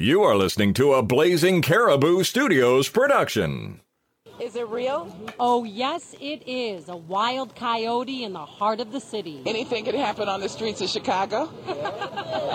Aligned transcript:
You 0.00 0.22
are 0.22 0.36
listening 0.36 0.74
to 0.74 0.92
a 0.94 1.02
Blazing 1.02 1.60
Caribou 1.60 2.22
Studios 2.22 2.88
production. 2.88 3.80
Is 4.40 4.54
it 4.54 4.68
real? 4.68 5.12
Oh, 5.40 5.64
yes, 5.64 6.14
it 6.20 6.44
is. 6.46 6.88
A 6.88 6.96
wild 6.96 7.56
coyote 7.56 8.22
in 8.22 8.32
the 8.32 8.44
heart 8.46 8.78
of 8.78 8.92
the 8.92 9.00
city. 9.00 9.42
Anything 9.44 9.84
could 9.84 9.96
happen 9.96 10.28
on 10.28 10.40
the 10.40 10.48
streets 10.48 10.80
of 10.80 10.88
Chicago? 10.88 11.50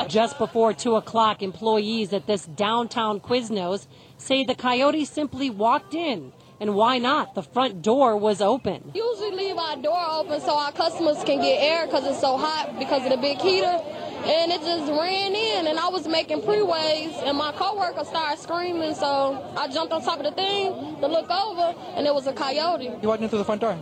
Just 0.08 0.38
before 0.38 0.72
2 0.72 0.96
o'clock, 0.96 1.42
employees 1.42 2.14
at 2.14 2.28
this 2.28 2.46
downtown 2.46 3.20
Quiznos 3.20 3.88
say 4.16 4.46
the 4.46 4.56
coyote 4.56 5.04
simply 5.04 5.50
walked 5.50 5.94
in. 5.94 6.32
And 6.62 6.76
why 6.76 6.98
not? 6.98 7.36
The 7.36 7.44
front 7.44 7.82
door 7.82 8.16
was 8.16 8.40
open. 8.40 8.94
Usually 8.96 9.32
leave 9.32 9.58
our 9.58 9.76
door 9.76 10.02
open 10.12 10.40
so 10.40 10.56
our 10.58 10.72
customers 10.72 11.22
can 11.26 11.42
get 11.42 11.62
air 11.62 11.88
because 11.88 12.06
it's 12.06 12.22
so 12.22 12.38
hot 12.38 12.80
because 12.80 13.04
of 13.04 13.10
the 13.10 13.18
big 13.18 13.42
heater. 13.42 13.82
And 14.26 14.52
it 14.54 14.62
just 14.62 14.90
ran 14.90 15.36
in, 15.36 15.68
and 15.68 15.78
I 15.78 15.90
was 15.90 16.08
making 16.08 16.44
pre-waves, 16.44 17.16
and 17.26 17.38
my 17.38 17.52
coworker 17.52 18.06
started 18.06 18.40
screaming, 18.40 18.96
so 18.96 19.54
I 19.58 19.68
jumped 19.68 19.92
on 19.92 20.02
top 20.02 20.20
of 20.20 20.26
the 20.26 20.32
thing 20.32 20.72
to 21.02 21.08
look 21.08 21.30
over, 21.30 21.76
and 21.96 22.08
it 22.08 22.14
was 22.14 22.26
a 22.26 22.32
coyote. 22.32 22.90
He 23.02 23.08
walked 23.08 23.22
in 23.22 23.28
through 23.28 23.40
the 23.40 23.46
front 23.46 23.60
door. 23.60 23.78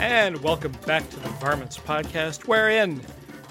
And 0.03 0.42
welcome 0.42 0.73
back 0.84 1.08
to 1.11 1.20
the 1.20 1.31
Varmints 1.42 1.76
Podcast, 1.76 2.46
wherein 2.46 3.00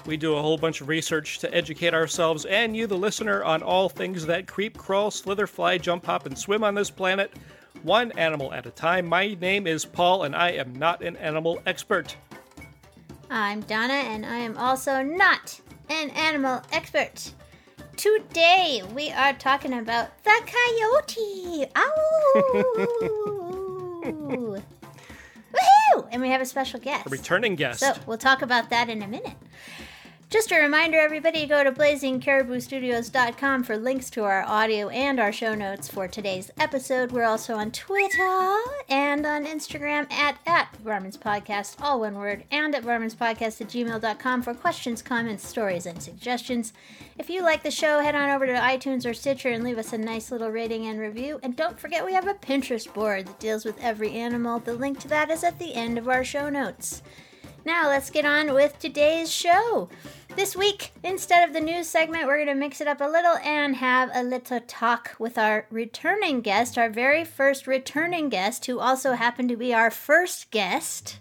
we 0.06 0.16
do 0.16 0.34
a 0.36 0.40
whole 0.40 0.56
bunch 0.56 0.80
of 0.80 0.88
research 0.88 1.40
to 1.40 1.54
educate 1.54 1.92
ourselves 1.92 2.46
and 2.46 2.74
you, 2.74 2.86
the 2.86 2.96
listener, 2.96 3.44
on 3.44 3.62
all 3.62 3.90
things 3.90 4.24
that 4.24 4.46
creep, 4.46 4.78
crawl, 4.78 5.10
slither, 5.10 5.46
fly, 5.46 5.76
jump, 5.76 6.06
hop, 6.06 6.24
and 6.24 6.38
swim 6.38 6.64
on 6.64 6.74
this 6.74 6.88
planet, 6.88 7.30
one 7.82 8.10
animal 8.12 8.50
at 8.54 8.64
a 8.64 8.70
time. 8.70 9.04
My 9.04 9.34
name 9.34 9.66
is 9.66 9.84
Paul, 9.84 10.22
and 10.22 10.34
I 10.34 10.52
am 10.52 10.74
not 10.74 11.02
an 11.02 11.16
animal 11.18 11.60
expert. 11.66 12.16
I'm 13.28 13.60
Donna, 13.60 13.92
and 13.92 14.24
I 14.24 14.38
am 14.38 14.56
also 14.56 15.02
not 15.02 15.60
an 15.90 16.08
animal 16.12 16.62
expert. 16.72 17.30
Today 17.98 18.82
we 18.94 19.10
are 19.10 19.34
talking 19.34 19.74
about 19.74 20.12
the 20.24 20.40
coyote. 20.46 21.66
Ow! 24.16 24.62
And 26.10 26.20
we 26.22 26.28
have 26.30 26.40
a 26.40 26.46
special 26.46 26.80
guest. 26.80 27.06
A 27.06 27.10
returning 27.10 27.54
guest. 27.54 27.80
So 27.80 27.94
we'll 28.06 28.18
talk 28.18 28.42
about 28.42 28.70
that 28.70 28.88
in 28.88 29.02
a 29.02 29.08
minute. 29.08 29.36
Just 30.32 30.50
a 30.50 30.58
reminder, 30.58 30.98
everybody, 30.98 31.44
go 31.44 31.62
to 31.62 31.70
blazingcariboustudios.com 31.70 33.64
for 33.64 33.76
links 33.76 34.08
to 34.08 34.24
our 34.24 34.42
audio 34.44 34.88
and 34.88 35.20
our 35.20 35.30
show 35.30 35.54
notes 35.54 35.88
for 35.88 36.08
today's 36.08 36.50
episode. 36.58 37.12
We're 37.12 37.24
also 37.24 37.56
on 37.56 37.70
Twitter 37.70 38.56
and 38.88 39.26
on 39.26 39.44
Instagram 39.44 40.10
at, 40.10 40.38
at 40.46 40.74
Varmints 40.76 41.18
Podcast, 41.18 41.76
all 41.82 42.00
one 42.00 42.14
word, 42.14 42.44
and 42.50 42.74
at 42.74 42.82
varmintspodcast 42.82 43.60
at 43.60 43.68
gmail.com 43.68 44.40
for 44.40 44.54
questions, 44.54 45.02
comments, 45.02 45.46
stories, 45.46 45.84
and 45.84 46.02
suggestions. 46.02 46.72
If 47.18 47.28
you 47.28 47.42
like 47.42 47.62
the 47.62 47.70
show, 47.70 48.00
head 48.00 48.14
on 48.14 48.30
over 48.30 48.46
to 48.46 48.54
iTunes 48.54 49.04
or 49.04 49.12
Stitcher 49.12 49.50
and 49.50 49.62
leave 49.62 49.76
us 49.76 49.92
a 49.92 49.98
nice 49.98 50.32
little 50.32 50.48
rating 50.48 50.86
and 50.86 50.98
review. 50.98 51.40
And 51.42 51.54
don't 51.54 51.78
forget, 51.78 52.06
we 52.06 52.14
have 52.14 52.26
a 52.26 52.32
Pinterest 52.32 52.90
board 52.94 53.26
that 53.26 53.38
deals 53.38 53.66
with 53.66 53.78
every 53.82 54.12
animal. 54.12 54.60
The 54.60 54.72
link 54.72 54.98
to 55.00 55.08
that 55.08 55.30
is 55.30 55.44
at 55.44 55.58
the 55.58 55.74
end 55.74 55.98
of 55.98 56.08
our 56.08 56.24
show 56.24 56.48
notes. 56.48 57.02
Now, 57.64 57.88
let's 57.88 58.10
get 58.10 58.24
on 58.24 58.54
with 58.54 58.78
today's 58.80 59.32
show. 59.32 59.88
This 60.34 60.56
week, 60.56 60.92
instead 61.04 61.46
of 61.46 61.54
the 61.54 61.60
news 61.60 61.88
segment, 61.88 62.26
we're 62.26 62.44
going 62.44 62.48
to 62.48 62.54
mix 62.54 62.80
it 62.80 62.88
up 62.88 63.00
a 63.00 63.04
little 63.04 63.36
and 63.36 63.76
have 63.76 64.10
a 64.12 64.24
little 64.24 64.58
talk 64.60 65.14
with 65.20 65.38
our 65.38 65.66
returning 65.70 66.40
guest, 66.40 66.76
our 66.76 66.90
very 66.90 67.24
first 67.24 67.68
returning 67.68 68.28
guest, 68.28 68.66
who 68.66 68.80
also 68.80 69.12
happened 69.12 69.48
to 69.50 69.56
be 69.56 69.72
our 69.72 69.92
first 69.92 70.50
guest 70.50 71.20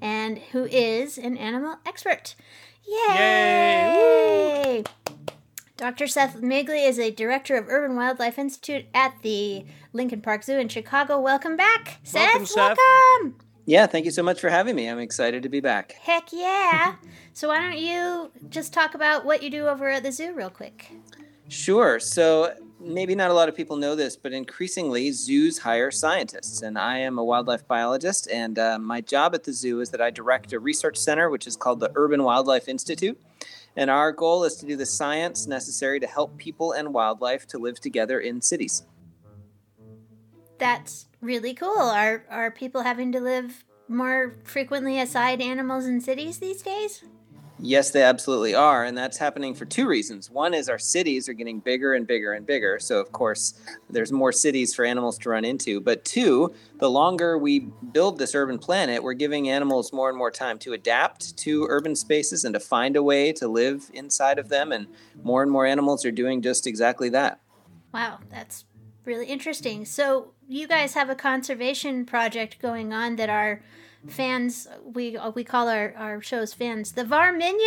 and 0.00 0.38
who 0.38 0.64
is 0.64 1.18
an 1.18 1.36
animal 1.36 1.76
expert. 1.86 2.34
Yay! 2.84 3.12
Yay! 3.14 4.84
Dr. 5.76 6.08
Seth 6.08 6.40
Magle 6.40 6.74
is 6.88 6.98
a 6.98 7.12
director 7.12 7.54
of 7.56 7.68
Urban 7.68 7.94
Wildlife 7.94 8.40
Institute 8.40 8.86
at 8.92 9.14
the 9.22 9.64
Lincoln 9.92 10.20
Park 10.20 10.42
Zoo 10.42 10.58
in 10.58 10.68
Chicago. 10.68 11.20
Welcome 11.20 11.56
back, 11.56 12.00
welcome, 12.12 12.46
Seth. 12.46 12.48
Seth. 12.48 12.78
Welcome. 12.78 13.45
Yeah, 13.66 13.86
thank 13.86 14.04
you 14.04 14.12
so 14.12 14.22
much 14.22 14.40
for 14.40 14.48
having 14.48 14.76
me. 14.76 14.88
I'm 14.88 15.00
excited 15.00 15.42
to 15.42 15.48
be 15.48 15.58
back. 15.58 15.92
Heck 16.00 16.32
yeah. 16.32 16.94
so, 17.34 17.48
why 17.48 17.60
don't 17.60 17.78
you 17.78 18.30
just 18.48 18.72
talk 18.72 18.94
about 18.94 19.24
what 19.24 19.42
you 19.42 19.50
do 19.50 19.66
over 19.66 19.88
at 19.90 20.04
the 20.04 20.12
zoo, 20.12 20.32
real 20.34 20.50
quick? 20.50 20.92
Sure. 21.48 21.98
So, 21.98 22.54
maybe 22.78 23.16
not 23.16 23.30
a 23.30 23.34
lot 23.34 23.48
of 23.48 23.56
people 23.56 23.76
know 23.76 23.96
this, 23.96 24.16
but 24.16 24.32
increasingly 24.32 25.10
zoos 25.10 25.58
hire 25.58 25.90
scientists. 25.90 26.62
And 26.62 26.78
I 26.78 26.98
am 26.98 27.18
a 27.18 27.24
wildlife 27.24 27.66
biologist. 27.66 28.30
And 28.30 28.56
uh, 28.56 28.78
my 28.78 29.00
job 29.00 29.34
at 29.34 29.42
the 29.42 29.52
zoo 29.52 29.80
is 29.80 29.90
that 29.90 30.00
I 30.00 30.10
direct 30.10 30.52
a 30.52 30.60
research 30.60 30.96
center, 30.96 31.28
which 31.28 31.48
is 31.48 31.56
called 31.56 31.80
the 31.80 31.90
Urban 31.96 32.22
Wildlife 32.22 32.68
Institute. 32.68 33.20
And 33.76 33.90
our 33.90 34.12
goal 34.12 34.44
is 34.44 34.56
to 34.56 34.66
do 34.66 34.76
the 34.76 34.86
science 34.86 35.46
necessary 35.46 35.98
to 36.00 36.06
help 36.06 36.38
people 36.38 36.72
and 36.72 36.94
wildlife 36.94 37.46
to 37.48 37.58
live 37.58 37.80
together 37.80 38.20
in 38.20 38.40
cities. 38.40 38.84
That's 40.58 41.06
really 41.20 41.54
cool. 41.54 41.78
Are 41.78 42.24
are 42.30 42.50
people 42.50 42.82
having 42.82 43.12
to 43.12 43.20
live 43.20 43.64
more 43.88 44.34
frequently 44.44 44.98
aside 44.98 45.40
animals 45.40 45.86
in 45.86 46.00
cities 46.00 46.38
these 46.38 46.62
days? 46.62 47.04
Yes, 47.58 47.90
they 47.90 48.02
absolutely 48.02 48.54
are. 48.54 48.84
And 48.84 48.96
that's 48.96 49.16
happening 49.16 49.54
for 49.54 49.64
two 49.64 49.88
reasons. 49.88 50.30
One 50.30 50.52
is 50.52 50.68
our 50.68 50.78
cities 50.78 51.26
are 51.26 51.32
getting 51.32 51.60
bigger 51.60 51.94
and 51.94 52.06
bigger 52.06 52.34
and 52.34 52.44
bigger. 52.44 52.78
So, 52.78 53.00
of 53.00 53.12
course, 53.12 53.54
there's 53.88 54.12
more 54.12 54.30
cities 54.30 54.74
for 54.74 54.84
animals 54.84 55.16
to 55.18 55.30
run 55.30 55.44
into. 55.44 55.80
But 55.80 56.04
two, 56.04 56.54
the 56.76 56.90
longer 56.90 57.38
we 57.38 57.60
build 57.92 58.18
this 58.18 58.34
urban 58.34 58.58
planet, 58.58 59.02
we're 59.02 59.14
giving 59.14 59.48
animals 59.48 59.90
more 59.92 60.10
and 60.10 60.18
more 60.18 60.30
time 60.30 60.58
to 60.60 60.74
adapt 60.74 61.36
to 61.38 61.66
urban 61.70 61.96
spaces 61.96 62.44
and 62.44 62.52
to 62.52 62.60
find 62.60 62.94
a 62.94 63.02
way 63.02 63.32
to 63.32 63.48
live 63.48 63.90
inside 63.94 64.38
of 64.38 64.50
them. 64.50 64.70
And 64.70 64.86
more 65.22 65.42
and 65.42 65.50
more 65.50 65.64
animals 65.64 66.04
are 66.04 66.12
doing 66.12 66.42
just 66.42 66.66
exactly 66.66 67.08
that. 67.10 67.40
Wow, 67.94 68.18
that's 68.28 68.66
really 69.06 69.26
interesting. 69.26 69.84
So, 69.84 70.32
you 70.48 70.66
guys 70.68 70.94
have 70.94 71.08
a 71.10 71.14
conservation 71.14 72.04
project 72.06 72.60
going 72.60 72.92
on 72.92 73.16
that 73.16 73.28
our 73.30 73.62
fans 74.08 74.68
we 74.94 75.16
uh, 75.16 75.30
we 75.30 75.42
call 75.42 75.68
our, 75.68 75.92
our 75.96 76.20
shows 76.22 76.54
fans 76.54 76.92
the 76.92 77.02
var 77.04 77.32
minions 77.32 77.58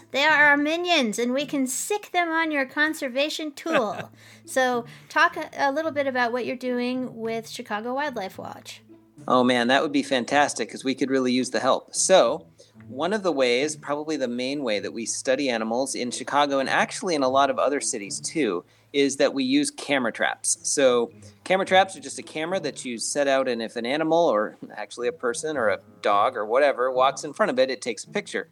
Yes. 0.00 0.04
they 0.10 0.24
are 0.24 0.46
our 0.46 0.56
minions 0.56 1.16
and 1.16 1.32
we 1.32 1.46
can 1.46 1.68
sick 1.68 2.10
them 2.10 2.28
on 2.28 2.50
your 2.50 2.66
conservation 2.66 3.52
tool 3.52 4.10
so 4.44 4.84
talk 5.08 5.36
a, 5.36 5.48
a 5.56 5.70
little 5.70 5.92
bit 5.92 6.08
about 6.08 6.32
what 6.32 6.44
you're 6.44 6.56
doing 6.56 7.14
with 7.14 7.48
chicago 7.48 7.94
wildlife 7.94 8.36
watch 8.36 8.82
Oh 9.28 9.42
man, 9.42 9.68
that 9.68 9.82
would 9.82 9.92
be 9.92 10.02
fantastic 10.02 10.68
because 10.68 10.84
we 10.84 10.94
could 10.94 11.08
really 11.10 11.32
use 11.32 11.48
the 11.50 11.58
help. 11.58 11.94
So, 11.94 12.46
one 12.88 13.12
of 13.12 13.22
the 13.22 13.32
ways, 13.32 13.76
probably 13.76 14.16
the 14.16 14.28
main 14.28 14.62
way 14.62 14.78
that 14.80 14.92
we 14.92 15.06
study 15.06 15.48
animals 15.48 15.94
in 15.94 16.10
Chicago 16.10 16.58
and 16.58 16.68
actually 16.68 17.14
in 17.14 17.22
a 17.22 17.28
lot 17.28 17.50
of 17.50 17.58
other 17.58 17.80
cities 17.80 18.20
too, 18.20 18.64
is 18.92 19.16
that 19.16 19.34
we 19.34 19.44
use 19.44 19.70
camera 19.70 20.12
traps. 20.12 20.58
So, 20.62 21.10
camera 21.44 21.66
traps 21.66 21.96
are 21.96 22.00
just 22.00 22.18
a 22.18 22.22
camera 22.22 22.60
that 22.60 22.84
you 22.84 22.98
set 22.98 23.28
out, 23.28 23.48
and 23.48 23.60
if 23.60 23.76
an 23.76 23.84
animal 23.84 24.18
or 24.18 24.56
actually 24.74 25.08
a 25.08 25.12
person 25.12 25.56
or 25.56 25.68
a 25.68 25.80
dog 26.00 26.36
or 26.36 26.46
whatever 26.46 26.90
walks 26.90 27.24
in 27.24 27.32
front 27.32 27.50
of 27.50 27.58
it, 27.58 27.70
it 27.70 27.82
takes 27.82 28.04
a 28.04 28.10
picture. 28.10 28.48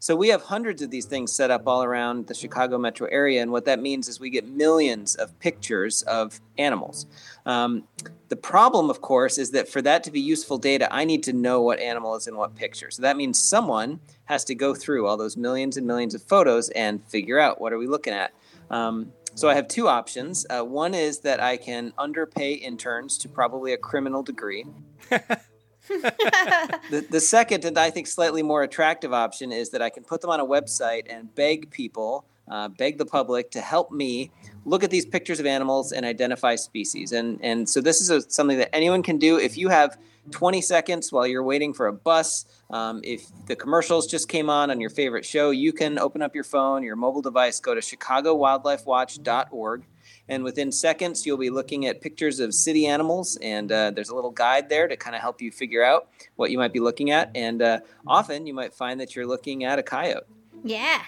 So 0.00 0.14
we 0.14 0.28
have 0.28 0.42
hundreds 0.42 0.80
of 0.80 0.90
these 0.90 1.06
things 1.06 1.32
set 1.32 1.50
up 1.50 1.66
all 1.66 1.82
around 1.82 2.28
the 2.28 2.34
Chicago 2.34 2.78
metro 2.78 3.08
area, 3.10 3.42
and 3.42 3.50
what 3.50 3.64
that 3.64 3.80
means 3.80 4.08
is 4.08 4.20
we 4.20 4.30
get 4.30 4.48
millions 4.48 5.16
of 5.16 5.36
pictures 5.40 6.02
of 6.02 6.40
animals. 6.56 7.06
Um, 7.46 7.84
the 8.28 8.36
problem, 8.36 8.90
of 8.90 9.00
course, 9.00 9.38
is 9.38 9.50
that 9.52 9.68
for 9.68 9.82
that 9.82 10.04
to 10.04 10.10
be 10.10 10.20
useful 10.20 10.58
data, 10.58 10.88
I 10.92 11.04
need 11.04 11.22
to 11.24 11.32
know 11.32 11.62
what 11.62 11.80
animal 11.80 12.14
is 12.14 12.28
in 12.28 12.36
what 12.36 12.54
picture. 12.54 12.90
So 12.90 13.02
that 13.02 13.16
means 13.16 13.38
someone 13.38 14.00
has 14.26 14.44
to 14.44 14.54
go 14.54 14.74
through 14.74 15.06
all 15.06 15.16
those 15.16 15.36
millions 15.36 15.76
and 15.76 15.86
millions 15.86 16.14
of 16.14 16.22
photos 16.22 16.68
and 16.70 17.02
figure 17.04 17.40
out 17.40 17.60
what 17.60 17.72
are 17.72 17.78
we 17.78 17.86
looking 17.86 18.12
at. 18.12 18.32
Um, 18.70 19.12
so 19.34 19.48
I 19.48 19.54
have 19.54 19.66
two 19.66 19.88
options. 19.88 20.46
Uh, 20.50 20.62
one 20.62 20.94
is 20.94 21.20
that 21.20 21.40
I 21.40 21.56
can 21.56 21.92
underpay 21.96 22.52
interns 22.54 23.18
to 23.18 23.28
probably 23.28 23.72
a 23.72 23.78
criminal 23.78 24.22
degree. 24.22 24.64
the, 25.88 27.06
the 27.10 27.20
second, 27.20 27.64
and 27.64 27.78
I 27.78 27.90
think 27.90 28.06
slightly 28.06 28.42
more 28.42 28.62
attractive 28.62 29.12
option, 29.12 29.52
is 29.52 29.70
that 29.70 29.82
I 29.82 29.90
can 29.90 30.04
put 30.04 30.20
them 30.20 30.30
on 30.30 30.40
a 30.40 30.46
website 30.46 31.06
and 31.08 31.34
beg 31.34 31.70
people, 31.70 32.24
uh, 32.48 32.68
beg 32.68 32.98
the 32.98 33.06
public 33.06 33.50
to 33.52 33.60
help 33.60 33.90
me 33.90 34.30
look 34.64 34.84
at 34.84 34.90
these 34.90 35.06
pictures 35.06 35.40
of 35.40 35.46
animals 35.46 35.92
and 35.92 36.04
identify 36.04 36.56
species. 36.56 37.12
And, 37.12 37.38
and 37.42 37.68
so 37.68 37.80
this 37.80 38.00
is 38.00 38.10
a, 38.10 38.28
something 38.30 38.58
that 38.58 38.74
anyone 38.74 39.02
can 39.02 39.18
do. 39.18 39.38
If 39.38 39.56
you 39.56 39.68
have 39.68 39.96
20 40.30 40.60
seconds 40.60 41.12
while 41.12 41.26
you're 41.26 41.42
waiting 41.42 41.72
for 41.72 41.86
a 41.86 41.92
bus, 41.92 42.44
um, 42.70 43.00
if 43.02 43.26
the 43.46 43.56
commercials 43.56 44.06
just 44.06 44.28
came 44.28 44.50
on 44.50 44.70
on 44.70 44.80
your 44.80 44.90
favorite 44.90 45.24
show, 45.24 45.50
you 45.50 45.72
can 45.72 45.98
open 45.98 46.22
up 46.22 46.34
your 46.34 46.44
phone, 46.44 46.82
your 46.82 46.96
mobile 46.96 47.22
device, 47.22 47.60
go 47.60 47.74
to 47.74 47.80
chicagowildlifewatch.org 47.80 49.84
and 50.28 50.44
within 50.44 50.70
seconds, 50.70 51.24
you'll 51.24 51.38
be 51.38 51.50
looking 51.50 51.86
at 51.86 52.00
pictures 52.00 52.38
of 52.40 52.52
city 52.54 52.86
animals, 52.86 53.36
and 53.40 53.72
uh, 53.72 53.90
there's 53.90 54.10
a 54.10 54.14
little 54.14 54.30
guide 54.30 54.68
there 54.68 54.86
to 54.86 54.96
kind 54.96 55.16
of 55.16 55.22
help 55.22 55.40
you 55.40 55.50
figure 55.50 55.82
out 55.82 56.08
what 56.36 56.50
you 56.50 56.58
might 56.58 56.72
be 56.72 56.80
looking 56.80 57.10
at. 57.10 57.30
And 57.34 57.62
uh, 57.62 57.80
often 58.06 58.46
you 58.46 58.54
might 58.54 58.74
find 58.74 59.00
that 59.00 59.16
you're 59.16 59.26
looking 59.26 59.64
at 59.64 59.78
a 59.78 59.82
coyote. 59.82 60.24
Yeah, 60.62 61.02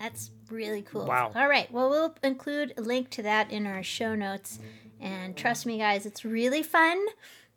that's 0.00 0.30
really 0.50 0.82
cool. 0.82 1.06
Wow. 1.06 1.32
All 1.34 1.48
right. 1.48 1.70
Well, 1.72 1.90
we'll 1.90 2.14
include 2.22 2.74
a 2.76 2.80
link 2.80 3.10
to 3.10 3.22
that 3.22 3.50
in 3.50 3.66
our 3.66 3.82
show 3.82 4.14
notes. 4.14 4.58
And 5.00 5.36
trust 5.36 5.66
me, 5.66 5.78
guys, 5.78 6.06
it's 6.06 6.24
really 6.24 6.62
fun. 6.62 7.04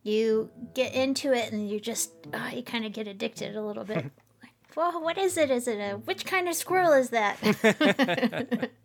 You 0.03 0.49
get 0.73 0.93
into 0.93 1.33
it 1.33 1.51
and 1.51 1.69
you 1.69 1.79
just, 1.79 2.11
oh, 2.33 2.47
you 2.47 2.63
kind 2.63 2.85
of 2.85 2.93
get 2.93 3.07
addicted 3.07 3.55
a 3.55 3.61
little 3.61 3.83
bit. 3.83 4.11
well, 4.75 5.01
what 5.01 5.17
is 5.17 5.37
it? 5.37 5.49
Is 5.51 5.67
it 5.67 5.77
a, 5.77 5.97
which 5.97 6.25
kind 6.25 6.47
of 6.47 6.55
squirrel 6.55 6.93
is 6.93 7.09
that? 7.09 8.69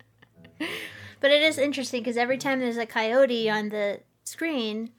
but 1.21 1.31
it 1.31 1.41
is 1.41 1.57
interesting 1.57 2.01
because 2.01 2.17
every 2.17 2.37
time 2.37 2.59
there's 2.59 2.77
a 2.77 2.85
coyote 2.85 3.49
on 3.49 3.69
the 3.69 4.01
screen, 4.25 4.89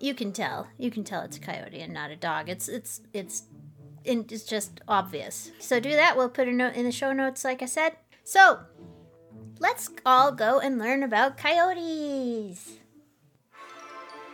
you 0.00 0.14
can 0.14 0.32
tell. 0.32 0.66
You 0.78 0.90
can 0.90 1.04
tell 1.04 1.22
it's 1.22 1.36
a 1.36 1.40
coyote 1.40 1.80
and 1.80 1.92
not 1.92 2.10
a 2.10 2.16
dog. 2.16 2.48
It's, 2.48 2.66
it's, 2.66 3.02
it's, 3.12 3.44
it's 4.04 4.44
just 4.44 4.80
obvious. 4.88 5.52
So 5.60 5.78
do 5.78 5.90
that. 5.90 6.16
We'll 6.16 6.30
put 6.30 6.48
a 6.48 6.52
note 6.52 6.74
in 6.74 6.84
the 6.84 6.92
show 6.92 7.12
notes, 7.12 7.44
like 7.44 7.62
I 7.62 7.66
said. 7.66 7.96
So, 8.24 8.60
let's 9.60 9.90
all 10.04 10.32
go 10.32 10.58
and 10.58 10.78
learn 10.78 11.02
about 11.02 11.36
coyotes. 11.36 12.78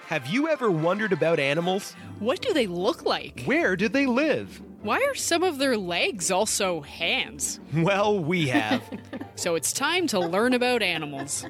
Have 0.07 0.29
you 0.29 0.49
ever 0.49 0.71
wondered 0.71 1.13
about 1.13 1.41
animals? 1.41 1.95
What 2.19 2.41
do 2.41 2.53
they 2.53 2.67
look 2.67 3.05
like? 3.05 3.43
Where 3.45 3.77
do 3.77 3.89
they 3.89 4.07
live? 4.07 4.63
Why 4.83 4.99
are 5.09 5.15
some 5.15 5.45
of 5.45 5.59
their 5.59 5.77
legs 5.77 6.31
also 6.31 6.81
hands? 6.81 7.61
Well, 7.73 8.19
we 8.19 8.49
have. 8.49 8.83
so 9.37 9.55
it's 9.55 9.73
time 9.73 10.07
to 10.09 10.19
learn 10.21 10.55
about 10.55 10.83
animals. 10.83 11.45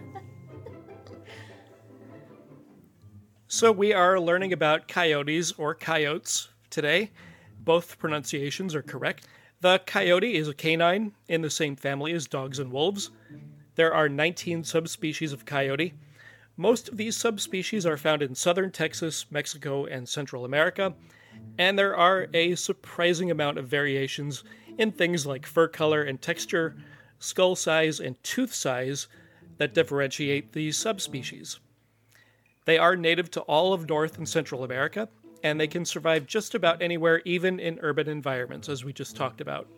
So 3.49 3.73
we 3.73 3.93
are 3.93 4.21
learning 4.21 4.53
about 4.53 4.87
coyotes 4.87 5.53
or 5.53 5.75
coyotes 5.75 6.49
today. 6.71 7.11
Both 7.59 7.99
pronunciations 7.99 8.75
are 8.75 8.83
correct. 8.83 9.27
The 9.61 9.81
coyote 9.87 10.35
is 10.37 10.49
a 10.49 10.55
canine 10.55 11.13
in 11.29 11.41
the 11.43 11.51
same 11.51 11.77
family 11.77 12.13
as 12.13 12.27
dogs 12.27 12.59
and 12.59 12.71
wolves. 12.71 13.11
There 13.75 13.95
are 13.95 14.09
19 14.09 14.65
subspecies 14.65 15.33
of 15.33 15.47
coyote. 15.47 15.95
Most 16.57 16.89
of 16.89 16.97
these 16.99 17.17
subspecies 17.17 17.87
are 17.87 17.97
found 17.97 18.23
in 18.23 18.35
southern 18.35 18.71
Texas, 18.71 19.27
Mexico, 19.31 19.87
and 19.87 20.09
Central 20.09 20.45
America, 20.45 20.95
and 21.59 21.79
there 21.79 21.97
are 21.97 22.29
a 22.35 22.55
surprising 22.55 23.31
amount 23.31 23.59
of 23.59 23.69
variations 23.69 24.45
in 24.79 24.93
things 24.93 25.27
like 25.27 25.47
fur 25.47 25.69
color 25.69 26.03
and 26.03 26.21
texture, 26.21 26.77
skull 27.19 27.55
size, 27.55 28.01
and 28.01 28.23
tooth 28.23 28.55
size 28.55 29.09
that 29.59 29.75
differentiate 29.75 30.53
these 30.53 30.77
subspecies. 30.77 31.61
They 32.65 32.79
are 32.79 32.97
native 32.97 33.31
to 33.33 33.41
all 33.43 33.73
of 33.73 33.89
North 33.89 34.19
and 34.19 34.29
Central 34.29 34.65
America, 34.65 35.09
and 35.43 35.61
they 35.61 35.67
can 35.67 35.85
survive 35.85 36.27
just 36.27 36.55
about 36.55 36.81
anywhere, 36.81 37.21
even 37.25 37.59
in 37.59 37.79
urban 37.83 38.09
environments, 38.09 38.69
as 38.69 38.85
we 38.85 38.93
just 38.93 39.17
talked 39.17 39.41
about. 39.41 39.69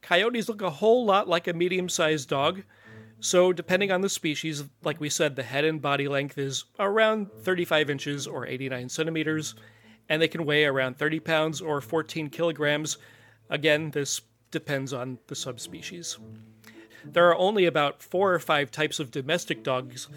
Coyotes 0.00 0.48
look 0.48 0.62
a 0.62 0.70
whole 0.70 1.04
lot 1.04 1.28
like 1.28 1.46
a 1.46 1.52
medium 1.52 1.88
sized 1.88 2.28
dog, 2.28 2.62
so 3.20 3.52
depending 3.52 3.92
on 3.92 4.00
the 4.00 4.08
species, 4.08 4.64
like 4.82 5.00
we 5.00 5.08
said, 5.08 5.36
the 5.36 5.44
head 5.44 5.64
and 5.64 5.80
body 5.80 6.08
length 6.08 6.38
is 6.38 6.64
around 6.80 7.30
35 7.42 7.88
inches 7.88 8.26
or 8.26 8.46
89 8.46 8.88
centimeters, 8.88 9.54
and 10.08 10.20
they 10.20 10.28
can 10.28 10.44
weigh 10.44 10.64
around 10.64 10.98
30 10.98 11.20
pounds 11.20 11.60
or 11.60 11.80
14 11.80 12.30
kilograms. 12.30 12.98
Again, 13.48 13.90
this 13.90 14.20
depends 14.50 14.92
on 14.92 15.18
the 15.26 15.34
subspecies. 15.34 16.18
There 17.04 17.28
are 17.28 17.36
only 17.36 17.66
about 17.66 18.02
four 18.02 18.32
or 18.32 18.38
five 18.38 18.70
types 18.70 19.00
of 19.00 19.10
domestic 19.10 19.62
dogs 19.62 20.08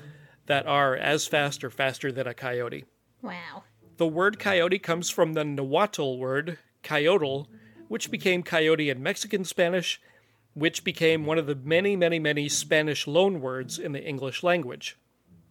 that 0.46 0.68
are 0.68 0.96
as 0.96 1.28
fast 1.28 1.64
or 1.64 1.70
faster 1.70 2.12
than 2.12 2.28
a 2.28 2.34
coyote. 2.34 2.86
Wow. 3.22 3.64
The 3.98 4.08
word 4.08 4.40
coyote 4.40 4.80
comes 4.80 5.10
from 5.10 5.34
the 5.34 5.44
Nahuatl 5.44 6.18
word 6.18 6.60
coyotl, 6.84 7.48
which 7.88 8.12
became 8.12 8.44
coyote 8.44 8.90
in 8.90 9.02
Mexican 9.02 9.46
Spanish, 9.46 10.02
which 10.54 10.84
became 10.84 11.26
one 11.26 11.38
of 11.38 11.48
the 11.48 11.56
many, 11.56 11.96
many, 11.96 12.20
many 12.20 12.48
Spanish 12.50 13.08
loan 13.08 13.42
words 13.42 13.80
in 13.80 13.94
the 13.94 14.04
English 14.04 14.44
language. 14.44 14.98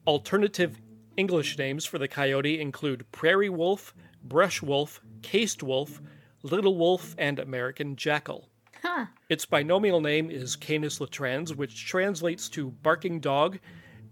Alternative 0.06 0.78
English 1.16 1.58
names 1.58 1.84
for 1.84 1.98
the 1.98 2.08
coyote 2.08 2.60
include 2.60 3.10
prairie 3.12 3.48
wolf, 3.48 3.94
brush 4.24 4.62
wolf, 4.62 5.00
cased 5.22 5.62
wolf, 5.62 6.00
little 6.42 6.76
wolf, 6.76 7.14
and 7.18 7.38
American 7.38 7.96
jackal. 7.96 8.48
Huh. 8.82 9.06
Its 9.28 9.46
binomial 9.46 10.00
name 10.00 10.30
is 10.30 10.56
Canis 10.56 10.98
latrans, 10.98 11.54
which 11.56 11.86
translates 11.86 12.48
to 12.50 12.70
barking 12.70 13.20
dog 13.20 13.58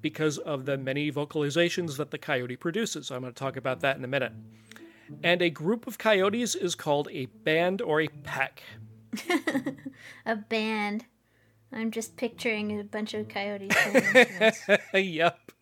because 0.00 0.38
of 0.38 0.64
the 0.64 0.78
many 0.78 1.12
vocalizations 1.12 1.96
that 1.96 2.10
the 2.10 2.18
coyote 2.18 2.56
produces. 2.56 3.10
I'm 3.10 3.20
going 3.20 3.32
to 3.32 3.38
talk 3.38 3.56
about 3.56 3.80
that 3.80 3.96
in 3.96 4.04
a 4.04 4.08
minute. 4.08 4.32
And 5.22 5.42
a 5.42 5.50
group 5.50 5.86
of 5.86 5.98
coyotes 5.98 6.54
is 6.54 6.74
called 6.74 7.08
a 7.12 7.26
band 7.26 7.82
or 7.82 8.00
a 8.00 8.08
pack. 8.08 8.62
a 10.26 10.36
band. 10.36 11.04
I'm 11.72 11.90
just 11.90 12.16
picturing 12.16 12.80
a 12.80 12.84
bunch 12.84 13.14
of 13.14 13.28
coyotes. 13.28 13.76
yep. 14.94 15.52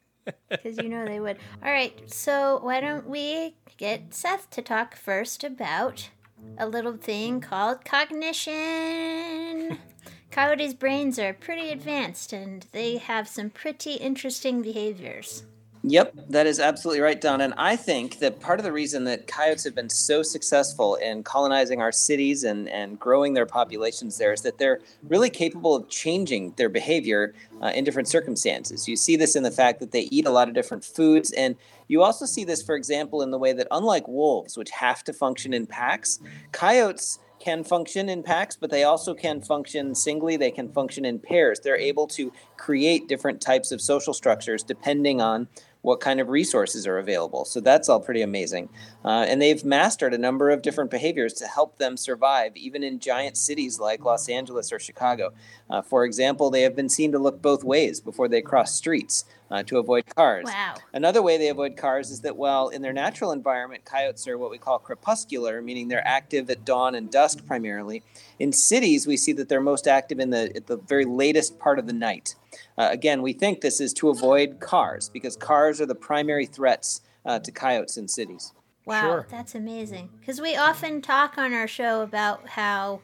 Because 0.48 0.78
you 0.78 0.88
know 0.88 1.04
they 1.06 1.20
would. 1.20 1.38
All 1.64 1.70
right, 1.70 2.12
so 2.12 2.60
why 2.62 2.80
don't 2.80 3.06
we 3.06 3.56
get 3.76 4.14
Seth 4.14 4.50
to 4.50 4.62
talk 4.62 4.96
first 4.96 5.44
about 5.44 6.10
a 6.58 6.66
little 6.68 6.96
thing 6.96 7.40
called 7.40 7.84
cognition? 7.84 9.78
Coyotes' 10.30 10.74
brains 10.74 11.18
are 11.18 11.34
pretty 11.34 11.70
advanced 11.70 12.32
and 12.32 12.66
they 12.72 12.98
have 12.98 13.28
some 13.28 13.50
pretty 13.50 13.94
interesting 13.94 14.62
behaviors. 14.62 15.44
Yep, 15.82 16.14
that 16.28 16.46
is 16.46 16.60
absolutely 16.60 17.00
right, 17.00 17.18
Don. 17.18 17.40
And 17.40 17.54
I 17.56 17.74
think 17.74 18.18
that 18.18 18.38
part 18.38 18.60
of 18.60 18.64
the 18.64 18.72
reason 18.72 19.04
that 19.04 19.26
coyotes 19.26 19.64
have 19.64 19.74
been 19.74 19.88
so 19.88 20.22
successful 20.22 20.96
in 20.96 21.22
colonizing 21.22 21.80
our 21.80 21.90
cities 21.90 22.44
and, 22.44 22.68
and 22.68 23.00
growing 23.00 23.32
their 23.32 23.46
populations 23.46 24.18
there 24.18 24.34
is 24.34 24.42
that 24.42 24.58
they're 24.58 24.80
really 25.08 25.30
capable 25.30 25.74
of 25.74 25.88
changing 25.88 26.52
their 26.58 26.68
behavior 26.68 27.34
uh, 27.62 27.72
in 27.74 27.84
different 27.84 28.08
circumstances. 28.08 28.88
You 28.88 28.96
see 28.96 29.16
this 29.16 29.34
in 29.34 29.42
the 29.42 29.50
fact 29.50 29.80
that 29.80 29.90
they 29.92 30.02
eat 30.10 30.26
a 30.26 30.30
lot 30.30 30.48
of 30.48 30.54
different 30.54 30.84
foods. 30.84 31.32
And 31.32 31.56
you 31.88 32.02
also 32.02 32.26
see 32.26 32.44
this, 32.44 32.62
for 32.62 32.74
example, 32.74 33.22
in 33.22 33.30
the 33.30 33.38
way 33.38 33.54
that, 33.54 33.66
unlike 33.70 34.06
wolves, 34.06 34.58
which 34.58 34.70
have 34.70 35.02
to 35.04 35.14
function 35.14 35.54
in 35.54 35.66
packs, 35.66 36.20
coyotes 36.52 37.18
can 37.40 37.64
function 37.64 38.10
in 38.10 38.22
packs, 38.22 38.54
but 38.54 38.70
they 38.70 38.84
also 38.84 39.14
can 39.14 39.40
function 39.40 39.94
singly. 39.94 40.36
They 40.36 40.50
can 40.50 40.70
function 40.70 41.06
in 41.06 41.18
pairs. 41.18 41.60
They're 41.60 41.78
able 41.78 42.06
to 42.08 42.32
create 42.58 43.08
different 43.08 43.40
types 43.40 43.72
of 43.72 43.80
social 43.80 44.12
structures 44.12 44.62
depending 44.62 45.22
on 45.22 45.48
what 45.82 46.00
kind 46.00 46.20
of 46.20 46.28
resources 46.28 46.86
are 46.86 46.98
available. 46.98 47.44
So 47.44 47.60
that's 47.60 47.88
all 47.88 48.00
pretty 48.00 48.22
amazing. 48.22 48.68
Uh, 49.04 49.24
and 49.28 49.40
they've 49.40 49.64
mastered 49.64 50.12
a 50.12 50.18
number 50.18 50.50
of 50.50 50.62
different 50.62 50.90
behaviors 50.90 51.32
to 51.34 51.46
help 51.46 51.78
them 51.78 51.96
survive, 51.96 52.56
even 52.56 52.82
in 52.82 52.98
giant 52.98 53.36
cities 53.36 53.80
like 53.80 54.04
Los 54.04 54.28
Angeles 54.28 54.72
or 54.72 54.78
Chicago. 54.78 55.32
Uh, 55.70 55.80
for 55.80 56.04
example, 56.04 56.50
they 56.50 56.62
have 56.62 56.76
been 56.76 56.88
seen 56.88 57.12
to 57.12 57.18
look 57.18 57.40
both 57.40 57.64
ways 57.64 58.00
before 58.00 58.28
they 58.28 58.42
cross 58.42 58.74
streets. 58.74 59.24
Uh, 59.52 59.64
to 59.64 59.78
avoid 59.78 60.04
cars. 60.14 60.44
Wow. 60.46 60.76
Another 60.92 61.20
way 61.20 61.36
they 61.36 61.48
avoid 61.48 61.76
cars 61.76 62.12
is 62.12 62.20
that 62.20 62.36
while 62.36 62.68
in 62.68 62.82
their 62.82 62.92
natural 62.92 63.32
environment, 63.32 63.84
coyotes 63.84 64.28
are 64.28 64.38
what 64.38 64.48
we 64.48 64.58
call 64.58 64.78
crepuscular, 64.78 65.60
meaning 65.60 65.88
they're 65.88 66.06
active 66.06 66.48
at 66.50 66.64
dawn 66.64 66.94
and 66.94 67.10
dusk 67.10 67.44
primarily. 67.46 68.04
In 68.38 68.52
cities, 68.52 69.08
we 69.08 69.16
see 69.16 69.32
that 69.32 69.48
they're 69.48 69.60
most 69.60 69.88
active 69.88 70.20
in 70.20 70.30
the 70.30 70.52
at 70.54 70.68
the 70.68 70.76
very 70.76 71.04
latest 71.04 71.58
part 71.58 71.80
of 71.80 71.88
the 71.88 71.92
night. 71.92 72.36
Uh, 72.76 72.88
again, 72.90 73.22
we 73.22 73.32
think 73.32 73.60
this 73.60 73.80
is 73.80 73.92
to 73.94 74.08
avoid 74.08 74.60
cars 74.60 75.08
because 75.08 75.36
cars 75.36 75.80
are 75.80 75.86
the 75.86 75.94
primary 75.94 76.46
threats 76.46 77.02
uh, 77.24 77.38
to 77.38 77.52
coyotes 77.52 77.96
in 77.96 78.08
cities. 78.08 78.52
Wow, 78.86 79.02
Sure. 79.02 79.26
that's 79.30 79.54
amazing. 79.54 80.10
Because 80.18 80.40
we 80.40 80.56
often 80.56 81.02
talk 81.02 81.36
on 81.38 81.52
our 81.52 81.68
show 81.68 82.02
about 82.02 82.48
how 82.50 83.00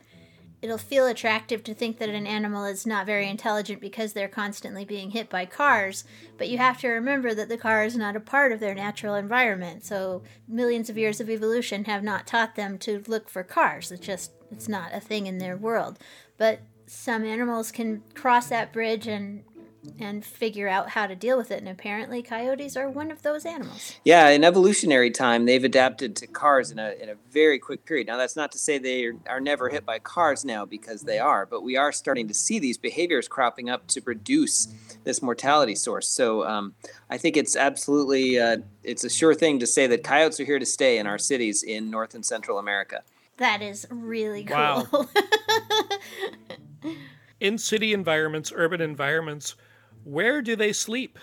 it'll 0.63 0.79
feel 0.79 1.07
attractive 1.07 1.63
to 1.63 1.75
think 1.75 1.99
that 1.99 2.09
an 2.09 2.27
animal 2.27 2.65
is 2.65 2.87
not 2.87 3.07
very 3.07 3.29
intelligent 3.29 3.81
because 3.81 4.15
they're 4.15 4.27
constantly 4.27 4.85
being 4.85 5.11
hit 5.11 5.29
by 5.29 5.45
cars. 5.45 6.05
But 6.39 6.49
you 6.49 6.59
have 6.59 6.81
to 6.81 6.89
remember 6.89 7.35
that 7.35 7.49
the 7.49 7.59
car 7.59 7.85
is 7.85 7.97
not 7.97 8.17
a 8.17 8.21
part 8.21 8.53
of 8.53 8.59
their 8.59 8.75
natural 8.75 9.15
environment. 9.15 9.85
So 9.85 10.23
millions 10.49 10.89
of 10.89 10.99
years 10.99 11.21
of 11.21 11.29
evolution 11.29 11.85
have 11.85 12.03
not 12.03 12.27
taught 12.27 12.57
them 12.57 12.79
to 12.79 13.05
look 13.07 13.29
for 13.29 13.43
cars. 13.43 13.93
It's 13.93 14.05
just, 14.05 14.33
it's 14.51 14.69
not 14.69 14.95
a 14.95 15.01
thing 15.01 15.27
in 15.27 15.39
their 15.39 15.57
world. 15.57 15.99
But 16.39 16.61
some 16.87 17.25
animals 17.25 17.73
can 17.73 18.03
cross 18.15 18.49
that 18.49 18.73
bridge 18.73 19.07
and 19.07 19.45
and 19.99 20.25
figure 20.25 20.69
out 20.69 20.91
how 20.91 21.07
to 21.07 21.15
deal 21.15 21.37
with 21.37 21.51
it. 21.51 21.59
And 21.59 21.69
apparently, 21.69 22.23
coyotes 22.23 22.77
are 22.77 22.89
one 22.89 23.11
of 23.11 23.23
those 23.23 23.47
animals. 23.47 23.95
Yeah, 24.05 24.29
in 24.29 24.45
evolutionary 24.45 25.11
time, 25.11 25.47
they've 25.47 25.63
adapted 25.63 26.17
to 26.17 26.27
cars 26.27 26.71
in 26.71 26.79
a, 26.79 26.93
in 27.01 27.09
a 27.09 27.15
very 27.31 27.59
quick 27.59 27.85
period. 27.85 28.07
Now, 28.07 28.17
that's 28.17 28.37
not 28.37 28.53
to 28.53 28.59
say 28.59 28.79
they 28.79 29.05
are, 29.05 29.17
are 29.29 29.41
never 29.41 29.69
hit 29.69 29.87
by 29.87 29.99
cars 29.99 30.45
now, 30.45 30.65
because 30.65 31.03
they 31.03 31.19
are, 31.19 31.47
but 31.47 31.63
we 31.63 31.77
are 31.77 31.93
starting 31.93 32.29
to 32.29 32.35
see 32.35 32.59
these 32.59 32.79
behaviors 32.79 33.29
cropping 33.29 33.71
up 33.71 33.87
to 33.89 34.03
reduce 34.05 34.69
this 35.05 35.23
mortality 35.23 35.75
source. 35.75 36.09
So 36.09 36.45
um, 36.45 36.75
I 37.09 37.19
think 37.19 37.37
it's 37.37 37.57
absolutely 37.57 38.39
uh, 38.39 38.59
it's 38.83 39.05
a 39.05 39.11
sure 39.11 39.35
thing 39.35 39.59
to 39.61 39.67
say 39.67 39.87
that 39.87 40.03
coyotes 40.03 40.41
are 40.41 40.45
here 40.45 40.59
to 40.59 40.67
stay 40.67 40.99
in 40.99 41.07
our 41.07 41.19
cities 41.19 41.63
in 41.63 41.91
North 41.91 42.15
and 42.15 42.25
Central 42.25 42.59
America. 42.59 43.03
That 43.39 43.61
is 43.61 43.87
really 43.91 44.45
cool. 44.45 44.57
Wow. 44.57 45.09
in 47.41 47.59
city 47.59 47.93
environments, 47.93 48.53
urban 48.55 48.81
environments, 48.81 49.57
where 50.05 50.43
do 50.43 50.57
they 50.57 50.73
sleep? 50.73 51.19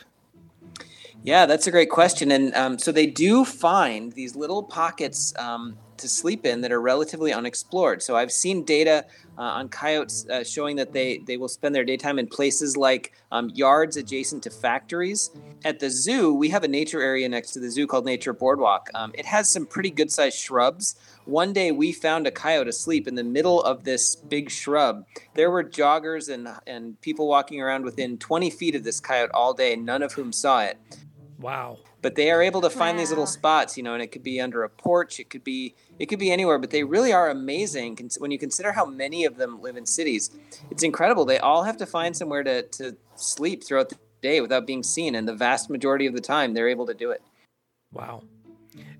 Yeah, 1.23 1.45
that's 1.45 1.67
a 1.67 1.71
great 1.71 1.89
question. 1.89 2.31
And 2.31 2.53
um, 2.53 2.77
so 2.77 2.91
they 2.91 3.05
do 3.07 3.45
find 3.45 4.11
these 4.11 4.35
little 4.35 4.63
pockets 4.63 5.33
um, 5.39 5.77
to 6.03 6.09
sleep 6.09 6.45
in 6.45 6.61
that 6.61 6.71
are 6.71 6.81
relatively 6.81 7.33
unexplored. 7.33 8.03
So 8.03 8.15
I've 8.15 8.31
seen 8.31 8.63
data 8.63 9.05
uh, 9.37 9.41
on 9.41 9.69
coyotes 9.69 10.27
uh, 10.29 10.43
showing 10.43 10.75
that 10.75 10.93
they, 10.93 11.17
they 11.19 11.37
will 11.37 11.47
spend 11.47 11.73
their 11.73 11.83
daytime 11.83 12.19
in 12.19 12.27
places 12.27 12.77
like 12.77 13.13
um, 13.31 13.49
yards 13.49 13.97
adjacent 13.97 14.43
to 14.43 14.49
factories. 14.49 15.31
At 15.65 15.79
the 15.79 15.89
zoo, 15.89 16.33
we 16.33 16.49
have 16.49 16.63
a 16.63 16.67
nature 16.67 17.01
area 17.01 17.27
next 17.27 17.51
to 17.51 17.59
the 17.59 17.71
zoo 17.71 17.87
called 17.87 18.05
Nature 18.05 18.33
Boardwalk. 18.33 18.89
Um, 18.93 19.11
it 19.15 19.25
has 19.25 19.49
some 19.49 19.65
pretty 19.65 19.89
good 19.89 20.11
sized 20.11 20.37
shrubs. 20.37 20.95
One 21.25 21.53
day 21.53 21.71
we 21.71 21.93
found 21.93 22.27
a 22.27 22.31
coyote 22.31 22.67
asleep 22.67 23.07
in 23.07 23.15
the 23.15 23.23
middle 23.23 23.63
of 23.63 23.85
this 23.85 24.15
big 24.15 24.51
shrub. 24.51 25.05
There 25.35 25.49
were 25.49 25.63
joggers 25.63 26.31
and, 26.31 26.49
and 26.67 26.99
people 27.01 27.27
walking 27.27 27.61
around 27.61 27.85
within 27.85 28.17
20 28.17 28.49
feet 28.49 28.75
of 28.75 28.83
this 28.83 28.99
coyote 28.99 29.31
all 29.33 29.53
day, 29.53 29.75
none 29.77 30.03
of 30.03 30.13
whom 30.13 30.33
saw 30.33 30.63
it. 30.63 30.77
Wow. 31.43 31.79
But 32.01 32.15
they 32.15 32.31
are 32.31 32.41
able 32.41 32.61
to 32.61 32.69
find 32.69 32.95
wow. 32.95 33.01
these 33.01 33.09
little 33.09 33.27
spots, 33.27 33.75
you 33.75 33.83
know, 33.83 33.93
and 33.93 34.01
it 34.01 34.13
could 34.13 34.23
be 34.23 34.39
under 34.39 34.63
a 34.63 34.69
porch, 34.69 35.19
it 35.19 35.29
could 35.29 35.43
be 35.43 35.75
it 35.99 36.05
could 36.05 36.17
be 36.17 36.31
anywhere, 36.31 36.57
but 36.57 36.69
they 36.69 36.85
really 36.85 37.11
are 37.11 37.29
amazing 37.29 37.99
when 38.17 38.31
you 38.31 38.39
consider 38.39 38.71
how 38.71 38.85
many 38.85 39.25
of 39.25 39.35
them 39.35 39.61
live 39.61 39.75
in 39.75 39.85
cities. 39.85 40.31
It's 40.71 40.83
incredible. 40.83 41.25
They 41.25 41.39
all 41.39 41.63
have 41.63 41.75
to 41.77 41.85
find 41.85 42.15
somewhere 42.15 42.43
to 42.43 42.63
to 42.63 42.95
sleep 43.15 43.61
throughout 43.61 43.89
the 43.89 43.97
day 44.21 44.39
without 44.39 44.65
being 44.65 44.83
seen, 44.83 45.15
and 45.15 45.27
the 45.27 45.35
vast 45.35 45.69
majority 45.69 46.05
of 46.05 46.13
the 46.13 46.21
time 46.21 46.53
they're 46.53 46.69
able 46.69 46.85
to 46.85 46.93
do 46.93 47.11
it. 47.11 47.21
Wow. 47.91 48.23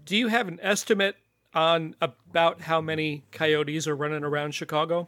Do 0.05 0.17
you 0.17 0.27
have 0.27 0.50
an 0.50 0.59
estimate 0.62 1.15
on 1.53 1.95
about 2.01 2.59
how 2.59 2.81
many 2.81 3.23
coyotes 3.31 3.88
are 3.88 3.95
running 3.95 4.25
around 4.25 4.53
Chicago? 4.53 5.07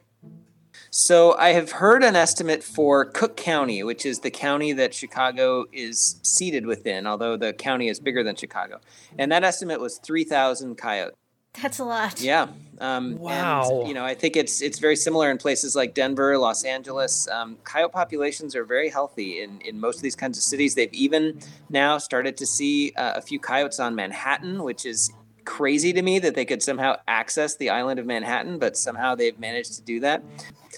So 0.89 1.35
I 1.37 1.49
have 1.49 1.71
heard 1.71 2.03
an 2.03 2.15
estimate 2.15 2.63
for 2.63 3.05
Cook 3.05 3.35
County, 3.37 3.83
which 3.83 4.05
is 4.05 4.19
the 4.19 4.31
county 4.31 4.73
that 4.73 4.93
Chicago 4.93 5.65
is 5.71 6.19
seated 6.23 6.65
within, 6.65 7.05
although 7.05 7.37
the 7.37 7.53
county 7.53 7.89
is 7.89 7.99
bigger 7.99 8.23
than 8.23 8.35
Chicago. 8.35 8.79
And 9.17 9.31
that 9.31 9.43
estimate 9.43 9.79
was 9.79 9.97
3,000 9.99 10.75
coyotes. 10.75 11.15
That's 11.61 11.79
a 11.79 11.85
lot. 11.85 12.21
Yeah. 12.21 12.47
Um, 12.79 13.17
wow. 13.17 13.79
And, 13.79 13.87
you 13.87 13.93
know, 13.93 14.03
I 14.03 14.13
think 14.13 14.35
it's 14.35 14.61
it's 14.61 14.79
very 14.79 14.95
similar 14.95 15.31
in 15.31 15.37
places 15.37 15.75
like 15.75 15.93
Denver, 15.93 16.37
Los 16.37 16.63
Angeles. 16.63 17.27
Um, 17.29 17.57
coyote 17.63 17.93
populations 17.93 18.55
are 18.55 18.65
very 18.65 18.89
healthy 18.89 19.41
in, 19.41 19.61
in 19.61 19.79
most 19.79 19.97
of 19.97 20.01
these 20.01 20.15
kinds 20.15 20.37
of 20.37 20.43
cities. 20.43 20.75
They've 20.75 20.93
even 20.93 21.39
now 21.69 21.97
started 21.97 22.35
to 22.37 22.45
see 22.45 22.91
uh, 22.97 23.13
a 23.15 23.21
few 23.21 23.39
coyotes 23.39 23.79
on 23.79 23.95
Manhattan, 23.95 24.63
which 24.63 24.85
is 24.85 25.11
crazy 25.45 25.93
to 25.93 26.01
me 26.01 26.19
that 26.19 26.35
they 26.35 26.45
could 26.45 26.61
somehow 26.61 26.97
access 27.07 27.55
the 27.55 27.69
island 27.69 27.99
of 27.99 28.05
Manhattan, 28.05 28.59
but 28.59 28.75
somehow 28.75 29.15
they've 29.15 29.39
managed 29.39 29.73
to 29.75 29.81
do 29.81 29.99
that. 30.01 30.23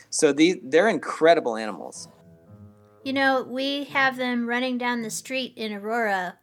So 0.09 0.31
these 0.31 0.57
they're 0.61 0.89
incredible 0.89 1.55
animals. 1.55 2.07
You 3.03 3.13
know, 3.13 3.43
we 3.43 3.85
have 3.85 4.17
them 4.17 4.47
running 4.47 4.77
down 4.77 5.01
the 5.01 5.09
street 5.09 5.53
in 5.55 5.73
Aurora 5.73 6.37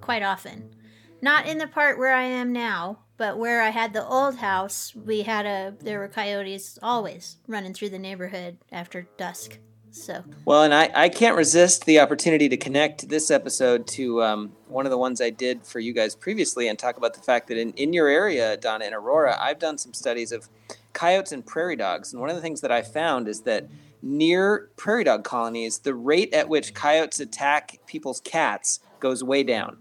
quite 0.00 0.22
often. 0.22 0.74
Not 1.22 1.46
in 1.46 1.58
the 1.58 1.66
part 1.66 1.98
where 1.98 2.14
I 2.14 2.24
am 2.24 2.52
now, 2.52 3.00
but 3.16 3.38
where 3.38 3.62
I 3.62 3.68
had 3.68 3.92
the 3.92 4.06
old 4.06 4.36
house, 4.36 4.94
we 4.96 5.22
had 5.22 5.46
a 5.46 5.74
there 5.80 5.98
were 5.98 6.08
coyotes 6.08 6.78
always 6.82 7.36
running 7.46 7.74
through 7.74 7.90
the 7.90 7.98
neighborhood 7.98 8.58
after 8.72 9.06
dusk. 9.16 9.58
So 9.92 10.22
well, 10.44 10.62
and 10.62 10.72
I, 10.72 10.90
I 10.94 11.08
can't 11.08 11.36
resist 11.36 11.84
the 11.84 12.00
opportunity 12.00 12.48
to 12.48 12.56
connect 12.56 13.08
this 13.08 13.30
episode 13.30 13.86
to 13.88 14.22
um, 14.22 14.52
one 14.68 14.86
of 14.86 14.90
the 14.90 14.98
ones 14.98 15.20
I 15.20 15.30
did 15.30 15.66
for 15.66 15.80
you 15.80 15.92
guys 15.92 16.14
previously 16.14 16.68
and 16.68 16.78
talk 16.78 16.96
about 16.96 17.14
the 17.14 17.20
fact 17.20 17.48
that 17.48 17.58
in, 17.58 17.72
in 17.72 17.92
your 17.92 18.08
area, 18.08 18.56
Donna, 18.56 18.84
in 18.84 18.94
Aurora, 18.94 19.36
I've 19.40 19.58
done 19.58 19.78
some 19.78 19.92
studies 19.92 20.30
of 20.32 20.48
coyotes 20.92 21.32
and 21.32 21.44
prairie 21.44 21.76
dogs. 21.76 22.12
And 22.12 22.20
one 22.20 22.30
of 22.30 22.36
the 22.36 22.42
things 22.42 22.60
that 22.60 22.70
I 22.70 22.82
found 22.82 23.26
is 23.28 23.42
that 23.42 23.68
near 24.02 24.70
prairie 24.76 25.04
dog 25.04 25.24
colonies, 25.24 25.78
the 25.78 25.94
rate 25.94 26.32
at 26.32 26.48
which 26.48 26.72
coyotes 26.72 27.20
attack 27.20 27.78
people's 27.86 28.20
cats 28.20 28.80
goes 29.00 29.24
way 29.24 29.42
down. 29.42 29.76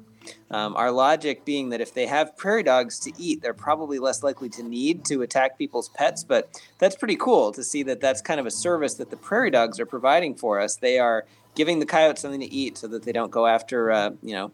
Um, 0.51 0.75
our 0.75 0.91
logic 0.91 1.45
being 1.45 1.69
that 1.69 1.81
if 1.81 1.93
they 1.93 2.07
have 2.07 2.35
prairie 2.35 2.63
dogs 2.63 2.99
to 3.01 3.11
eat, 3.17 3.41
they're 3.41 3.53
probably 3.53 3.99
less 3.99 4.23
likely 4.23 4.49
to 4.49 4.63
need 4.63 5.05
to 5.05 5.21
attack 5.21 5.57
people's 5.57 5.89
pets. 5.89 6.23
But 6.23 6.49
that's 6.79 6.95
pretty 6.95 7.15
cool 7.15 7.51
to 7.51 7.63
see 7.63 7.83
that 7.83 8.01
that's 8.01 8.21
kind 8.21 8.39
of 8.39 8.45
a 8.45 8.51
service 8.51 8.95
that 8.95 9.11
the 9.11 9.17
prairie 9.17 9.51
dogs 9.51 9.79
are 9.79 9.85
providing 9.85 10.35
for 10.35 10.59
us. 10.59 10.75
They 10.75 10.97
are 10.97 11.25
giving 11.55 11.79
the 11.79 11.85
coyotes 11.85 12.21
something 12.21 12.39
to 12.39 12.51
eat 12.51 12.77
so 12.77 12.87
that 12.87 13.03
they 13.03 13.11
don't 13.11 13.31
go 13.31 13.45
after, 13.45 13.91
uh, 13.91 14.11
you 14.23 14.33
know, 14.33 14.51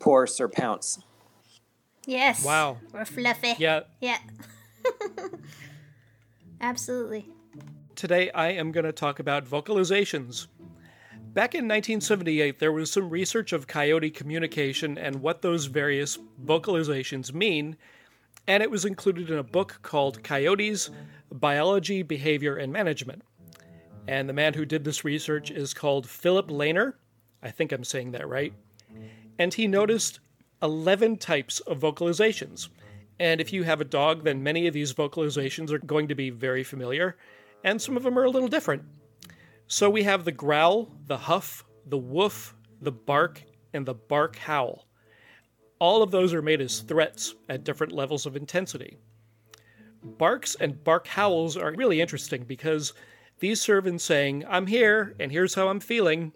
porce 0.00 0.40
or 0.40 0.48
pounce. 0.48 0.98
Yes. 2.06 2.44
Wow. 2.44 2.78
Or 2.92 3.04
fluffy. 3.04 3.54
Yeah. 3.58 3.80
Yeah. 4.00 4.18
Absolutely. 6.60 7.28
Today 7.94 8.30
I 8.30 8.48
am 8.52 8.72
going 8.72 8.84
to 8.84 8.92
talk 8.92 9.20
about 9.20 9.44
vocalizations. 9.44 10.46
Back 11.32 11.54
in 11.54 11.68
1978, 11.68 12.58
there 12.58 12.72
was 12.72 12.90
some 12.90 13.08
research 13.08 13.52
of 13.52 13.68
coyote 13.68 14.10
communication 14.10 14.98
and 14.98 15.22
what 15.22 15.42
those 15.42 15.66
various 15.66 16.18
vocalizations 16.44 17.32
mean, 17.32 17.76
and 18.48 18.64
it 18.64 18.70
was 18.70 18.84
included 18.84 19.30
in 19.30 19.38
a 19.38 19.44
book 19.44 19.78
called 19.82 20.24
Coyotes 20.24 20.90
Biology, 21.30 22.02
Behavior, 22.02 22.56
and 22.56 22.72
Management. 22.72 23.22
And 24.08 24.28
the 24.28 24.32
man 24.32 24.54
who 24.54 24.64
did 24.64 24.82
this 24.82 25.04
research 25.04 25.52
is 25.52 25.72
called 25.72 26.08
Philip 26.08 26.48
Lehner. 26.48 26.94
I 27.44 27.52
think 27.52 27.70
I'm 27.70 27.84
saying 27.84 28.10
that 28.10 28.28
right. 28.28 28.52
And 29.38 29.54
he 29.54 29.68
noticed 29.68 30.18
11 30.62 31.18
types 31.18 31.60
of 31.60 31.78
vocalizations. 31.78 32.70
And 33.20 33.40
if 33.40 33.52
you 33.52 33.62
have 33.62 33.80
a 33.80 33.84
dog, 33.84 34.24
then 34.24 34.42
many 34.42 34.66
of 34.66 34.74
these 34.74 34.92
vocalizations 34.92 35.70
are 35.70 35.78
going 35.78 36.08
to 36.08 36.16
be 36.16 36.30
very 36.30 36.64
familiar, 36.64 37.16
and 37.62 37.80
some 37.80 37.96
of 37.96 38.02
them 38.02 38.18
are 38.18 38.24
a 38.24 38.30
little 38.30 38.48
different. 38.48 38.82
So 39.72 39.88
we 39.88 40.02
have 40.02 40.24
the 40.24 40.32
growl, 40.32 40.90
the 41.06 41.16
huff, 41.16 41.64
the 41.86 41.96
woof, 41.96 42.56
the 42.82 42.90
bark, 42.90 43.40
and 43.72 43.86
the 43.86 43.94
bark 43.94 44.34
howl. 44.34 44.88
All 45.78 46.02
of 46.02 46.10
those 46.10 46.34
are 46.34 46.42
made 46.42 46.60
as 46.60 46.80
threats 46.80 47.36
at 47.48 47.62
different 47.62 47.92
levels 47.92 48.26
of 48.26 48.34
intensity. 48.34 48.98
Barks 50.02 50.56
and 50.58 50.82
bark 50.82 51.06
howls 51.06 51.56
are 51.56 51.72
really 51.76 52.00
interesting 52.00 52.42
because 52.42 52.94
these 53.38 53.62
serve 53.62 53.86
in 53.86 54.00
saying, 54.00 54.44
I'm 54.48 54.66
here 54.66 55.14
and 55.20 55.30
here's 55.30 55.54
how 55.54 55.68
I'm 55.68 55.78
feeling. 55.78 56.32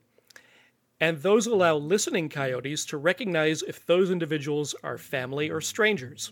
And 1.01 1.21
those 1.21 1.49
allow 1.49 1.75
listening 1.75 2.29
coyotes 2.29 2.85
to 2.87 2.99
recognize 2.99 3.63
if 3.63 3.85
those 3.85 4.13
individuals 4.13 4.77
are 4.85 4.97
family 4.97 5.51
or 5.51 5.61
strangers. 5.61 6.31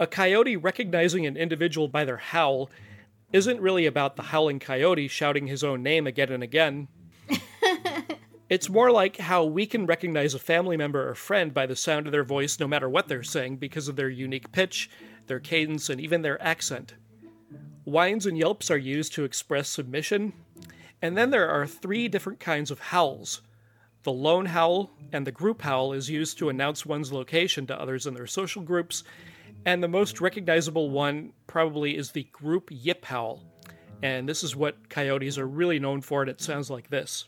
A 0.00 0.08
coyote 0.08 0.56
recognizing 0.56 1.24
an 1.24 1.36
individual 1.36 1.86
by 1.86 2.04
their 2.04 2.16
howl 2.16 2.68
isn't 3.32 3.60
really 3.60 3.86
about 3.86 4.16
the 4.16 4.22
howling 4.22 4.58
coyote 4.58 5.08
shouting 5.08 5.46
his 5.46 5.64
own 5.64 5.82
name 5.82 6.06
again 6.06 6.30
and 6.30 6.42
again. 6.42 6.88
it's 8.48 8.68
more 8.68 8.90
like 8.90 9.16
how 9.16 9.44
we 9.44 9.66
can 9.66 9.86
recognize 9.86 10.34
a 10.34 10.38
family 10.38 10.76
member 10.76 11.08
or 11.08 11.14
friend 11.14 11.52
by 11.52 11.66
the 11.66 11.76
sound 11.76 12.06
of 12.06 12.12
their 12.12 12.24
voice 12.24 12.60
no 12.60 12.68
matter 12.68 12.88
what 12.88 13.08
they're 13.08 13.22
saying 13.22 13.56
because 13.56 13.88
of 13.88 13.96
their 13.96 14.08
unique 14.08 14.52
pitch, 14.52 14.88
their 15.26 15.40
cadence, 15.40 15.90
and 15.90 16.00
even 16.00 16.22
their 16.22 16.40
accent. 16.42 16.94
Whines 17.84 18.26
and 18.26 18.36
yelps 18.36 18.70
are 18.70 18.76
used 18.76 19.12
to 19.14 19.24
express 19.24 19.68
submission. 19.68 20.32
And 21.02 21.16
then 21.16 21.30
there 21.30 21.48
are 21.48 21.66
three 21.66 22.08
different 22.08 22.40
kinds 22.40 22.70
of 22.70 22.80
howls. 22.80 23.42
The 24.02 24.12
lone 24.12 24.46
howl 24.46 24.92
and 25.12 25.26
the 25.26 25.32
group 25.32 25.62
howl 25.62 25.92
is 25.92 26.10
used 26.10 26.38
to 26.38 26.48
announce 26.48 26.86
one's 26.86 27.12
location 27.12 27.66
to 27.66 27.80
others 27.80 28.06
in 28.06 28.14
their 28.14 28.26
social 28.26 28.62
groups, 28.62 29.02
and 29.66 29.82
the 29.82 29.88
most 29.88 30.20
recognizable 30.20 30.90
one 30.90 31.32
probably 31.48 31.96
is 31.96 32.12
the 32.12 32.22
group 32.32 32.68
yip 32.70 33.04
howl. 33.04 33.42
And 34.02 34.28
this 34.28 34.44
is 34.44 34.54
what 34.54 34.88
coyotes 34.88 35.38
are 35.38 35.46
really 35.46 35.80
known 35.80 36.00
for, 36.00 36.22
and 36.22 36.30
it 36.30 36.40
sounds 36.40 36.70
like 36.70 36.88
this. 36.88 37.26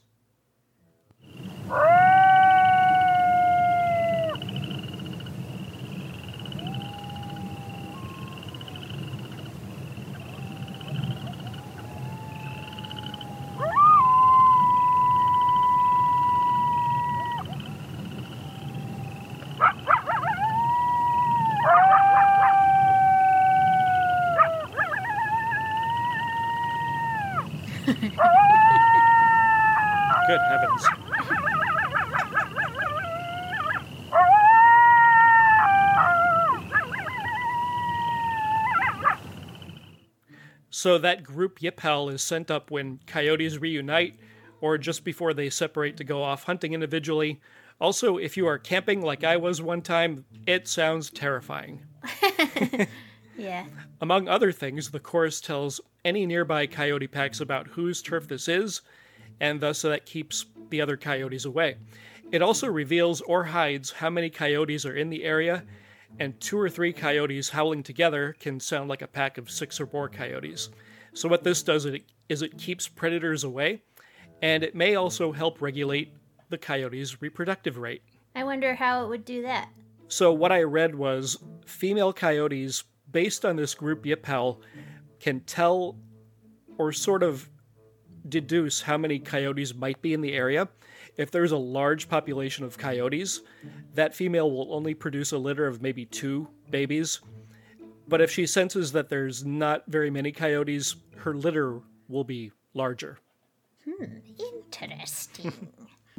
Good 30.29 30.41
heavens. 30.41 30.85
So 40.69 40.99
that 40.99 41.23
group 41.23 41.63
yip 41.63 41.81
howl 41.81 42.11
is 42.11 42.21
sent 42.21 42.51
up 42.51 42.71
when 42.71 43.01
coyotes 43.07 43.57
reunite 43.57 44.21
or 44.61 44.77
just 44.77 45.03
before 45.03 45.33
they 45.33 45.49
separate 45.49 45.97
to 45.97 46.05
go 46.05 46.23
off 46.23 46.45
hunting 46.45 46.75
individually. 46.75 47.41
Also, 47.81 48.19
if 48.19 48.37
you 48.37 48.47
are 48.47 48.59
camping 48.59 49.01
like 49.01 49.25
I 49.25 49.39
was 49.39 49.63
one 49.63 49.81
time, 49.81 50.27
it 50.47 50.69
sounds 50.69 51.09
terrifying. 51.09 51.87
yeah. 53.39 53.65
Among 54.03 54.29
other 54.29 54.53
things, 54.53 54.91
the 54.91 55.01
chorus 55.01 55.41
tells 55.41 55.81
any 56.05 56.27
nearby 56.27 56.67
coyote 56.67 57.09
packs 57.09 57.41
about 57.41 57.69
whose 57.69 58.03
turf 58.03 58.29
this 58.29 58.47
is 58.47 58.83
and 59.41 59.61
thus 59.61 59.79
so 59.79 59.89
that 59.89 60.07
keeps 60.07 60.47
the 60.71 60.81
other 60.81 60.97
coyotes 60.97 61.45
away. 61.45 61.77
It 62.31 62.43
also 62.43 62.67
reveals 62.67 63.21
or 63.23 63.45
hides 63.45 63.91
how 63.91 64.11
many 64.11 64.29
coyotes 64.29 64.85
are 64.85 64.97
in 64.97 65.09
the 65.09 65.25
area, 65.25 65.65
and 66.19 66.39
two 66.41 66.59
or 66.59 66.69
three 66.69 66.93
coyotes 66.93 67.49
howling 67.49 67.83
together 67.83 68.37
can 68.39 68.61
sound 68.61 68.89
like 68.89 69.03
a 69.03 69.07
pack 69.07 69.39
of 69.39 69.51
six 69.51 69.81
or 69.81 69.89
more 69.93 70.09
coyotes. 70.09 70.71
So, 71.15 71.29
what 71.29 71.43
this 71.43 71.63
does 71.63 71.87
is 72.29 72.43
it 72.43 72.59
keeps 72.59 72.87
predators 72.87 73.45
away, 73.45 73.83
and 74.43 74.63
it 74.63 74.75
may 74.75 74.95
also 74.95 75.33
help 75.33 75.63
regulate 75.63 76.13
the 76.51 76.59
coyote's 76.59 77.21
reproductive 77.23 77.79
rate. 77.79 78.03
I 78.35 78.45
wonder 78.45 78.75
how 78.75 79.05
it 79.05 79.09
would 79.09 79.25
do 79.25 79.43
that. 79.43 79.71
So, 80.09 80.33
what 80.33 80.53
I 80.53 80.63
read 80.63 80.95
was 80.95 81.39
female 81.67 82.13
coyotes, 82.13 82.85
based 83.11 83.45
on 83.45 83.57
this 83.57 83.75
group 83.75 84.05
yip 84.05 84.27
howl, 84.27 84.61
can 85.21 85.41
tell 85.41 85.97
or 86.77 86.93
sort 86.93 87.23
of 87.23 87.49
deduce 88.29 88.83
how 88.83 88.97
many 88.97 89.19
coyotes 89.19 89.75
might 89.75 90.01
be 90.03 90.15
in 90.15 90.21
the 90.21 90.33
area. 90.33 90.69
If 91.17 91.31
there's 91.31 91.53
a 91.53 91.57
large 91.57 92.09
population 92.09 92.65
of 92.65 92.79
coyotes, 92.79 93.41
that 93.95 94.15
female 94.15 94.51
will 94.51 94.73
only 94.73 94.95
produce 94.95 95.33
a 95.33 95.39
litter 95.39 95.67
of 95.67 95.83
maybe 95.83 96.05
two 96.05 96.49
babies. 96.71 97.21
But 98.07 98.21
if 98.21 98.31
she 98.31 98.47
senses 98.47 98.93
that 98.93 99.09
there's 99.09 99.45
not 99.45 99.85
very 99.89 100.11
many 100.11 100.33
coyotes, 100.33 100.97
her 101.17 101.35
litter 101.35 101.81
will 102.09 102.25
be 102.25 102.53
larger. 102.75 103.19
Hmm, 103.85 104.05
interesting. 104.73 105.69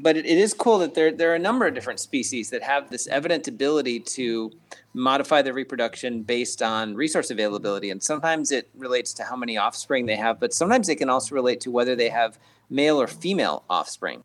But 0.01 0.15
it, 0.15 0.25
it 0.25 0.37
is 0.37 0.53
cool 0.53 0.79
that 0.79 0.93
there 0.93 1.11
there 1.11 1.31
are 1.31 1.35
a 1.35 1.39
number 1.39 1.67
of 1.67 1.73
different 1.73 1.99
species 1.99 2.49
that 2.51 2.63
have 2.63 2.89
this 2.89 3.07
evident 3.07 3.47
ability 3.47 3.99
to 4.01 4.51
modify 4.93 5.41
their 5.41 5.53
reproduction 5.53 6.23
based 6.23 6.61
on 6.61 6.95
resource 6.95 7.31
availability, 7.31 7.89
and 7.89 8.01
sometimes 8.01 8.51
it 8.51 8.69
relates 8.75 9.13
to 9.13 9.23
how 9.23 9.35
many 9.35 9.57
offspring 9.57 10.05
they 10.05 10.15
have, 10.15 10.39
but 10.39 10.53
sometimes 10.53 10.87
it 10.89 10.95
can 10.95 11.09
also 11.09 11.35
relate 11.35 11.59
to 11.61 11.71
whether 11.71 11.95
they 11.95 12.09
have 12.09 12.39
male 12.69 12.99
or 13.01 13.07
female 13.07 13.63
offspring. 13.69 14.23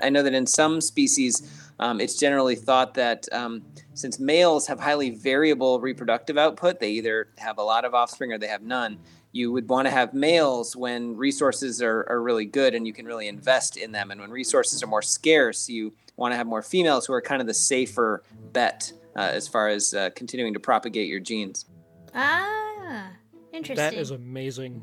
I 0.00 0.10
know 0.10 0.22
that 0.22 0.34
in 0.34 0.46
some 0.46 0.80
species, 0.80 1.42
um, 1.80 2.00
it's 2.00 2.16
generally 2.16 2.54
thought 2.54 2.94
that 2.94 3.26
um, 3.32 3.62
since 3.94 4.20
males 4.20 4.66
have 4.68 4.78
highly 4.78 5.10
variable 5.10 5.80
reproductive 5.80 6.38
output, 6.38 6.78
they 6.78 6.90
either 6.90 7.28
have 7.38 7.58
a 7.58 7.62
lot 7.62 7.84
of 7.84 7.94
offspring 7.94 8.32
or 8.32 8.38
they 8.38 8.46
have 8.46 8.62
none 8.62 8.98
you 9.32 9.52
would 9.52 9.68
want 9.68 9.86
to 9.86 9.90
have 9.90 10.14
males 10.14 10.74
when 10.74 11.16
resources 11.16 11.82
are, 11.82 12.06
are 12.08 12.22
really 12.22 12.46
good 12.46 12.74
and 12.74 12.86
you 12.86 12.92
can 12.92 13.06
really 13.06 13.28
invest 13.28 13.76
in 13.76 13.92
them. 13.92 14.10
And 14.10 14.20
when 14.20 14.30
resources 14.30 14.82
are 14.82 14.86
more 14.86 15.02
scarce, 15.02 15.68
you 15.68 15.94
want 16.16 16.32
to 16.32 16.36
have 16.36 16.46
more 16.46 16.62
females 16.62 17.06
who 17.06 17.12
are 17.12 17.20
kind 17.20 17.40
of 17.40 17.46
the 17.46 17.54
safer 17.54 18.22
bet 18.52 18.92
uh, 19.16 19.20
as 19.20 19.46
far 19.46 19.68
as 19.68 19.94
uh, 19.94 20.10
continuing 20.14 20.54
to 20.54 20.60
propagate 20.60 21.08
your 21.08 21.20
genes. 21.20 21.66
Ah, 22.14 23.10
interesting. 23.52 23.76
That 23.76 23.94
is 23.94 24.10
amazing. 24.10 24.82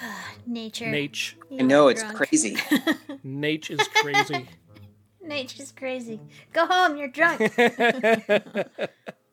Nature. 0.46 0.86
Nature. 0.86 1.36
I 1.58 1.62
know, 1.62 1.88
it's 1.88 2.02
crazy. 2.02 2.56
Nature 3.22 3.74
is 3.74 3.88
crazy. 3.88 4.46
Nate 5.26 5.58
is 5.58 5.72
crazy. 5.72 6.20
Go 6.52 6.66
home, 6.66 6.96
you're 6.96 7.08
drunk. 7.08 7.40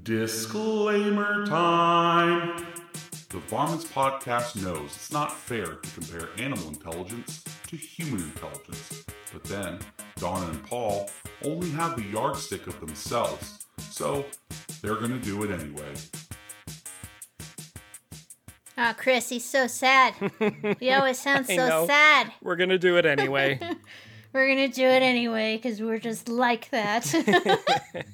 Disclaimer 0.00 1.46
time! 1.46 2.66
The 3.28 3.38
Varmints 3.48 3.84
Podcast 3.84 4.60
knows 4.60 4.86
it's 4.96 5.12
not 5.12 5.32
fair 5.32 5.66
to 5.66 5.90
compare 5.90 6.28
animal 6.38 6.68
intelligence 6.68 7.44
to 7.68 7.76
human 7.76 8.20
intelligence. 8.22 9.04
But 9.32 9.44
then, 9.44 9.78
Donna 10.16 10.46
and 10.50 10.62
Paul 10.66 11.08
only 11.44 11.70
have 11.70 11.94
the 11.96 12.02
yardstick 12.04 12.66
of 12.66 12.80
themselves, 12.80 13.66
so 13.78 14.24
they're 14.80 14.96
gonna 14.96 15.20
do 15.20 15.44
it 15.44 15.50
anyway. 15.52 15.94
Oh, 18.78 18.94
Chris, 18.96 19.28
he's 19.28 19.44
so 19.44 19.66
sad. 19.68 20.14
He 20.80 20.90
always 20.90 21.18
sounds 21.20 21.48
I 21.48 21.54
so 21.56 21.68
know. 21.68 21.86
sad. 21.86 22.32
We're 22.42 22.56
gonna 22.56 22.78
do 22.78 22.96
it 22.96 23.06
anyway. 23.06 23.60
We're 24.32 24.48
gonna 24.48 24.68
do 24.68 24.86
it 24.86 25.02
anyway 25.02 25.56
because 25.58 25.80
we're 25.82 25.98
just 25.98 26.26
like 26.30 26.70
that. 26.70 27.04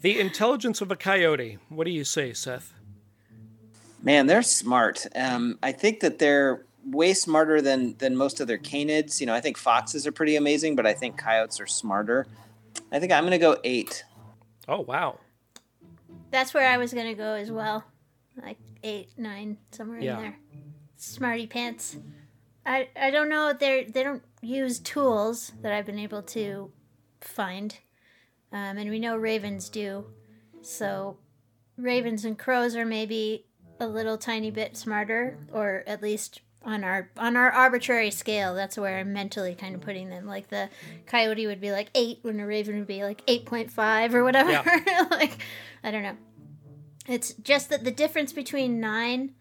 the 0.00 0.18
intelligence 0.20 0.80
of 0.80 0.90
a 0.90 0.96
coyote. 0.96 1.58
What 1.68 1.84
do 1.84 1.90
you 1.90 2.04
say, 2.04 2.32
Seth? 2.32 2.72
Man, 4.02 4.26
they're 4.26 4.42
smart. 4.42 5.06
Um, 5.14 5.58
I 5.62 5.72
think 5.72 6.00
that 6.00 6.18
they're 6.18 6.64
way 6.84 7.12
smarter 7.14 7.60
than 7.60 7.96
than 7.98 8.16
most 8.16 8.40
other 8.40 8.56
canids. 8.58 9.20
You 9.20 9.26
know, 9.26 9.34
I 9.34 9.40
think 9.40 9.56
foxes 9.56 10.06
are 10.06 10.12
pretty 10.12 10.36
amazing, 10.36 10.76
but 10.76 10.86
I 10.86 10.94
think 10.94 11.18
coyotes 11.18 11.60
are 11.60 11.66
smarter. 11.66 12.26
I 12.92 13.00
think 13.00 13.12
I'm 13.12 13.24
going 13.24 13.32
to 13.32 13.38
go 13.38 13.58
eight. 13.64 14.04
Oh 14.68 14.80
wow! 14.82 15.18
That's 16.30 16.54
where 16.54 16.68
I 16.70 16.76
was 16.76 16.92
gonna 16.92 17.14
go 17.14 17.32
as 17.34 17.50
well, 17.50 17.84
like 18.40 18.58
eight, 18.84 19.08
nine, 19.16 19.56
somewhere 19.72 19.98
Yeah. 19.98 20.16
in 20.16 20.22
there. 20.22 20.36
Smarty 20.96 21.46
pants. 21.46 21.96
I 22.66 22.88
I 22.94 23.10
don't 23.10 23.28
know. 23.30 23.52
They 23.58 23.84
they 23.84 24.02
don't 24.04 24.22
use 24.42 24.78
tools 24.78 25.52
that 25.62 25.72
I've 25.72 25.86
been 25.86 25.98
able 25.98 26.22
to 26.22 26.70
find, 27.20 27.76
um, 28.52 28.78
and 28.78 28.90
we 28.90 28.98
know 28.98 29.16
ravens 29.16 29.68
do. 29.68 30.06
So 30.62 31.18
ravens 31.76 32.24
and 32.24 32.38
crows 32.38 32.74
are 32.76 32.84
maybe 32.84 33.46
a 33.80 33.86
little 33.86 34.18
tiny 34.18 34.50
bit 34.50 34.76
smarter, 34.76 35.38
or 35.52 35.84
at 35.86 36.02
least 36.02 36.40
on 36.62 36.82
our 36.84 37.10
on 37.16 37.36
our 37.36 37.50
arbitrary 37.50 38.10
scale. 38.10 38.54
That's 38.54 38.76
where 38.76 38.98
I'm 38.98 39.12
mentally 39.12 39.54
kind 39.54 39.74
of 39.74 39.80
putting 39.80 40.10
them. 40.10 40.26
Like 40.26 40.48
the 40.48 40.68
coyote 41.06 41.46
would 41.46 41.60
be 41.60 41.72
like 41.72 41.90
eight, 41.94 42.18
when 42.22 42.40
a 42.40 42.46
raven 42.46 42.78
would 42.78 42.88
be 42.88 43.04
like 43.04 43.22
eight 43.28 43.46
point 43.46 43.70
five 43.70 44.14
or 44.14 44.24
whatever. 44.24 44.52
like 45.10 45.38
I 45.82 45.90
don't 45.90 46.02
know. 46.02 46.16
It's 47.06 47.32
just 47.34 47.70
that 47.70 47.84
the 47.84 47.90
difference 47.90 48.32
between 48.32 48.80
nine 48.80 49.34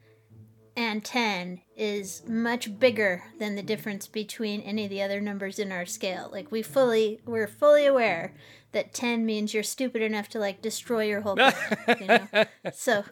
and 0.77 1.03
10 1.03 1.61
is 1.75 2.21
much 2.27 2.79
bigger 2.79 3.23
than 3.39 3.55
the 3.55 3.63
difference 3.63 4.05
between 4.05 4.61
any 4.61 4.83
of 4.83 4.91
the 4.91 5.01
other 5.01 5.19
numbers 5.19 5.57
in 5.57 5.71
our 5.71 5.87
scale. 5.87 6.29
Like 6.31 6.51
we 6.51 6.61
fully 6.61 7.19
we're 7.25 7.47
fully 7.47 7.87
aware 7.87 8.35
that 8.73 8.93
10 8.93 9.25
means 9.25 9.55
you're 9.55 9.63
stupid 9.63 10.03
enough 10.03 10.29
to 10.29 10.39
like 10.39 10.61
destroy 10.61 11.05
your 11.05 11.21
whole 11.21 11.35
planet, 11.35 11.99
you 11.99 12.07
know. 12.07 12.45
So, 12.73 13.05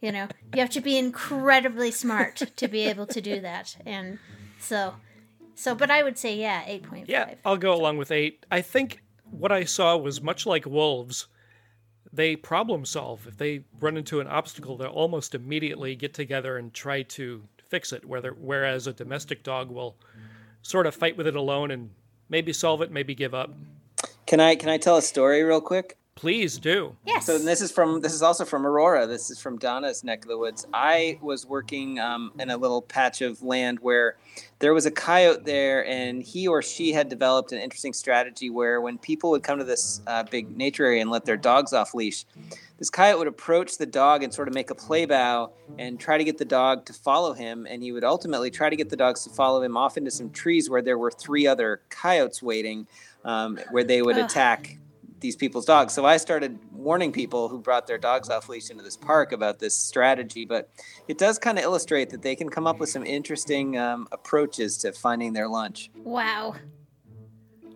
you 0.00 0.10
know, 0.10 0.28
you 0.54 0.60
have 0.60 0.70
to 0.70 0.80
be 0.80 0.96
incredibly 0.96 1.90
smart 1.90 2.36
to 2.56 2.68
be 2.68 2.88
able 2.88 3.06
to 3.08 3.20
do 3.20 3.38
that. 3.40 3.76
And 3.84 4.18
so 4.58 4.94
so 5.54 5.74
but 5.74 5.90
I 5.90 6.02
would 6.02 6.16
say 6.16 6.36
yeah, 6.36 6.64
8.5. 6.64 7.04
Yeah, 7.06 7.34
I'll 7.44 7.58
go 7.58 7.74
along 7.74 7.98
with 7.98 8.10
eight. 8.10 8.46
I 8.50 8.62
think 8.62 9.02
what 9.30 9.52
I 9.52 9.64
saw 9.64 9.94
was 9.98 10.22
much 10.22 10.46
like 10.46 10.64
wolves. 10.64 11.26
They 12.12 12.36
problem 12.36 12.84
solve. 12.84 13.26
If 13.26 13.36
they 13.36 13.62
run 13.78 13.96
into 13.96 14.20
an 14.20 14.26
obstacle, 14.26 14.76
they'll 14.76 14.88
almost 14.88 15.34
immediately 15.34 15.94
get 15.94 16.12
together 16.12 16.56
and 16.56 16.74
try 16.74 17.02
to 17.02 17.42
fix 17.68 17.92
it. 17.92 18.04
Whether, 18.04 18.32
whereas 18.32 18.86
a 18.86 18.92
domestic 18.92 19.42
dog 19.42 19.70
will 19.70 19.96
sort 20.62 20.86
of 20.86 20.94
fight 20.94 21.16
with 21.16 21.26
it 21.26 21.36
alone 21.36 21.70
and 21.70 21.90
maybe 22.28 22.52
solve 22.52 22.82
it, 22.82 22.90
maybe 22.90 23.14
give 23.14 23.34
up. 23.34 23.54
Can 24.26 24.40
I 24.40 24.54
can 24.54 24.68
I 24.68 24.78
tell 24.78 24.96
a 24.96 25.02
story 25.02 25.42
real 25.42 25.60
quick? 25.60 25.96
Please 26.14 26.58
do. 26.58 26.96
Yes. 27.06 27.26
So 27.26 27.38
this 27.38 27.60
is 27.60 27.72
from 27.72 28.00
this 28.00 28.12
is 28.12 28.22
also 28.22 28.44
from 28.44 28.66
Aurora. 28.66 29.06
This 29.06 29.30
is 29.30 29.40
from 29.40 29.58
Donna's 29.58 30.04
neck 30.04 30.22
of 30.22 30.28
the 30.28 30.36
woods. 30.36 30.66
I 30.72 31.18
was 31.22 31.46
working 31.46 31.98
um, 31.98 32.32
in 32.38 32.50
a 32.50 32.56
little 32.56 32.82
patch 32.82 33.22
of 33.22 33.42
land 33.42 33.80
where 33.80 34.16
there 34.60 34.74
was 34.74 34.84
a 34.84 34.90
coyote 34.90 35.44
there, 35.44 35.86
and 35.86 36.22
he 36.22 36.46
or 36.46 36.60
she 36.60 36.92
had 36.92 37.08
developed 37.08 37.50
an 37.52 37.58
interesting 37.58 37.94
strategy 37.94 38.50
where 38.50 38.82
when 38.82 38.98
people 38.98 39.30
would 39.30 39.42
come 39.42 39.58
to 39.58 39.64
this 39.64 40.02
uh, 40.06 40.22
big 40.22 40.54
nature 40.54 40.84
area 40.84 41.00
and 41.00 41.10
let 41.10 41.24
their 41.24 41.38
dogs 41.38 41.72
off 41.72 41.94
leash, 41.94 42.26
this 42.78 42.90
coyote 42.90 43.18
would 43.18 43.26
approach 43.26 43.78
the 43.78 43.86
dog 43.86 44.22
and 44.22 44.32
sort 44.32 44.48
of 44.48 44.54
make 44.54 44.70
a 44.70 44.74
play 44.74 45.06
bow 45.06 45.50
and 45.78 45.98
try 45.98 46.18
to 46.18 46.24
get 46.24 46.36
the 46.36 46.44
dog 46.44 46.84
to 46.84 46.92
follow 46.92 47.32
him, 47.32 47.66
and 47.68 47.82
he 47.82 47.90
would 47.90 48.04
ultimately 48.04 48.50
try 48.50 48.68
to 48.68 48.76
get 48.76 48.90
the 48.90 48.96
dogs 48.96 49.24
to 49.24 49.30
follow 49.30 49.62
him 49.62 49.78
off 49.78 49.96
into 49.96 50.10
some 50.10 50.28
trees 50.28 50.68
where 50.68 50.82
there 50.82 50.98
were 50.98 51.10
three 51.10 51.46
other 51.46 51.80
coyotes 51.88 52.42
waiting, 52.42 52.86
um, 53.24 53.58
where 53.70 53.84
they 53.84 54.02
would 54.02 54.18
attack 54.18 54.76
these 55.20 55.36
people's 55.36 55.64
dogs. 55.64 55.92
So 55.92 56.04
I 56.04 56.16
started 56.16 56.58
warning 56.72 57.12
people 57.12 57.48
who 57.48 57.58
brought 57.58 57.86
their 57.86 57.98
dogs 57.98 58.28
off 58.28 58.48
leash 58.48 58.70
into 58.70 58.82
this 58.82 58.96
park 58.96 59.32
about 59.32 59.58
this 59.58 59.76
strategy. 59.76 60.44
But 60.44 60.70
it 61.08 61.18
does 61.18 61.38
kind 61.38 61.58
of 61.58 61.64
illustrate 61.64 62.10
that 62.10 62.22
they 62.22 62.36
can 62.36 62.48
come 62.48 62.66
up 62.66 62.78
with 62.78 62.88
some 62.88 63.04
interesting 63.04 63.78
um, 63.78 64.08
approaches 64.12 64.78
to 64.78 64.92
finding 64.92 65.32
their 65.32 65.48
lunch. 65.48 65.90
Wow. 66.04 66.56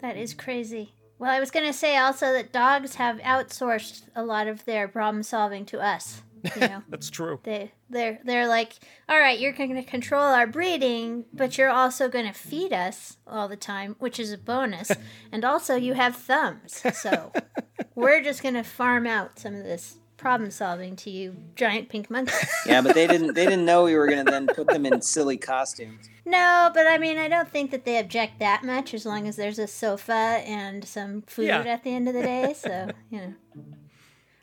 That 0.01 0.17
is 0.17 0.35
crazy. 0.35 0.93
Well, 1.19 1.31
I 1.31 1.41
was 1.41 1.51
going 1.51 1.67
to 1.67 1.73
say 1.73 1.97
also 1.97 2.33
that 2.33 2.53
dogs 2.53 2.97
have 2.97 3.19
outsourced 3.19 4.03
a 4.15 4.25
lot 4.25 4.47
of 4.49 4.65
their 4.65 4.89
problem 4.89 5.23
solving 5.23 5.65
to 5.67 5.81
us. 5.81 6.23
You 6.55 6.61
know, 6.61 6.83
That's 6.89 7.11
true. 7.11 7.41
they 7.43 7.73
they're 7.91 8.19
they're 8.25 8.47
like, 8.49 8.73
all 9.09 9.19
right, 9.19 9.39
you're 9.39 9.53
going 9.53 9.75
to 9.75 9.83
control 9.83 10.23
our 10.23 10.47
breeding, 10.47 11.25
but 11.33 11.57
you're 11.59 11.71
also 11.71 12.09
going 12.09 12.27
to 12.27 12.33
feed 12.33 12.73
us 12.73 13.17
all 13.27 13.49
the 13.49 13.57
time, 13.57 13.97
which 13.99 14.19
is 14.21 14.33
a 14.33 14.39
bonus. 14.39 14.91
and 15.33 15.45
also, 15.45 15.75
you 15.77 15.95
have 15.95 16.15
thumbs, 16.17 16.83
so 16.95 17.33
we're 17.95 18.23
just 18.23 18.43
going 18.43 18.55
to 18.55 18.63
farm 18.65 19.07
out 19.07 19.39
some 19.39 19.55
of 19.55 19.65
this 19.65 19.99
problem 20.17 20.51
solving 20.51 20.97
to 20.97 21.11
you, 21.11 21.37
giant 21.55 21.89
pink 21.91 22.09
monkeys. 22.11 22.49
Yeah, 22.67 22.81
but 22.81 22.95
they 22.95 23.07
didn't 23.07 23.35
they 23.35 23.45
didn't 23.45 23.65
know 23.67 23.85
we 23.85 23.95
were 23.95 24.07
gonna 24.09 24.25
then 24.25 24.47
put 24.47 24.69
them 24.69 24.87
in 24.87 25.03
silly 25.03 25.37
costumes. 25.37 26.09
no, 26.25 26.71
but 26.73 26.87
I 26.87 26.97
mean, 26.99 27.19
I 27.19 27.29
don't 27.29 27.51
think 27.51 27.71
that 27.73 27.85
they 27.85 27.99
object 27.99 28.39
that 28.39 28.65
much 28.65 28.95
as 28.95 29.05
long 29.05 29.27
as 29.29 29.37
there's 29.37 29.59
a 29.59 29.67
sofa 29.67 30.13
and 30.47 30.85
some 30.87 31.23
food 31.27 31.49
Yeah. 31.49 31.61
at 31.61 31.85
the 31.85 31.95
end 31.95 32.09
of 32.09 32.15
the 32.15 32.23
day. 32.23 32.55
So, 32.57 32.91
you 33.11 33.19
know. 33.19 33.35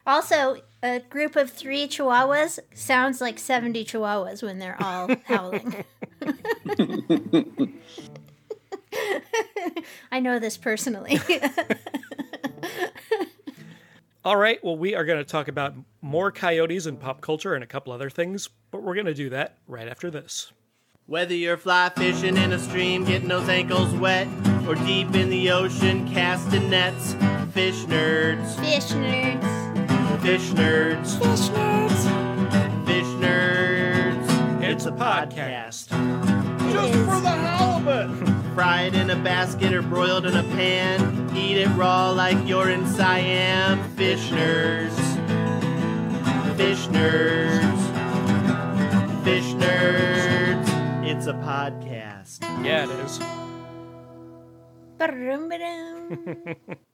Also, 0.06 0.58
a 0.84 1.00
group 1.00 1.36
of 1.36 1.52
three 1.52 1.88
chihuahuas 1.88 2.60
sounds 2.74 3.22
like 3.22 3.38
70 3.40 3.86
chihuahuas 3.86 4.42
when 4.44 4.60
they're 4.60 4.82
all 4.82 5.10
howling. 5.26 5.84
I 10.12 10.20
know 10.20 10.40
this 10.40 10.58
personally. 10.58 11.20
All 14.24 14.36
right, 14.38 14.64
well, 14.64 14.78
we 14.78 14.94
are 14.94 15.04
going 15.04 15.18
to 15.18 15.24
talk 15.26 15.48
about 15.48 15.74
more 16.02 16.32
coyotes 16.32 16.86
in 16.86 16.98
pop 16.98 17.22
culture 17.22 17.56
and 17.56 17.64
a 17.64 17.68
couple 17.68 17.92
other 17.92 18.12
things, 18.12 18.50
but 18.70 18.84
we're 18.84 18.94
going 18.94 19.08
to 19.08 19.16
do 19.16 19.32
that 19.32 19.58
right 19.68 19.88
after 19.88 20.12
this. 20.12 20.52
Whether 21.08 21.34
you're 21.34 21.58
fly 21.58 21.90
fishing 21.90 22.38
in 22.38 22.54
a 22.54 22.60
stream, 22.60 23.04
getting 23.04 23.30
those 23.30 23.50
ankles 23.50 23.92
wet, 23.96 24.28
or 24.68 24.76
deep 24.76 25.16
in 25.16 25.32
the 25.32 25.50
ocean 25.50 26.08
casting 26.14 26.70
nets, 26.70 27.14
fish 27.54 27.84
nerds, 27.86 28.60
Fish 28.60 28.92
nerds. 28.92 29.61
Fish 30.22 30.50
nerds, 30.52 31.18
Fish 31.20 31.50
nerds. 31.50 32.86
fish 32.86 33.12
nerds. 33.20 34.64
It's 34.64 34.86
a 34.86 34.92
podcast. 34.92 35.90
Just 36.72 36.94
for 36.94 37.20
the 37.20 37.30
halibut! 37.30 38.28
Fried 38.56 38.94
in 38.96 39.10
a 39.10 39.16
basket 39.16 39.74
or 39.74 39.82
broiled 39.82 40.26
in 40.26 40.36
a 40.36 40.44
pan. 40.44 41.36
Eat 41.36 41.58
it 41.58 41.70
raw 41.70 42.12
like 42.12 42.38
you're 42.48 42.70
in 42.70 42.86
Siam. 42.88 43.80
Fish 43.96 44.28
nerds. 44.30 44.96
Fish 46.58 46.86
nerds. 46.88 47.82
Fish 49.24 49.54
nerds. 49.54 50.68
It's 51.06 51.28
a 51.28 51.34
podcast. 51.34 52.42
Yeah, 52.64 52.84
it 52.84 53.00
is. 53.06 53.20
Ba-dum, 54.98 55.50
ba-dum. 55.50 56.78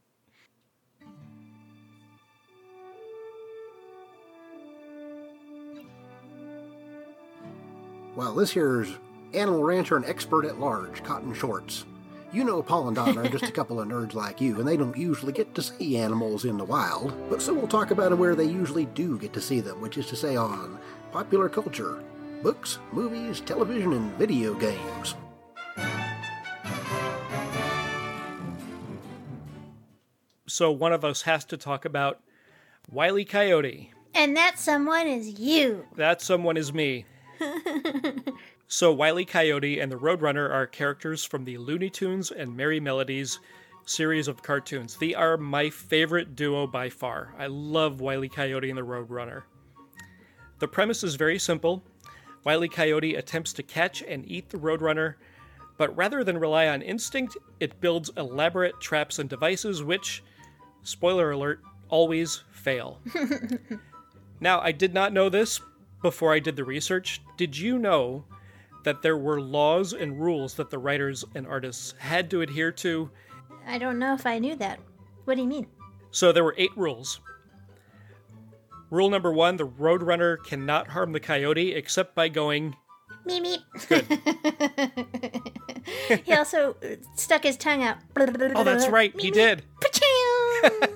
Well, 8.17 8.33
this 8.33 8.49
here's 8.49 8.97
animal 9.35 9.63
rancher 9.63 9.95
and 9.95 10.03
expert 10.03 10.43
at 10.43 10.59
large, 10.59 11.03
Cotton 11.03 11.35
Shorts. 11.35 11.85
You 12.33 12.43
know 12.43 12.63
Paul 12.63 12.87
and 12.87 12.95
Don 12.95 13.15
are 13.15 13.29
just 13.29 13.43
a 13.43 13.51
couple 13.51 13.79
of 13.79 13.87
nerds 13.87 14.15
like 14.15 14.41
you, 14.41 14.57
and 14.57 14.67
they 14.67 14.75
don't 14.75 14.97
usually 14.97 15.31
get 15.31 15.53
to 15.53 15.61
see 15.61 15.97
animals 15.97 16.43
in 16.43 16.57
the 16.57 16.65
wild. 16.65 17.13
But 17.29 17.43
so 17.43 17.53
we'll 17.53 17.67
talk 17.67 17.91
about 17.91 18.17
where 18.17 18.33
they 18.33 18.45
usually 18.45 18.85
do 18.87 19.19
get 19.19 19.33
to 19.33 19.39
see 19.39 19.59
them, 19.59 19.81
which 19.81 19.99
is 19.99 20.07
to 20.07 20.15
say 20.15 20.35
on 20.35 20.79
popular 21.11 21.47
culture, 21.47 22.03
books, 22.41 22.79
movies, 22.91 23.39
television, 23.39 23.93
and 23.93 24.11
video 24.13 24.55
games. 24.55 25.13
So 30.47 30.71
one 30.71 30.91
of 30.91 31.05
us 31.05 31.21
has 31.21 31.45
to 31.45 31.55
talk 31.55 31.85
about 31.85 32.19
Wiley 32.89 33.25
Coyote. 33.25 33.91
and 34.15 34.35
that 34.35 34.57
someone 34.57 35.05
is 35.05 35.39
you. 35.39 35.85
That 35.97 36.19
someone 36.19 36.57
is 36.57 36.73
me. 36.73 37.05
So 38.69 38.91
Wiley 38.91 39.23
Coyote 39.23 39.79
and 39.79 39.89
the 39.89 39.97
Roadrunner 39.97 40.49
are 40.49 40.67
characters 40.67 41.23
from 41.23 41.45
the 41.45 41.57
Looney 41.57 41.89
Tunes 41.89 42.31
and 42.31 42.57
Merrie 42.57 42.81
Melodies 42.81 43.39
series 43.85 44.27
of 44.27 44.43
cartoons. 44.43 44.97
They 44.97 45.15
are 45.15 45.37
my 45.37 45.69
favorite 45.69 46.35
duo 46.35 46.67
by 46.67 46.89
far. 46.89 47.33
I 47.39 47.47
love 47.47 48.01
Wiley 48.01 48.27
Coyote 48.27 48.69
and 48.69 48.77
the 48.77 48.81
Roadrunner. 48.81 49.43
The 50.59 50.67
premise 50.67 51.01
is 51.01 51.15
very 51.15 51.39
simple. 51.39 51.81
Wiley 52.43 52.67
Coyote 52.67 53.15
attempts 53.15 53.53
to 53.53 53.63
catch 53.63 54.01
and 54.01 54.29
eat 54.29 54.49
the 54.49 54.57
Roadrunner, 54.57 55.15
but 55.77 55.95
rather 55.95 56.25
than 56.25 56.37
rely 56.37 56.67
on 56.67 56.81
instinct, 56.81 57.37
it 57.61 57.79
builds 57.79 58.11
elaborate 58.17 58.81
traps 58.81 59.17
and 59.19 59.29
devices 59.29 59.81
which, 59.81 60.23
spoiler 60.83 61.31
alert, 61.31 61.61
always 61.87 62.43
fail. 62.51 62.99
Now, 64.39 64.61
I 64.61 64.71
did 64.71 64.93
not 64.93 65.13
know 65.13 65.29
this 65.29 65.59
before 66.07 66.33
I 66.33 66.39
did 66.39 66.55
the 66.55 66.63
research. 66.63 67.21
Did 67.35 67.57
you 67.57 67.77
know 67.77 68.23
that 68.85 69.01
there 69.01 69.17
were 69.17 69.41
laws 69.41 69.91
and 69.91 70.17
rules 70.17 70.53
that 70.53 70.69
the 70.69 70.77
writers 70.77 71.25
and 71.35 71.45
artists 71.45 71.95
had 71.97 72.29
to 72.29 72.39
adhere 72.39 72.71
to? 72.71 73.11
I 73.67 73.77
don't 73.77 73.99
know 73.99 74.13
if 74.13 74.25
I 74.25 74.39
knew 74.39 74.55
that. 74.55 74.79
What 75.25 75.35
do 75.35 75.41
you 75.41 75.49
mean? 75.49 75.67
So 76.11 76.31
there 76.31 76.45
were 76.45 76.55
eight 76.57 76.71
rules. 76.77 77.19
Rule 78.89 79.09
number 79.09 79.33
one 79.33 79.57
the 79.57 79.67
Roadrunner 79.67 80.41
cannot 80.45 80.87
harm 80.87 81.11
the 81.11 81.19
coyote 81.19 81.73
except 81.73 82.15
by 82.15 82.29
going. 82.29 82.77
Meep 83.27 83.59
meep. 83.81 84.21
he 86.25 86.31
also 86.31 86.77
stuck 87.17 87.43
his 87.43 87.57
tongue 87.57 87.83
out. 87.83 87.97
Oh, 88.15 88.63
that's 88.63 88.87
right, 88.89 89.13
he 89.19 89.29
did. 89.29 89.63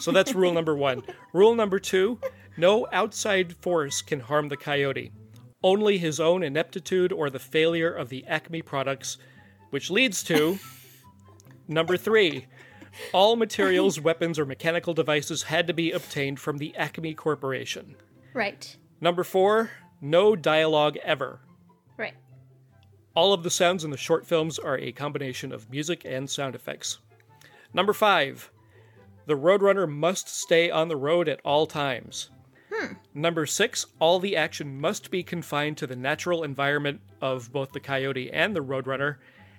So 0.00 0.10
that's 0.10 0.34
rule 0.34 0.54
number 0.54 0.74
one. 0.74 1.02
Rule 1.34 1.54
number 1.54 1.78
two 1.78 2.18
no 2.56 2.86
outside 2.92 3.56
force 3.56 4.02
can 4.02 4.20
harm 4.20 4.48
the 4.48 4.56
coyote. 4.56 5.12
Only 5.62 5.98
his 5.98 6.20
own 6.20 6.42
ineptitude 6.42 7.12
or 7.12 7.30
the 7.30 7.38
failure 7.38 7.92
of 7.92 8.08
the 8.08 8.26
Acme 8.26 8.62
products, 8.62 9.16
which 9.70 9.90
leads 9.90 10.22
to 10.24 10.58
number 11.68 11.96
three. 11.96 12.46
All 13.12 13.36
materials, 13.36 13.98
weapons, 13.98 14.38
or 14.38 14.44
mechanical 14.44 14.92
devices 14.92 15.44
had 15.44 15.66
to 15.66 15.72
be 15.72 15.92
obtained 15.92 16.38
from 16.38 16.58
the 16.58 16.76
Acme 16.76 17.14
Corporation. 17.14 17.96
Right. 18.34 18.76
Number 19.00 19.24
four, 19.24 19.70
no 20.00 20.36
dialogue 20.36 20.98
ever. 21.02 21.40
Right. 21.96 22.14
All 23.14 23.32
of 23.32 23.42
the 23.42 23.50
sounds 23.50 23.84
in 23.84 23.90
the 23.90 23.96
short 23.96 24.26
films 24.26 24.58
are 24.58 24.78
a 24.78 24.92
combination 24.92 25.52
of 25.52 25.70
music 25.70 26.02
and 26.04 26.28
sound 26.28 26.54
effects. 26.54 26.98
Number 27.72 27.92
five, 27.92 28.50
the 29.26 29.36
Roadrunner 29.36 29.88
must 29.88 30.28
stay 30.28 30.70
on 30.70 30.88
the 30.88 30.96
road 30.96 31.28
at 31.28 31.40
all 31.44 31.66
times. 31.66 32.30
Hmm. 32.72 32.94
Number 33.14 33.44
six, 33.44 33.86
all 33.98 34.18
the 34.18 34.36
action 34.36 34.80
must 34.80 35.10
be 35.10 35.22
confined 35.22 35.76
to 35.78 35.86
the 35.86 35.96
natural 35.96 36.42
environment 36.42 37.00
of 37.20 37.52
both 37.52 37.72
the 37.72 37.80
coyote 37.80 38.30
and 38.32 38.56
the 38.56 38.64
Roadrunner, 38.64 39.16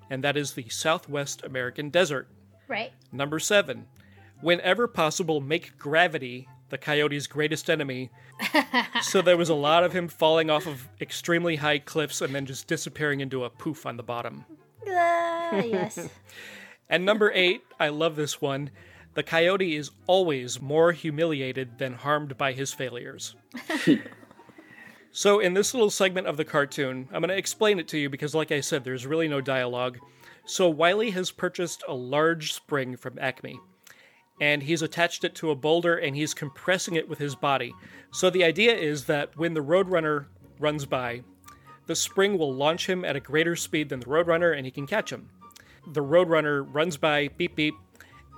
and 0.09 0.23
that 0.23 0.37
is 0.37 0.53
the 0.53 0.67
Southwest 0.69 1.43
American 1.43 1.89
desert. 1.89 2.27
Right. 2.67 2.91
Number 3.11 3.39
seven, 3.39 3.85
whenever 4.41 4.87
possible, 4.87 5.41
make 5.41 5.77
gravity 5.77 6.47
the 6.69 6.77
coyote's 6.79 7.27
greatest 7.27 7.69
enemy. 7.69 8.09
so 9.03 9.21
there 9.21 9.37
was 9.37 9.49
a 9.49 9.53
lot 9.53 9.83
of 9.83 9.93
him 9.93 10.07
falling 10.07 10.49
off 10.49 10.65
of 10.65 10.89
extremely 10.99 11.57
high 11.57 11.77
cliffs 11.77 12.19
and 12.21 12.33
then 12.33 12.47
just 12.47 12.67
disappearing 12.67 13.19
into 13.19 13.43
a 13.43 13.49
poof 13.49 13.85
on 13.85 13.95
the 13.95 14.03
bottom. 14.03 14.45
Ah, 14.87 15.57
yes. 15.57 16.09
And 16.89 17.05
number 17.05 17.31
eight, 17.33 17.63
I 17.79 17.87
love 17.89 18.15
this 18.15 18.39
one. 18.41 18.69
The 19.13 19.23
coyote 19.23 19.75
is 19.75 19.91
always 20.07 20.59
more 20.59 20.91
humiliated 20.91 21.77
than 21.77 21.93
harmed 21.93 22.37
by 22.37 22.53
his 22.53 22.73
failures. 22.73 23.35
so, 25.11 25.39
in 25.39 25.53
this 25.53 25.73
little 25.73 25.91
segment 25.91 26.25
of 26.25 26.37
the 26.37 26.45
cartoon, 26.45 27.07
I'm 27.11 27.21
going 27.21 27.29
to 27.29 27.37
explain 27.37 27.79
it 27.79 27.87
to 27.89 27.97
you 27.97 28.09
because, 28.09 28.33
like 28.33 28.51
I 28.51 28.61
said, 28.61 28.83
there's 28.83 29.05
really 29.05 29.27
no 29.27 29.39
dialogue. 29.39 29.99
So, 30.45 30.67
Wiley 30.67 31.11
has 31.11 31.29
purchased 31.29 31.83
a 31.87 31.93
large 31.93 32.53
spring 32.53 32.97
from 32.97 33.19
Acme, 33.19 33.59
and 34.41 34.63
he's 34.63 34.81
attached 34.81 35.23
it 35.23 35.35
to 35.35 35.51
a 35.51 35.55
boulder 35.55 35.95
and 35.95 36.15
he's 36.15 36.33
compressing 36.33 36.95
it 36.95 37.07
with 37.07 37.19
his 37.19 37.35
body. 37.35 37.73
So, 38.11 38.31
the 38.31 38.43
idea 38.43 38.75
is 38.75 39.05
that 39.05 39.37
when 39.37 39.53
the 39.53 39.63
Roadrunner 39.63 40.25
runs 40.59 40.87
by, 40.87 41.21
the 41.85 41.95
spring 41.95 42.37
will 42.37 42.53
launch 42.53 42.89
him 42.89 43.05
at 43.05 43.15
a 43.15 43.19
greater 43.19 43.55
speed 43.55 43.89
than 43.89 43.99
the 43.99 44.07
Roadrunner 44.07 44.55
and 44.55 44.65
he 44.65 44.71
can 44.71 44.87
catch 44.87 45.11
him. 45.11 45.29
The 45.85 46.01
Roadrunner 46.01 46.65
runs 46.67 46.97
by, 46.97 47.27
beep 47.27 47.55
beep, 47.55 47.75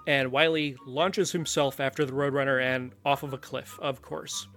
and 0.08 0.32
Wiley 0.32 0.76
launches 0.86 1.32
himself 1.32 1.80
after 1.80 2.06
the 2.06 2.14
Roadrunner 2.14 2.62
and 2.62 2.94
off 3.06 3.24
of 3.24 3.34
a 3.34 3.38
cliff, 3.38 3.78
of 3.82 4.02
course. 4.02 4.48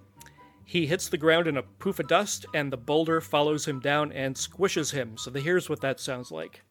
He 0.64 0.86
hits 0.86 1.08
the 1.08 1.16
ground 1.16 1.46
in 1.46 1.56
a 1.56 1.62
poof 1.62 1.98
of 1.98 2.08
dust, 2.08 2.44
and 2.52 2.70
the 2.70 2.76
boulder 2.76 3.20
follows 3.20 3.66
him 3.66 3.80
down 3.80 4.12
and 4.12 4.34
squishes 4.34 4.92
him. 4.92 5.16
So 5.16 5.32
here's 5.32 5.70
what 5.70 5.80
that 5.80 5.98
sounds 5.98 6.30
like. 6.30 6.62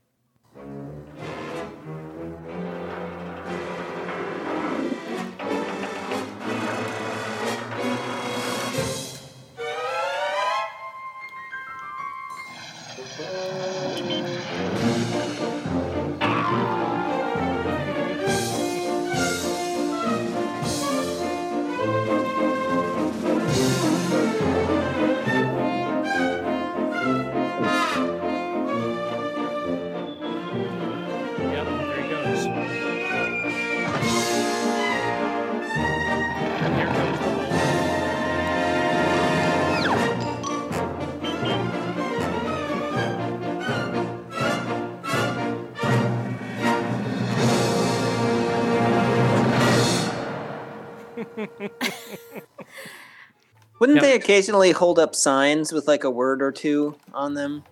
Wouldn't 53.87 54.03
Now- 54.03 54.09
they 54.09 54.15
occasionally 54.15 54.71
hold 54.71 54.99
up 54.99 55.15
signs 55.15 55.71
with 55.71 55.87
like 55.87 56.03
a 56.03 56.09
word 56.11 56.41
or 56.41 56.51
two 56.51 56.97
on 57.13 57.35
them? 57.35 57.63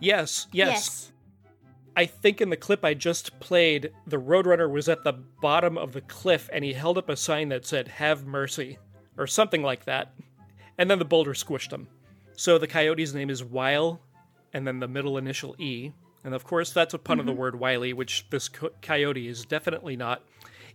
Yes, 0.00 0.46
yes. 0.52 1.12
I 1.96 2.04
think 2.04 2.42
in 2.42 2.50
the 2.50 2.58
clip 2.58 2.84
I 2.84 2.92
just 2.92 3.40
played, 3.40 3.90
the 4.06 4.18
Roadrunner 4.18 4.70
was 4.70 4.90
at 4.90 5.02
the 5.02 5.14
bottom 5.14 5.78
of 5.78 5.92
the 5.92 6.02
cliff 6.02 6.50
and 6.52 6.62
he 6.62 6.74
held 6.74 6.98
up 6.98 7.08
a 7.08 7.16
sign 7.16 7.48
that 7.48 7.64
said, 7.64 7.88
Have 7.88 8.26
mercy, 8.26 8.76
or 9.16 9.26
something 9.26 9.62
like 9.62 9.86
that. 9.86 10.12
And 10.76 10.90
then 10.90 10.98
the 10.98 11.06
boulder 11.06 11.32
squished 11.32 11.70
him. 11.72 11.88
So 12.34 12.58
the 12.58 12.66
coyote's 12.66 13.14
name 13.14 13.30
is 13.30 13.42
Wile, 13.42 13.98
and 14.52 14.66
then 14.66 14.78
the 14.80 14.88
middle 14.88 15.16
initial 15.16 15.54
E. 15.58 15.92
And 16.22 16.34
of 16.34 16.44
course, 16.44 16.70
that's 16.70 16.92
a 16.92 16.98
pun 16.98 17.18
of 17.18 17.24
the 17.24 17.32
Mhm. 17.32 17.36
word 17.36 17.58
Wiley, 17.58 17.94
which 17.94 18.26
this 18.28 18.50
co- 18.50 18.70
coyote 18.82 19.26
is 19.26 19.46
definitely 19.46 19.96
not. 19.96 20.22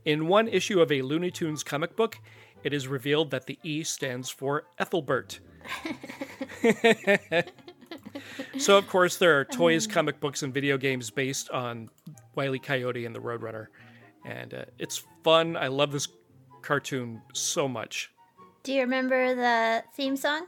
In 0.06 0.28
one 0.28 0.48
issue 0.48 0.82
of 0.82 0.92
a 0.92 1.04
Looney 1.04 1.30
Tunes 1.32 1.64
comic 1.64 1.96
book, 1.96 2.18
it 2.64 2.74
is 2.74 2.88
revealed 2.88 3.32
that 3.32 3.46
the 3.46 3.58
E 3.64 3.84
stands 3.84 4.30
for 4.30 4.64
Ethelbert. 4.80 5.40
so, 8.58 8.78
of 8.78 8.88
course, 8.88 9.18
there 9.18 9.40
are 9.40 9.46
toys, 9.46 9.88
comic 9.88 10.20
books, 10.20 10.44
and 10.44 10.54
video 10.54 10.78
games 10.78 11.10
based 11.10 11.50
on 11.50 11.90
Wile 12.36 12.56
E. 12.56 12.60
Coyote 12.60 13.06
and 13.06 13.16
the 13.16 13.20
Roadrunner. 13.20 13.68
And 14.26 14.54
uh, 14.54 14.66
it's 14.78 15.04
fun. 15.24 15.56
I 15.56 15.68
love 15.68 15.92
this 15.92 16.08
cartoon 16.62 17.22
so 17.34 17.68
much. 17.68 18.12
Do 18.64 18.74
you 18.74 18.82
remember 18.82 19.36
the 19.36 19.84
theme 19.96 20.18
song? 20.18 20.48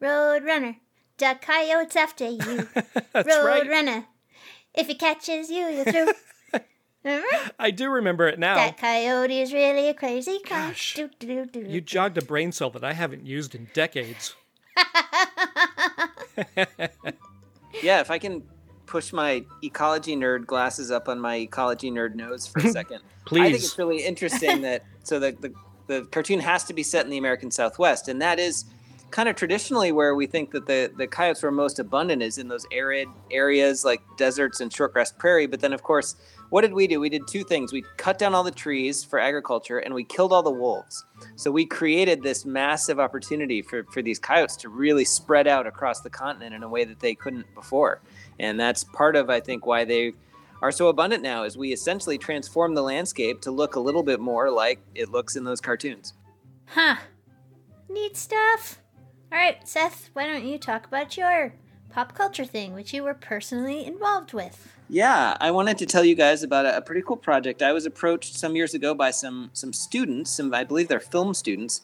Road 0.00 0.44
runner, 0.44 0.76
duck 1.16 1.40
coyotes 1.40 1.96
after 1.96 2.28
you. 2.28 2.68
That's 3.12 3.28
Road 3.28 3.46
right. 3.46 3.68
runner, 3.68 4.06
if 4.74 4.88
he 4.88 4.94
catches 4.94 5.50
you, 5.50 5.66
you're 5.66 5.84
through. 5.84 6.12
Remember? 7.06 7.52
I 7.58 7.70
do 7.70 7.88
remember 7.90 8.26
it 8.28 8.38
now. 8.38 8.56
That 8.56 8.78
coyote 8.78 9.40
is 9.40 9.52
really 9.52 9.88
a 9.88 9.94
crazy 9.94 10.38
clown. 10.40 10.70
Gosh. 10.70 10.94
Do, 10.94 11.10
do, 11.18 11.46
do, 11.46 11.64
do. 11.64 11.70
You 11.70 11.80
jogged 11.80 12.18
a 12.18 12.22
brain 12.22 12.52
cell 12.52 12.70
that 12.70 12.84
I 12.84 12.92
haven't 12.92 13.24
used 13.26 13.54
in 13.54 13.68
decades. 13.72 14.34
Yeah, 17.82 18.00
if 18.00 18.10
I 18.10 18.18
can 18.18 18.42
push 18.86 19.12
my 19.12 19.44
ecology 19.62 20.16
nerd 20.16 20.46
glasses 20.46 20.90
up 20.90 21.08
on 21.08 21.20
my 21.20 21.36
ecology 21.36 21.90
nerd 21.90 22.14
nose 22.14 22.46
for 22.46 22.60
a 22.60 22.68
second. 22.72 23.00
Please. 23.24 23.40
I 23.40 23.44
think 23.52 23.56
it's 23.64 23.78
really 23.78 24.04
interesting 24.04 24.62
that 24.62 24.84
so 25.02 25.18
the, 25.18 25.32
the 25.32 25.52
the 25.86 26.02
cartoon 26.10 26.40
has 26.40 26.64
to 26.64 26.74
be 26.74 26.82
set 26.82 27.04
in 27.04 27.10
the 27.10 27.18
American 27.18 27.50
Southwest, 27.50 28.08
and 28.08 28.20
that 28.20 28.38
is 28.38 28.64
kind 29.12 29.28
of 29.28 29.36
traditionally 29.36 29.92
where 29.92 30.16
we 30.16 30.26
think 30.26 30.50
that 30.50 30.66
the, 30.66 30.90
the 30.96 31.06
coyotes 31.06 31.40
were 31.42 31.52
most 31.52 31.78
abundant 31.78 32.22
is 32.22 32.38
in 32.38 32.48
those 32.48 32.66
arid 32.72 33.06
areas 33.30 33.84
like 33.84 34.02
deserts 34.16 34.60
and 34.60 34.72
shortgrass 34.72 35.16
prairie. 35.16 35.46
But 35.46 35.60
then, 35.60 35.72
of 35.72 35.84
course, 35.84 36.16
what 36.50 36.62
did 36.62 36.72
we 36.72 36.86
do? 36.86 37.00
We 37.00 37.08
did 37.08 37.26
two 37.26 37.44
things. 37.44 37.72
We 37.72 37.82
cut 37.96 38.18
down 38.18 38.34
all 38.34 38.44
the 38.44 38.50
trees 38.50 39.02
for 39.02 39.18
agriculture 39.18 39.78
and 39.78 39.94
we 39.94 40.04
killed 40.04 40.32
all 40.32 40.42
the 40.42 40.50
wolves. 40.50 41.04
So 41.34 41.50
we 41.50 41.66
created 41.66 42.22
this 42.22 42.44
massive 42.44 43.00
opportunity 43.00 43.62
for, 43.62 43.84
for 43.84 44.02
these 44.02 44.18
coyotes 44.18 44.56
to 44.58 44.68
really 44.68 45.04
spread 45.04 45.46
out 45.46 45.66
across 45.66 46.00
the 46.00 46.10
continent 46.10 46.54
in 46.54 46.62
a 46.62 46.68
way 46.68 46.84
that 46.84 47.00
they 47.00 47.14
couldn't 47.14 47.52
before. 47.54 48.00
And 48.38 48.58
that's 48.58 48.84
part 48.84 49.16
of, 49.16 49.30
I 49.30 49.40
think, 49.40 49.66
why 49.66 49.84
they 49.84 50.12
are 50.62 50.72
so 50.72 50.88
abundant 50.88 51.22
now 51.22 51.42
is 51.44 51.56
we 51.56 51.72
essentially 51.72 52.18
transform 52.18 52.74
the 52.74 52.82
landscape 52.82 53.40
to 53.42 53.50
look 53.50 53.76
a 53.76 53.80
little 53.80 54.02
bit 54.02 54.20
more 54.20 54.50
like 54.50 54.80
it 54.94 55.10
looks 55.10 55.36
in 55.36 55.44
those 55.44 55.60
cartoons. 55.60 56.14
Huh. 56.66 56.96
Neat 57.88 58.16
stuff. 58.16 58.80
All 59.32 59.38
right, 59.38 59.66
Seth, 59.66 60.10
why 60.12 60.26
don't 60.26 60.44
you 60.44 60.58
talk 60.58 60.86
about 60.86 61.16
your 61.16 61.54
pop 61.90 62.14
culture 62.14 62.44
thing, 62.44 62.72
which 62.72 62.94
you 62.94 63.02
were 63.02 63.14
personally 63.14 63.84
involved 63.84 64.32
with? 64.32 64.75
Yeah, 64.88 65.36
I 65.40 65.50
wanted 65.50 65.78
to 65.78 65.86
tell 65.86 66.04
you 66.04 66.14
guys 66.14 66.44
about 66.44 66.64
a, 66.64 66.76
a 66.76 66.80
pretty 66.80 67.02
cool 67.02 67.16
project. 67.16 67.60
I 67.60 67.72
was 67.72 67.86
approached 67.86 68.36
some 68.36 68.54
years 68.54 68.72
ago 68.72 68.94
by 68.94 69.10
some 69.10 69.50
some 69.52 69.72
students, 69.72 70.30
some 70.30 70.54
I 70.54 70.62
believe 70.62 70.86
they're 70.86 71.00
film 71.00 71.34
students, 71.34 71.80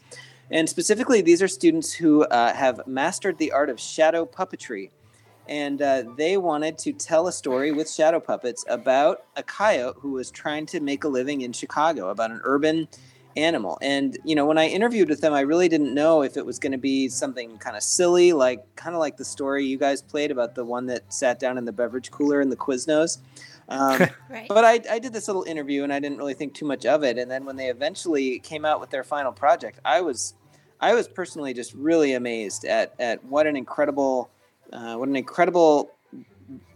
and 0.53 0.69
specifically 0.69 1.21
these 1.21 1.43
are 1.43 1.49
students 1.49 1.93
who 1.93 2.23
uh, 2.25 2.55
have 2.55 2.87
mastered 2.87 3.39
the 3.39 3.51
art 3.51 3.71
of 3.71 3.81
shadow 3.81 4.25
puppetry, 4.25 4.91
and 5.49 5.83
uh, 5.83 6.05
they 6.17 6.37
wanted 6.37 6.79
to 6.79 6.93
tell 6.93 7.27
a 7.27 7.33
story 7.33 7.73
with 7.73 7.91
shadow 7.91 8.21
puppets 8.21 8.65
about 8.69 9.25
a 9.35 9.43
coyote 9.43 9.97
who 9.99 10.13
was 10.13 10.31
trying 10.31 10.65
to 10.67 10.79
make 10.79 11.03
a 11.03 11.09
living 11.09 11.41
in 11.41 11.53
Chicago, 11.53 12.09
about 12.09 12.31
an 12.31 12.41
urban 12.45 12.87
animal. 13.37 13.79
And 13.83 14.19
you 14.25 14.35
know, 14.35 14.47
when 14.47 14.59
I 14.59 14.69
interviewed 14.69 15.09
with 15.09 15.21
them, 15.21 15.33
I 15.33 15.41
really 15.41 15.69
didn't 15.69 15.95
know 15.95 16.23
if 16.23 16.37
it 16.37 16.45
was 16.45 16.59
going 16.59 16.73
to 16.73 16.79
be 16.79 17.09
something 17.09 17.59
kind 17.59 17.77
of 17.77 17.83
silly, 17.83 18.33
like 18.33 18.65
kind 18.77 18.95
of 18.95 19.01
like 19.01 19.17
the 19.17 19.25
story 19.25 19.65
you 19.65 19.79
guys 19.79 20.03
played 20.03 20.31
about 20.31 20.55
the 20.55 20.65
one 20.65 20.87
that 20.87 21.13
sat 21.13 21.39
down 21.39 21.59
in 21.59 21.65
the 21.65 21.73
beverage 21.73 22.11
cooler 22.11 22.41
in 22.41 22.51
the 22.51 22.57
Quiznos. 22.57 23.19
Um, 23.69 24.09
Right. 24.31 24.49
But 24.49 24.65
I, 24.65 24.81
I 24.91 24.99
did 24.99 25.13
this 25.13 25.29
little 25.29 25.45
interview 25.45 25.85
and 25.85 25.93
I 25.93 26.01
didn't 26.01 26.17
really 26.17 26.35
think 26.35 26.55
too 26.55 26.65
much 26.65 26.87
of 26.87 27.05
it. 27.05 27.19
And 27.19 27.31
then 27.31 27.45
when 27.45 27.57
they 27.57 27.69
eventually 27.69 28.39
came 28.39 28.65
out 28.65 28.81
with 28.81 28.89
their 28.89 29.05
final 29.05 29.31
project, 29.31 29.79
I 29.85 30.01
was 30.01 30.35
I 30.81 30.95
was 30.95 31.07
personally 31.07 31.55
just 31.55 31.75
really 31.75 32.15
amazed 32.15 32.65
at 32.65 32.95
at 32.99 33.23
what 33.25 33.47
an 33.47 33.57
incredible 33.57 34.31
uh, 34.73 34.97
what 34.97 35.09
an 35.09 35.17
incredible 35.17 35.91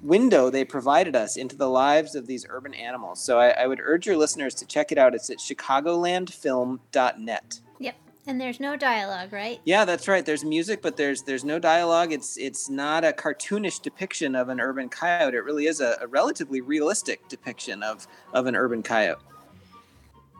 window 0.02 0.50
they 0.50 0.64
provided 0.64 1.16
us 1.16 1.36
into 1.36 1.56
the 1.56 1.68
lives 1.68 2.14
of 2.14 2.26
these 2.26 2.46
urban 2.48 2.72
animals. 2.74 3.22
So 3.22 3.38
I, 3.38 3.50
I 3.50 3.66
would 3.66 3.80
urge 3.82 4.06
your 4.06 4.16
listeners 4.16 4.54
to 4.56 4.66
check 4.66 4.92
it 4.92 4.98
out. 4.98 5.14
It's 5.14 5.30
at 5.30 5.38
chicagolandfilm.net. 5.38 7.60
Yep. 7.78 7.94
And 8.26 8.40
there's 8.40 8.58
no 8.58 8.76
dialogue, 8.76 9.32
right? 9.32 9.60
Yeah, 9.64 9.84
that's 9.84 10.08
right. 10.08 10.26
There's 10.26 10.44
music, 10.44 10.82
but 10.82 10.96
there's 10.96 11.22
there's 11.22 11.44
no 11.44 11.58
dialogue. 11.58 12.12
It's 12.12 12.36
it's 12.36 12.68
not 12.68 13.04
a 13.04 13.12
cartoonish 13.12 13.82
depiction 13.82 14.34
of 14.34 14.48
an 14.48 14.60
urban 14.60 14.88
coyote. 14.88 15.34
It 15.34 15.44
really 15.44 15.66
is 15.66 15.80
a, 15.80 15.96
a 16.00 16.06
relatively 16.06 16.60
realistic 16.60 17.28
depiction 17.28 17.82
of 17.82 18.06
of 18.32 18.46
an 18.46 18.56
urban 18.56 18.82
coyote. 18.82 19.20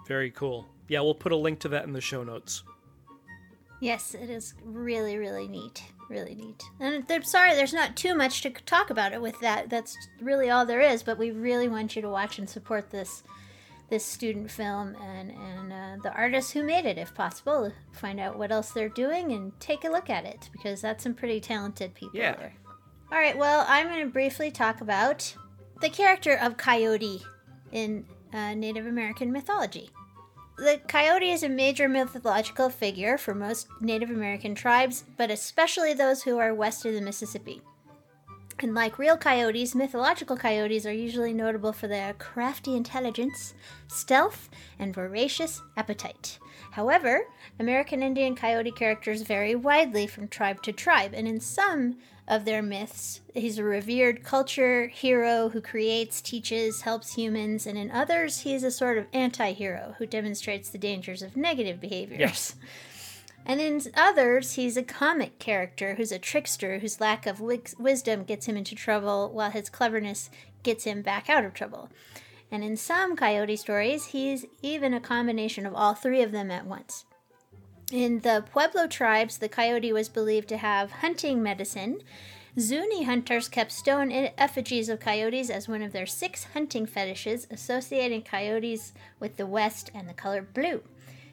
Very 0.07 0.31
cool. 0.31 0.67
Yeah, 0.89 1.01
we'll 1.01 1.15
put 1.15 1.33
a 1.33 1.37
link 1.37 1.59
to 1.61 1.69
that 1.69 1.85
in 1.85 1.93
the 1.93 2.01
show 2.01 2.23
notes. 2.23 2.63
Yes, 3.81 4.15
it 4.15 4.31
is 4.31 4.55
really, 4.65 5.19
really 5.19 5.49
neat. 5.49 5.83
Really 6.09 6.35
neat. 6.37 6.63
And 6.81 7.05
I'm 7.11 7.23
sorry, 7.25 7.55
there's 7.55 7.73
not 7.75 7.97
too 7.97 8.15
much 8.15 8.43
to 8.43 8.51
talk 8.51 8.91
about 8.91 9.13
it 9.13 9.21
with 9.21 9.39
that. 9.41 9.69
That's 9.69 9.97
really 10.21 10.51
all 10.51 10.65
there 10.65 10.81
is. 10.81 11.03
But 11.03 11.19
we 11.19 11.31
really 11.33 11.69
want 11.69 11.97
you 11.97 12.03
to 12.03 12.09
watch 12.09 12.39
and 12.39 12.49
support 12.49 12.91
this 12.91 13.23
this 13.89 14.05
student 14.05 14.51
film 14.51 14.97
and 15.03 15.31
and 15.31 15.73
uh, 15.73 15.97
the 16.03 16.13
artists 16.13 16.53
who 16.53 16.63
made 16.63 16.87
it, 16.87 16.99
if 16.99 17.15
possible. 17.15 17.73
Find 17.93 18.21
out 18.21 18.39
what 18.39 18.53
else 18.53 18.71
they're 18.71 18.89
doing 18.89 19.33
and 19.33 19.53
take 19.61 19.85
a 19.85 19.89
look 19.89 20.09
at 20.11 20.25
it 20.25 20.49
because 20.53 20.81
that's 20.81 21.03
some 21.05 21.15
pretty 21.15 21.41
talented 21.41 21.95
people 21.95 22.19
Yeah. 22.19 22.35
there. 22.37 22.55
All 23.13 23.19
right. 23.19 23.37
Well, 23.39 23.65
I'm 23.69 23.89
going 23.89 24.05
to 24.05 24.11
briefly 24.13 24.51
talk 24.51 24.81
about 24.81 25.35
the 25.81 25.89
character 25.89 26.35
of 26.37 26.57
Coyote 26.57 27.23
in 27.73 28.05
uh, 28.33 28.55
Native 28.55 28.87
American 28.87 29.31
mythology. 29.33 29.91
The 30.57 30.81
coyote 30.89 31.31
is 31.31 31.43
a 31.43 31.51
major 31.51 31.87
mythological 31.87 32.71
figure 32.71 33.19
for 33.19 33.35
most 33.35 33.69
Native 33.81 34.09
American 34.09 34.55
tribes, 34.55 35.05
but 35.19 35.31
especially 35.31 35.93
those 35.93 36.23
who 36.23 36.39
are 36.39 36.55
west 36.55 36.87
of 36.87 36.95
the 36.95 37.03
Mississippi. 37.03 37.61
And 38.61 38.75
like 38.75 38.99
real 38.99 39.19
coyotes, 39.19 39.75
mythological 39.75 40.35
coyotes 40.35 40.87
are 40.87 40.93
usually 40.93 41.35
notable 41.35 41.75
for 41.75 41.89
their 41.89 42.15
crafty 42.15 42.75
intelligence, 42.75 43.53
stealth, 43.87 44.49
and 44.79 44.95
voracious 44.95 45.61
appetite. 45.77 46.39
However, 46.71 47.27
American 47.61 48.03
Indian 48.03 48.35
coyote 48.35 48.71
characters 48.71 49.21
vary 49.21 49.55
widely 49.55 50.07
from 50.07 50.27
tribe 50.27 50.63
to 50.63 50.73
tribe, 50.73 51.13
and 51.13 51.29
in 51.29 51.39
some 51.39 51.99
of 52.29 52.45
their 52.45 52.63
myths, 52.63 53.21
he's 53.35 53.59
a 53.59 53.65
revered 53.65 54.25
culture 54.25 54.89
hero 54.89 55.51
who 55.51 55.61
creates, 55.61 56.21
teaches, 56.21 56.83
helps 56.83 57.15
humans, 57.15 57.67
and 57.67 57.79
in 57.79 57.91
others, 57.91 58.41
he 58.41 58.55
is 58.55 58.65
a 58.65 58.71
sort 58.71 58.99
of 58.99 59.07
anti 59.13 59.53
hero 59.53 59.95
who 59.99 60.07
demonstrates 60.07 60.69
the 60.69 60.79
dangers 60.79 61.23
of 61.23 61.37
negative 61.37 61.81
behaviors. 61.81 62.21
Yes. 62.21 62.55
And 63.49 63.61
in 63.61 63.81
others, 63.95 64.55
he's 64.55 64.77
a 64.77 64.83
comic 64.83 65.39
character 65.39 65.95
who's 65.95 66.11
a 66.11 66.19
trickster 66.19 66.81
whose 66.81 67.01
lack 67.01 67.27
of 67.27 67.41
wis- 67.41 67.77
wisdom 67.79 68.25
gets 68.25 68.47
him 68.47 68.57
into 68.57 68.75
trouble 68.75 69.31
while 69.33 69.51
his 69.51 69.71
cleverness 69.71 70.31
gets 70.65 70.83
him 70.83 71.01
back 71.01 71.31
out 71.31 71.45
of 71.45 71.55
trouble. 71.55 71.89
And 72.51 72.65
in 72.65 72.77
some 72.77 73.15
coyote 73.15 73.57
stories, 73.57 74.07
he's 74.07 74.47
even 74.63 74.93
a 74.93 75.01
combination 75.01 75.65
of 75.65 75.75
all 75.75 75.95
three 75.95 76.23
of 76.23 76.33
them 76.33 76.51
at 76.51 76.67
once. 76.67 77.05
In 77.93 78.19
the 78.21 78.45
Pueblo 78.51 78.89
tribes, 78.89 79.39
the 79.39 79.49
coyote 79.49 79.93
was 79.93 80.09
believed 80.09 80.49
to 80.49 80.57
have 80.57 80.91
hunting 80.91 81.41
medicine. 81.41 82.01
Zuni 82.59 83.05
hunters 83.05 83.49
kept 83.49 83.71
stone 83.71 84.11
effigies 84.11 84.89
of 84.89 84.99
coyotes 84.99 85.51
as 85.51 85.69
one 85.69 85.83
of 85.83 85.93
their 85.93 86.07
six 86.07 86.49
hunting 86.53 86.85
fetishes, 86.87 87.47
associating 87.49 88.23
coyotes 88.23 88.93
with 89.21 89.37
the 89.37 89.47
West 89.47 89.93
and 89.95 90.09
the 90.09 90.15
color 90.15 90.43
blue. 90.43 90.83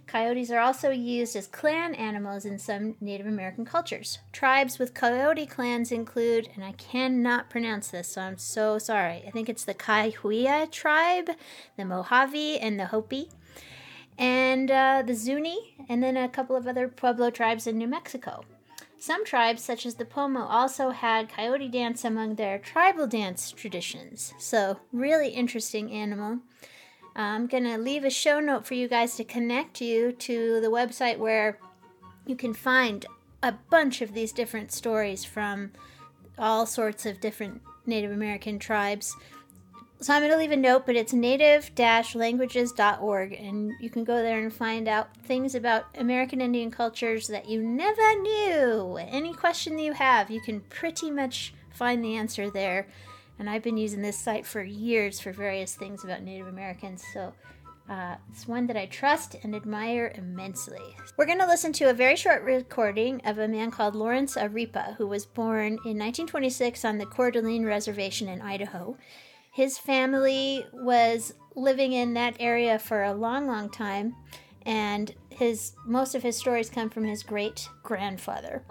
Coyotes 0.06 0.52
are 0.52 0.60
also 0.60 0.92
used 0.92 1.36
as 1.36 1.48
clan 1.48 1.96
animals 1.96 2.46
in 2.46 2.60
some 2.60 2.98
Native 3.02 3.26
American 3.26 3.66
cultures. 3.66 4.20
Tribes 4.32 4.78
with 4.78 4.94
coyote 4.94 5.48
clans 5.48 5.92
include, 5.92 6.50
and 6.54 6.64
I 6.64 6.74
cannot 6.74 7.50
pronounce 7.50 7.88
this, 7.88 8.10
so 8.10 8.22
I'm 8.22 8.38
so 8.38 8.78
sorry. 8.78 9.24
I 9.26 9.32
think 9.32 9.50
it's 9.50 9.66
the 9.66 9.74
Kaihuia 9.74 10.70
tribe, 10.70 11.32
the 11.78 11.86
Mojave, 11.86 12.60
and 12.60 12.80
the 12.80 12.88
Hopi, 12.88 13.30
and 14.18 14.70
uh, 14.70 15.04
the 15.06 15.16
Zuni, 15.16 15.76
and 15.90 16.04
then 16.04 16.18
a 16.18 16.30
couple 16.30 16.56
of 16.56 16.68
other 16.68 16.88
Pueblo 16.88 17.30
tribes 17.30 17.68
in 17.68 17.78
New 17.78 17.88
Mexico. 17.88 18.44
Some 18.98 19.26
tribes, 19.26 19.62
such 19.62 19.86
as 19.86 19.96
the 19.96 20.06
Pomo, 20.06 20.46
also 20.46 20.92
had 20.92 21.28
coyote 21.28 21.68
dance 21.68 22.06
among 22.06 22.36
their 22.36 22.58
tribal 22.58 23.06
dance 23.06 23.52
traditions. 23.52 24.34
So, 24.40 24.80
really 24.94 25.30
interesting 25.30 25.92
animal. 25.92 26.40
I'm 27.16 27.48
going 27.48 27.66
to 27.66 27.78
leave 27.78 28.06
a 28.06 28.10
show 28.10 28.40
note 28.40 28.66
for 28.66 28.74
you 28.76 28.88
guys 28.88 29.16
to 29.18 29.24
connect 29.24 29.82
you 29.82 30.14
to 30.14 30.62
the 30.62 30.70
website 30.70 31.18
where 31.18 31.60
you 32.26 32.36
can 32.36 32.54
find 32.54 33.06
a 33.44 33.52
bunch 33.70 34.02
of 34.02 34.14
these 34.14 34.32
different 34.32 34.72
stories 34.72 35.26
from 35.26 35.72
all 36.38 36.66
sorts 36.66 37.06
of 37.06 37.20
different 37.20 37.62
Native 37.86 38.12
American 38.12 38.58
tribes. 38.58 39.16
So 40.04 40.14
I'm 40.14 40.22
going 40.22 40.32
to 40.34 40.38
leave 40.38 40.52
a 40.52 40.58
note, 40.58 40.86
but 40.86 40.98
it's 40.98 41.14
native-languages.org, 41.14 43.34
and 43.40 43.72
you 43.80 43.90
can 43.90 44.04
go 44.04 44.22
there 44.22 44.40
and 44.40 44.54
find 44.54 44.90
out 44.90 45.16
things 45.24 45.56
about 45.56 45.86
American 45.98 46.42
Indian 46.42 46.72
cultures 46.72 47.30
that 47.30 47.48
you 47.48 47.64
never 47.64 48.20
knew. 48.20 48.98
Any 48.98 49.34
question 49.34 49.78
that 49.78 49.82
you 49.82 49.94
have, 49.94 50.30
you 50.30 50.42
can 50.42 50.60
pretty 50.60 51.10
much 51.10 51.54
find 51.72 52.04
the 52.04 52.18
answer 52.18 52.50
there. 52.50 52.90
And 53.40 53.50
I've 53.50 53.64
been 53.64 53.78
using 53.78 54.02
this 54.02 54.20
site 54.20 54.46
for 54.46 54.62
years 54.62 55.22
for 55.22 55.32
various 55.32 55.76
things 55.76 56.04
about 56.04 56.22
Native 56.22 56.48
Americans, 56.48 57.02
so 57.14 57.32
uh, 57.90 58.18
it's 58.30 58.46
one 58.46 58.68
that 58.68 58.76
I 58.76 58.88
trust 58.88 59.38
and 59.42 59.56
admire 59.56 60.12
immensely. 60.16 60.98
We're 61.16 61.28
going 61.28 61.40
to 61.40 61.48
listen 61.48 61.72
to 61.72 61.92
a 61.92 61.94
very 61.94 62.18
short 62.18 62.44
recording 62.44 63.22
of 63.24 63.38
a 63.38 63.48
man 63.48 63.72
called 63.72 63.96
Lawrence 63.96 64.36
Aripa, 64.36 64.98
who 64.98 65.08
was 65.08 65.26
born 65.26 65.80
in 65.86 65.98
1926 65.98 66.84
on 66.84 66.98
the 66.98 67.06
Coeur 67.06 67.32
d'Alene 67.32 67.64
Reservation 67.64 68.28
in 68.28 68.42
Idaho. 68.42 68.98
His 69.54 69.78
family 69.78 70.66
was 70.74 71.36
living 71.56 71.94
in 71.94 72.16
that 72.16 72.36
area 72.40 72.80
for 72.80 73.04
a 73.04 73.14
long, 73.14 73.46
long 73.46 73.70
time, 73.70 74.16
and 74.66 75.14
his 75.30 75.74
most 75.86 76.16
of 76.16 76.24
his 76.24 76.36
stories 76.36 76.72
come 76.72 76.90
from 76.90 77.04
his 77.04 77.22
great 77.22 77.70
grandfather. 77.84 78.64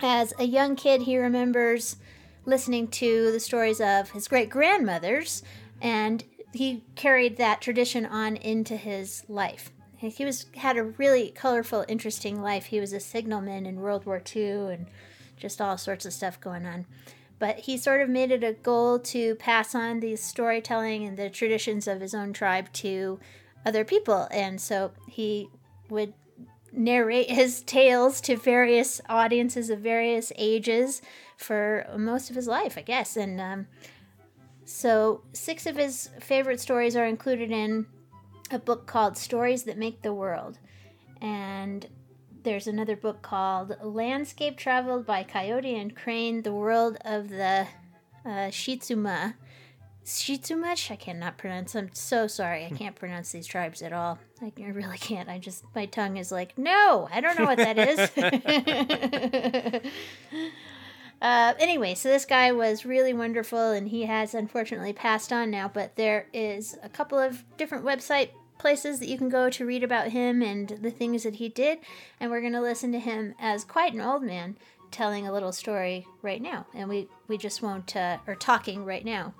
As 0.00 0.32
a 0.38 0.44
young 0.44 0.76
kid, 0.76 1.02
he 1.02 1.18
remembers 1.18 1.96
listening 2.44 2.86
to 2.88 3.32
the 3.32 3.40
stories 3.40 3.80
of 3.80 4.10
his 4.10 4.28
great 4.28 4.50
grandmothers, 4.50 5.42
and 5.82 6.22
he 6.52 6.84
carried 6.94 7.36
that 7.38 7.60
tradition 7.60 8.06
on 8.06 8.36
into 8.36 8.76
his 8.76 9.24
life. 9.28 9.72
He 9.96 10.24
was 10.24 10.46
had 10.58 10.76
a 10.76 10.84
really 10.84 11.30
colorful, 11.30 11.84
interesting 11.88 12.40
life. 12.40 12.66
He 12.66 12.78
was 12.78 12.92
a 12.92 13.00
signalman 13.00 13.66
in 13.66 13.80
World 13.80 14.06
War 14.06 14.22
II 14.36 14.72
and 14.72 14.86
just 15.36 15.60
all 15.60 15.76
sorts 15.76 16.06
of 16.06 16.12
stuff 16.12 16.40
going 16.40 16.66
on. 16.66 16.86
But 17.44 17.58
he 17.58 17.76
sort 17.76 18.00
of 18.00 18.08
made 18.08 18.30
it 18.30 18.42
a 18.42 18.54
goal 18.54 18.98
to 19.00 19.34
pass 19.34 19.74
on 19.74 20.00
the 20.00 20.16
storytelling 20.16 21.04
and 21.04 21.14
the 21.14 21.28
traditions 21.28 21.86
of 21.86 22.00
his 22.00 22.14
own 22.14 22.32
tribe 22.32 22.72
to 22.72 23.20
other 23.66 23.84
people. 23.84 24.28
And 24.30 24.58
so 24.58 24.92
he 25.06 25.50
would 25.90 26.14
narrate 26.72 27.28
his 27.28 27.60
tales 27.66 28.22
to 28.22 28.38
various 28.38 29.02
audiences 29.10 29.68
of 29.68 29.80
various 29.80 30.32
ages 30.36 31.02
for 31.36 31.86
most 31.98 32.30
of 32.30 32.36
his 32.36 32.46
life, 32.46 32.78
I 32.78 32.80
guess. 32.80 33.14
And 33.14 33.38
um, 33.38 33.66
so, 34.64 35.20
six 35.34 35.66
of 35.66 35.76
his 35.76 36.08
favorite 36.20 36.60
stories 36.60 36.96
are 36.96 37.04
included 37.04 37.50
in 37.50 37.84
a 38.50 38.58
book 38.58 38.86
called 38.86 39.18
Stories 39.18 39.64
That 39.64 39.76
Make 39.76 40.00
the 40.00 40.14
World. 40.14 40.58
And 41.20 41.86
there's 42.44 42.66
another 42.66 42.94
book 42.94 43.22
called 43.22 43.74
Landscape 43.82 44.56
Traveled 44.56 45.06
by 45.06 45.22
Coyote 45.22 45.74
and 45.74 45.96
Crane 45.96 46.42
The 46.42 46.52
World 46.52 46.98
of 47.04 47.30
the 47.30 47.66
uh, 48.24 48.50
Shitsuma. 48.50 49.34
Shitsumash? 50.04 50.90
I 50.90 50.96
cannot 50.96 51.38
pronounce. 51.38 51.74
I'm 51.74 51.88
so 51.94 52.26
sorry. 52.26 52.66
I 52.66 52.70
can't 52.70 52.94
pronounce 52.94 53.32
these 53.32 53.46
tribes 53.46 53.80
at 53.80 53.94
all. 53.94 54.18
I 54.42 54.52
really 54.58 54.98
can't. 54.98 55.30
I 55.30 55.38
just, 55.38 55.64
my 55.74 55.86
tongue 55.86 56.18
is 56.18 56.30
like, 56.30 56.58
no, 56.58 57.08
I 57.10 57.22
don't 57.22 57.38
know 57.38 57.46
what 57.46 57.58
that 57.58 57.78
is. 57.78 58.10
Uh, 61.22 61.54
anyway, 61.58 61.94
so 61.94 62.10
this 62.10 62.26
guy 62.26 62.52
was 62.52 62.84
really 62.84 63.14
wonderful, 63.14 63.70
and 63.70 63.88
he 63.88 64.04
has 64.04 64.34
unfortunately 64.34 64.92
passed 64.92 65.32
on 65.32 65.50
now. 65.50 65.70
But 65.72 65.96
there 65.96 66.26
is 66.34 66.76
a 66.82 66.88
couple 66.90 67.18
of 67.18 67.42
different 67.56 67.82
website 67.82 68.28
places 68.64 68.98
that 68.98 69.08
you 69.08 69.18
can 69.18 69.28
go 69.28 69.50
to 69.50 69.66
read 69.66 69.84
about 69.84 70.08
him 70.08 70.40
and 70.40 70.78
the 70.80 70.90
things 70.90 71.24
that 71.24 71.34
he 71.34 71.50
did. 71.50 71.80
And 72.18 72.30
we're 72.30 72.40
going 72.40 72.54
to 72.54 72.62
listen 72.62 72.92
to 72.92 72.98
him 72.98 73.34
as 73.38 73.62
quite 73.62 73.92
an 73.92 74.00
old 74.00 74.22
man 74.22 74.56
telling 74.90 75.26
a 75.26 75.32
little 75.34 75.52
story 75.52 76.06
right 76.22 76.40
now. 76.40 76.64
And 76.72 76.88
we, 76.88 77.06
we 77.28 77.36
just 77.36 77.60
won't, 77.60 77.94
uh, 77.94 78.16
or 78.26 78.34
talking 78.34 78.86
right 78.86 79.04
now. 79.04 79.34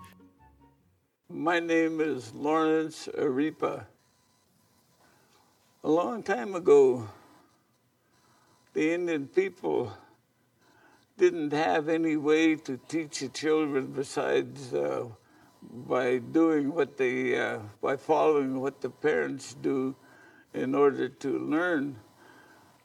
My 1.31 1.59
name 1.59 2.03
is 2.03 2.35
Lawrence 2.35 3.09
Aripa. 3.19 3.87
A 5.85 5.89
long 5.89 6.23
time 6.23 6.55
ago, 6.55 7.09
the 8.75 8.93
Indian 8.93 9.27
people 9.27 9.91
didn't 11.17 11.55
have 11.55 11.89
any 11.89 12.17
way 12.17 12.57
to 12.57 12.79
teach 12.89 13.21
the 13.21 13.31
children 13.31 13.87
besides 13.87 14.75
uh, 14.75 15.07
by 15.73 16.19
doing 16.19 16.73
what 16.73 16.97
they, 16.97 17.39
uh, 17.39 17.59
by 17.81 17.97
following 17.97 18.61
what 18.61 18.81
the 18.81 18.91
parents 18.91 19.55
do 19.55 19.95
in 20.53 20.75
order 20.75 21.09
to 21.09 21.39
learn. 21.39 21.97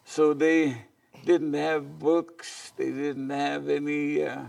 So 0.05 0.33
they 0.33 0.85
didn't 1.25 1.53
have 1.53 1.99
books, 1.99 2.73
they 2.77 2.91
didn't 2.91 3.29
have 3.29 3.69
any 3.69 4.23
uh, 4.23 4.43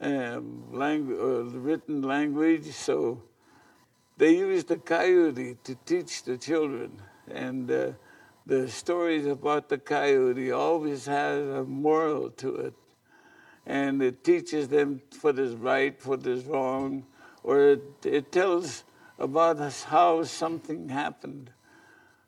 um, 0.00 0.64
language, 0.72 1.18
uh, 1.18 1.58
written 1.58 2.02
language, 2.02 2.72
so 2.72 3.22
they 4.16 4.36
used 4.36 4.68
the 4.68 4.76
coyote 4.76 5.56
to 5.64 5.74
teach 5.86 6.22
the 6.22 6.36
children. 6.36 7.00
And 7.30 7.70
uh, 7.70 7.92
the 8.46 8.68
stories 8.68 9.26
about 9.26 9.68
the 9.68 9.78
coyote 9.78 10.52
always 10.52 11.06
has 11.06 11.46
a 11.48 11.64
moral 11.64 12.30
to 12.30 12.56
it 12.56 12.74
and 13.66 14.02
it 14.02 14.24
teaches 14.24 14.68
them 14.68 15.00
what 15.20 15.38
is 15.38 15.54
right, 15.54 16.04
what 16.04 16.26
is 16.26 16.44
wrong, 16.44 17.06
or 17.44 17.60
it, 17.60 17.82
it 18.04 18.32
tells 18.32 18.84
about 19.18 19.58
how 19.84 20.24
something 20.24 20.88
happened, 20.88 21.50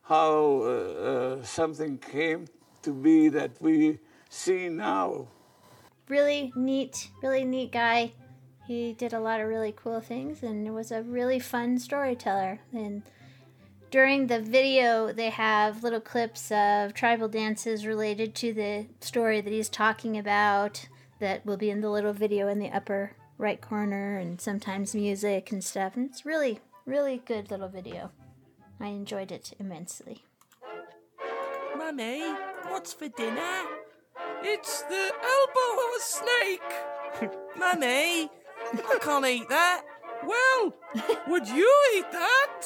how 0.03 0.62
uh, 0.62 0.68
uh, 0.68 1.42
something 1.42 1.98
came 1.98 2.46
to 2.83 2.92
be 2.92 3.29
that 3.29 3.50
we 3.61 3.98
see 4.29 4.68
now. 4.68 5.29
Really 6.09 6.53
neat, 6.55 7.11
really 7.22 7.44
neat 7.44 7.72
guy. 7.72 8.12
He 8.66 8.92
did 8.92 9.12
a 9.12 9.20
lot 9.20 9.40
of 9.40 9.48
really 9.48 9.72
cool 9.77 10.00
things 10.00 10.42
and 10.42 10.74
was 10.74 10.90
a 10.90 11.03
really 11.03 11.38
fun 11.38 11.79
storyteller. 11.79 12.61
And 12.72 13.03
during 13.90 14.27
the 14.27 14.40
video, 14.40 15.12
they 15.12 15.31
have 15.31 15.83
little 15.83 16.00
clips 16.00 16.50
of 16.50 16.94
tribal 16.94 17.29
dances 17.29 17.87
related 17.87 18.35
to 18.37 18.53
the 18.53 18.87
story 19.00 19.40
that 19.40 19.53
he's 19.53 19.68
talking 19.68 20.18
about 20.18 20.88
that 21.20 21.44
will 21.46 21.57
be 21.57 21.70
in 21.70 21.81
the 21.81 21.90
little 21.90 22.12
video 22.12 22.48
in 22.48 22.59
the 22.59 22.70
upper 22.70 23.12
right 23.38 23.60
corner 23.60 24.18
and 24.18 24.40
sometimes 24.40 24.94
music 24.94 25.52
and 25.52 25.62
stuff. 25.62 25.96
And 25.96 26.08
it's 26.10 26.24
really, 26.24 26.60
really 26.86 27.22
good 27.24 27.50
little 27.50 27.68
video. 27.68 28.10
I 28.80 28.88
enjoyed 28.88 29.32
it 29.32 29.52
immensely. 29.58 30.24
Mummy, 31.76 32.22
what's 32.68 32.92
for 32.92 33.08
dinner? 33.08 33.62
It's 34.42 34.82
the 34.82 35.12
elbow 35.22 35.82
of 35.82 35.90
a 35.96 36.00
snake. 36.00 37.32
Mummy, 37.58 38.30
I 38.72 38.98
can't 39.00 39.26
eat 39.26 39.48
that. 39.48 39.82
Well, 40.26 40.74
would 41.28 41.48
you 41.48 41.70
eat 41.96 42.12
that? 42.12 42.62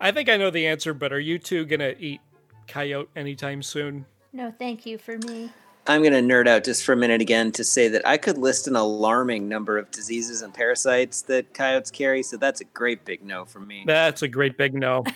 I 0.00 0.12
think 0.12 0.28
I 0.28 0.38
know 0.38 0.50
the 0.50 0.66
answer, 0.66 0.94
but 0.94 1.12
are 1.12 1.20
you 1.20 1.38
two 1.38 1.66
gonna 1.66 1.94
eat 1.98 2.20
coyote 2.66 3.10
anytime 3.14 3.62
soon? 3.62 4.06
No, 4.32 4.52
thank 4.56 4.86
you 4.86 4.96
for 4.98 5.18
me. 5.18 5.50
I'm 5.86 6.02
going 6.02 6.12
to 6.12 6.20
nerd 6.20 6.46
out 6.46 6.62
just 6.62 6.84
for 6.84 6.92
a 6.92 6.96
minute 6.96 7.20
again 7.20 7.50
to 7.52 7.64
say 7.64 7.88
that 7.88 8.06
I 8.06 8.16
could 8.16 8.38
list 8.38 8.68
an 8.68 8.76
alarming 8.76 9.48
number 9.48 9.76
of 9.76 9.90
diseases 9.90 10.42
and 10.42 10.54
parasites 10.54 11.22
that 11.22 11.52
coyotes 11.52 11.90
carry. 11.90 12.22
So 12.22 12.36
that's 12.36 12.60
a 12.60 12.64
great 12.64 13.04
big 13.04 13.24
no 13.24 13.44
for 13.44 13.58
me. 13.60 13.82
That's 13.86 14.22
a 14.22 14.28
great 14.28 14.56
big 14.56 14.74
no. 14.74 15.04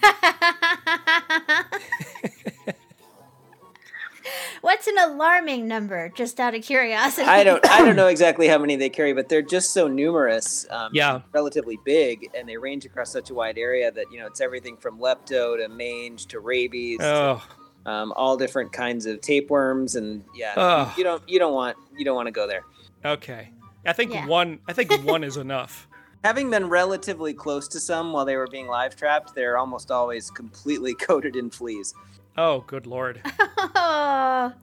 What's 4.62 4.86
an 4.86 4.96
alarming 4.98 5.68
number? 5.68 6.08
Just 6.16 6.40
out 6.40 6.54
of 6.54 6.62
curiosity. 6.62 7.28
I 7.28 7.44
don't. 7.44 7.64
I 7.68 7.84
don't 7.84 7.96
know 7.96 8.06
exactly 8.06 8.48
how 8.48 8.56
many 8.56 8.76
they 8.76 8.88
carry, 8.88 9.12
but 9.12 9.28
they're 9.28 9.42
just 9.42 9.74
so 9.74 9.88
numerous. 9.88 10.66
Um, 10.70 10.90
yeah. 10.94 11.20
Relatively 11.32 11.78
big, 11.84 12.30
and 12.34 12.48
they 12.48 12.56
range 12.56 12.86
across 12.86 13.12
such 13.12 13.28
a 13.28 13.34
wide 13.34 13.58
area 13.58 13.92
that 13.92 14.06
you 14.10 14.18
know 14.18 14.26
it's 14.26 14.40
everything 14.40 14.78
from 14.78 14.98
lepto 14.98 15.58
to 15.58 15.68
mange 15.68 16.24
to 16.28 16.40
rabies. 16.40 17.00
Oh. 17.02 17.44
To, 17.46 17.63
um, 17.86 18.12
all 18.16 18.36
different 18.36 18.72
kinds 18.72 19.06
of 19.06 19.20
tapeworms, 19.20 19.94
and 19.96 20.24
yeah, 20.34 20.54
Oh. 20.56 20.94
you 20.96 21.04
don't. 21.04 21.22
You 21.28 21.38
don't 21.38 21.52
want. 21.54 21.76
You 21.96 22.04
don't 22.04 22.16
want 22.16 22.26
to 22.26 22.32
go 22.32 22.46
there. 22.46 22.64
Okay. 23.04 23.50
I 23.86 23.92
think 23.92 24.12
Yeah. 24.12 24.26
one. 24.26 24.58
I 24.68 24.72
think 24.72 24.90
one 25.04 25.22
is 25.24 25.36
enough. 25.36 25.86
Having 26.24 26.50
been 26.50 26.68
relatively 26.70 27.34
close 27.34 27.68
to 27.68 27.80
some 27.80 28.12
while 28.12 28.24
they 28.24 28.36
were 28.36 28.46
being 28.46 28.66
live 28.66 28.96
trapped, 28.96 29.34
they're 29.34 29.58
almost 29.58 29.90
always 29.90 30.30
completely 30.30 30.94
coated 31.08 31.36
in 31.36 31.50
fleas. 31.50 31.94
Oh, 32.38 32.60
good 32.66 32.86
lord. 32.86 33.20
Oh. 33.74 34.52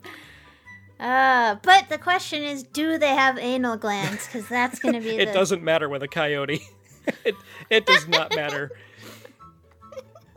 Uh, 0.99 1.55
but 1.63 1.89
the 1.89 1.97
question 1.97 2.43
is, 2.43 2.61
do 2.61 2.99
they 2.99 3.09
have 3.15 3.35
anal 3.39 3.75
glands? 3.75 4.27
Because 4.27 4.47
that's 4.47 4.77
going 4.77 4.93
to 4.93 5.01
be 5.01 5.17
it 5.17 5.25
the. 5.27 5.33
doesn't 5.33 5.63
matter 5.63 5.89
with 5.89 6.03
a 6.03 6.07
coyote. 6.07 6.61
it 7.25 7.33
it 7.71 7.87
does 7.87 8.07
not 8.07 8.35
matter. 8.35 8.69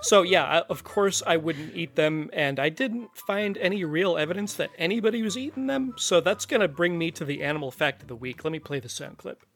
So 0.05 0.21
yeah, 0.21 0.61
of 0.69 0.85
course 0.85 1.23
I 1.27 1.39
wouldn't 1.39 1.75
eat 1.75 1.97
them, 1.97 2.29
and 2.35 2.61
I 2.61 2.69
didn't 2.69 3.17
find 3.17 3.57
any 3.57 3.85
real 3.85 4.19
evidence 4.19 4.53
that 4.57 4.69
anybody 4.77 5.23
was 5.23 5.39
eating 5.39 5.67
them. 5.67 5.95
So 5.97 6.21
that's 6.21 6.45
gonna 6.45 6.69
bring 6.69 6.99
me 6.99 7.11
to 7.13 7.25
the 7.25 7.43
animal 7.43 7.71
fact 7.71 8.03
of 8.03 8.09
the 8.09 8.15
week. 8.15 8.45
Let 8.45 8.53
me 8.53 8.59
play 8.59 8.81
the 8.81 8.91
sound 8.91 9.17
clip. 9.17 9.47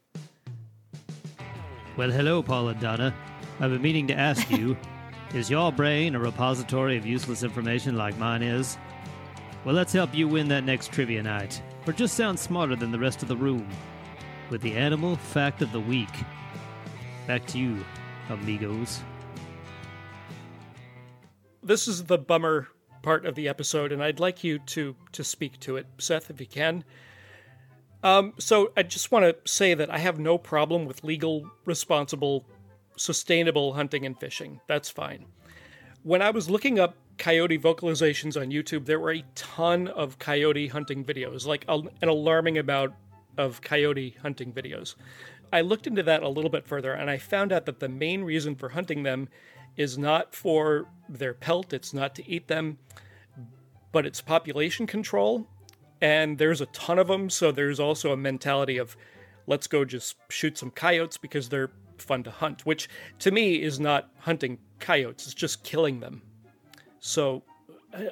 Well, 1.97 2.09
hello, 2.09 2.41
Paul 2.41 2.69
and 2.69 2.79
Donna. 2.79 3.13
I've 3.59 3.69
been 3.69 3.83
meaning 3.83 4.07
to 4.07 4.15
ask 4.15 4.49
you 4.49 4.75
is 5.35 5.51
your 5.51 5.71
brain 5.71 6.15
a 6.15 6.19
repository 6.19 6.97
of 6.97 7.05
useless 7.05 7.43
information 7.43 7.95
like 7.95 8.17
mine 8.17 8.41
is? 8.41 8.75
Well, 9.63 9.75
let's 9.75 9.93
help 9.93 10.15
you 10.15 10.27
win 10.27 10.47
that 10.47 10.63
next 10.63 10.91
trivia 10.91 11.21
night, 11.21 11.61
or 11.85 11.93
just 11.93 12.15
sound 12.15 12.39
smarter 12.39 12.75
than 12.75 12.91
the 12.91 12.97
rest 12.97 13.21
of 13.21 13.27
the 13.27 13.37
room, 13.37 13.69
with 14.49 14.61
the 14.61 14.75
animal 14.75 15.15
fact 15.15 15.61
of 15.61 15.71
the 15.71 15.79
week. 15.79 16.09
Back 17.27 17.45
to 17.47 17.59
you, 17.59 17.85
amigos. 18.29 19.03
This 21.61 21.87
is 21.87 22.05
the 22.05 22.17
bummer 22.17 22.67
part 23.01 23.25
of 23.25 23.35
the 23.35 23.47
episode, 23.47 23.91
and 23.91 24.03
I'd 24.03 24.19
like 24.19 24.43
you 24.43 24.59
to 24.59 24.95
to 25.11 25.23
speak 25.23 25.59
to 25.61 25.77
it, 25.77 25.87
Seth, 25.97 26.29
if 26.29 26.39
you 26.39 26.47
can. 26.47 26.83
Um, 28.01 28.33
so 28.39 28.71
I 28.77 28.83
just 28.83 29.11
want 29.11 29.25
to 29.25 29.51
say 29.51 29.73
that 29.73 29.91
I 29.93 29.97
have 29.97 30.19
no 30.19 30.37
problem 30.37 30.85
with 30.85 31.03
legal, 31.03 31.49
responsible, 31.65 32.45
sustainable 32.95 33.73
hunting 33.73 34.05
and 34.05 34.17
fishing. 34.17 34.61
That's 34.67 34.89
fine. 34.89 35.25
When 36.03 36.21
I 36.21 36.29
was 36.29 36.49
looking 36.49 36.79
up 36.79 36.95
coyote 37.17 37.59
vocalizations 37.59 38.39
on 38.39 38.51
YouTube, 38.51 38.85
there 38.85 39.01
were 39.01 39.11
a 39.11 39.25
ton 39.35 39.89
of 39.89 40.17
coyote 40.17 40.67
hunting 40.67 41.03
videos, 41.03 41.45
like 41.45 41.65
an 41.67 41.89
alarming 42.07 42.57
amount 42.57 42.93
of 43.37 43.59
coyote 43.61 44.15
hunting 44.21 44.53
videos. 44.53 44.95
I 45.51 45.61
looked 45.61 45.87
into 45.87 46.03
that 46.03 46.23
a 46.23 46.29
little 46.29 46.49
bit 46.49 46.65
further, 46.65 46.93
and 46.93 47.09
I 47.09 47.17
found 47.17 47.51
out 47.51 47.65
that 47.65 47.79
the 47.79 47.89
main 47.89 48.23
reason 48.23 48.55
for 48.55 48.69
hunting 48.69 49.03
them 49.03 49.27
is 49.77 49.97
not 49.97 50.35
for 50.35 50.87
their 51.07 51.33
pelt, 51.33 51.73
it's 51.73 51.93
not 51.93 52.15
to 52.15 52.29
eat 52.29 52.47
them, 52.47 52.77
but 53.91 54.05
it's 54.05 54.21
population 54.21 54.85
control. 54.87 55.47
And 56.01 56.37
there's 56.37 56.61
a 56.61 56.65
ton 56.67 56.99
of 56.99 57.07
them, 57.07 57.29
so 57.29 57.51
there's 57.51 57.79
also 57.79 58.11
a 58.11 58.17
mentality 58.17 58.77
of 58.77 58.95
let's 59.47 59.67
go 59.67 59.83
just 59.83 60.15
shoot 60.29 60.57
some 60.57 60.71
coyotes 60.71 61.17
because 61.17 61.49
they're 61.49 61.71
fun 61.97 62.23
to 62.23 62.31
hunt, 62.31 62.65
which 62.65 62.89
to 63.19 63.31
me 63.31 63.61
is 63.61 63.79
not 63.79 64.09
hunting 64.19 64.57
coyotes, 64.79 65.25
it's 65.25 65.33
just 65.33 65.63
killing 65.63 65.99
them. 65.99 66.21
So 66.99 67.43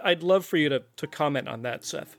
I'd 0.03 0.23
love 0.23 0.45
for 0.45 0.57
you 0.57 0.69
to, 0.69 0.83
to 0.97 1.07
comment 1.07 1.47
on 1.47 1.61
that, 1.61 1.85
Seth. 1.85 2.17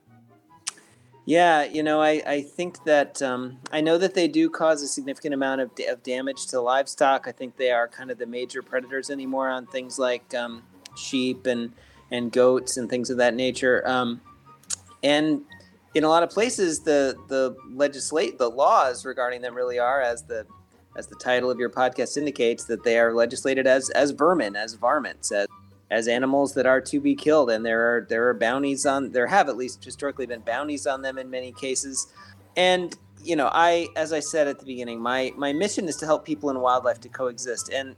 Yeah, 1.28 1.64
you 1.64 1.82
know, 1.82 2.00
I, 2.00 2.22
I 2.26 2.40
think 2.40 2.84
that 2.84 3.20
um, 3.20 3.58
I 3.70 3.82
know 3.82 3.98
that 3.98 4.14
they 4.14 4.28
do 4.28 4.48
cause 4.48 4.80
a 4.80 4.88
significant 4.88 5.34
amount 5.34 5.60
of, 5.60 5.70
of 5.86 6.02
damage 6.02 6.46
to 6.46 6.58
livestock. 6.58 7.28
I 7.28 7.32
think 7.32 7.58
they 7.58 7.70
are 7.70 7.86
kind 7.86 8.10
of 8.10 8.16
the 8.16 8.24
major 8.24 8.62
predators 8.62 9.10
anymore 9.10 9.50
on 9.50 9.66
things 9.66 9.98
like 9.98 10.34
um, 10.34 10.62
sheep 10.96 11.44
and, 11.44 11.74
and 12.10 12.32
goats 12.32 12.78
and 12.78 12.88
things 12.88 13.10
of 13.10 13.18
that 13.18 13.34
nature. 13.34 13.86
Um, 13.86 14.22
and 15.02 15.42
in 15.92 16.02
a 16.02 16.08
lot 16.08 16.22
of 16.22 16.30
places, 16.30 16.80
the 16.80 17.14
the 17.28 17.54
legislate 17.74 18.38
the 18.38 18.48
laws 18.48 19.04
regarding 19.04 19.42
them 19.42 19.54
really 19.54 19.78
are, 19.78 20.00
as 20.00 20.22
the 20.22 20.46
as 20.96 21.08
the 21.08 21.16
title 21.16 21.50
of 21.50 21.58
your 21.58 21.68
podcast 21.68 22.16
indicates, 22.16 22.64
that 22.64 22.84
they 22.84 22.98
are 22.98 23.12
legislated 23.12 23.66
as 23.66 23.90
as 23.90 24.12
vermin, 24.12 24.56
as 24.56 24.72
varmints, 24.72 25.30
as 25.30 25.46
as 25.90 26.08
animals 26.08 26.54
that 26.54 26.66
are 26.66 26.80
to 26.82 27.00
be 27.00 27.14
killed, 27.14 27.50
and 27.50 27.64
there 27.64 27.96
are 27.96 28.06
there 28.08 28.28
are 28.28 28.34
bounties 28.34 28.84
on 28.84 29.12
there 29.12 29.26
have 29.26 29.48
at 29.48 29.56
least 29.56 29.84
historically 29.84 30.26
been 30.26 30.40
bounties 30.40 30.86
on 30.86 31.02
them 31.02 31.18
in 31.18 31.30
many 31.30 31.52
cases, 31.52 32.12
and 32.56 32.96
you 33.22 33.36
know 33.36 33.50
I 33.52 33.88
as 33.96 34.12
I 34.12 34.20
said 34.20 34.48
at 34.48 34.58
the 34.58 34.66
beginning, 34.66 35.00
my 35.00 35.32
my 35.36 35.52
mission 35.52 35.88
is 35.88 35.96
to 35.96 36.06
help 36.06 36.24
people 36.24 36.50
and 36.50 36.60
wildlife 36.60 37.00
to 37.00 37.08
coexist, 37.08 37.70
and 37.70 37.96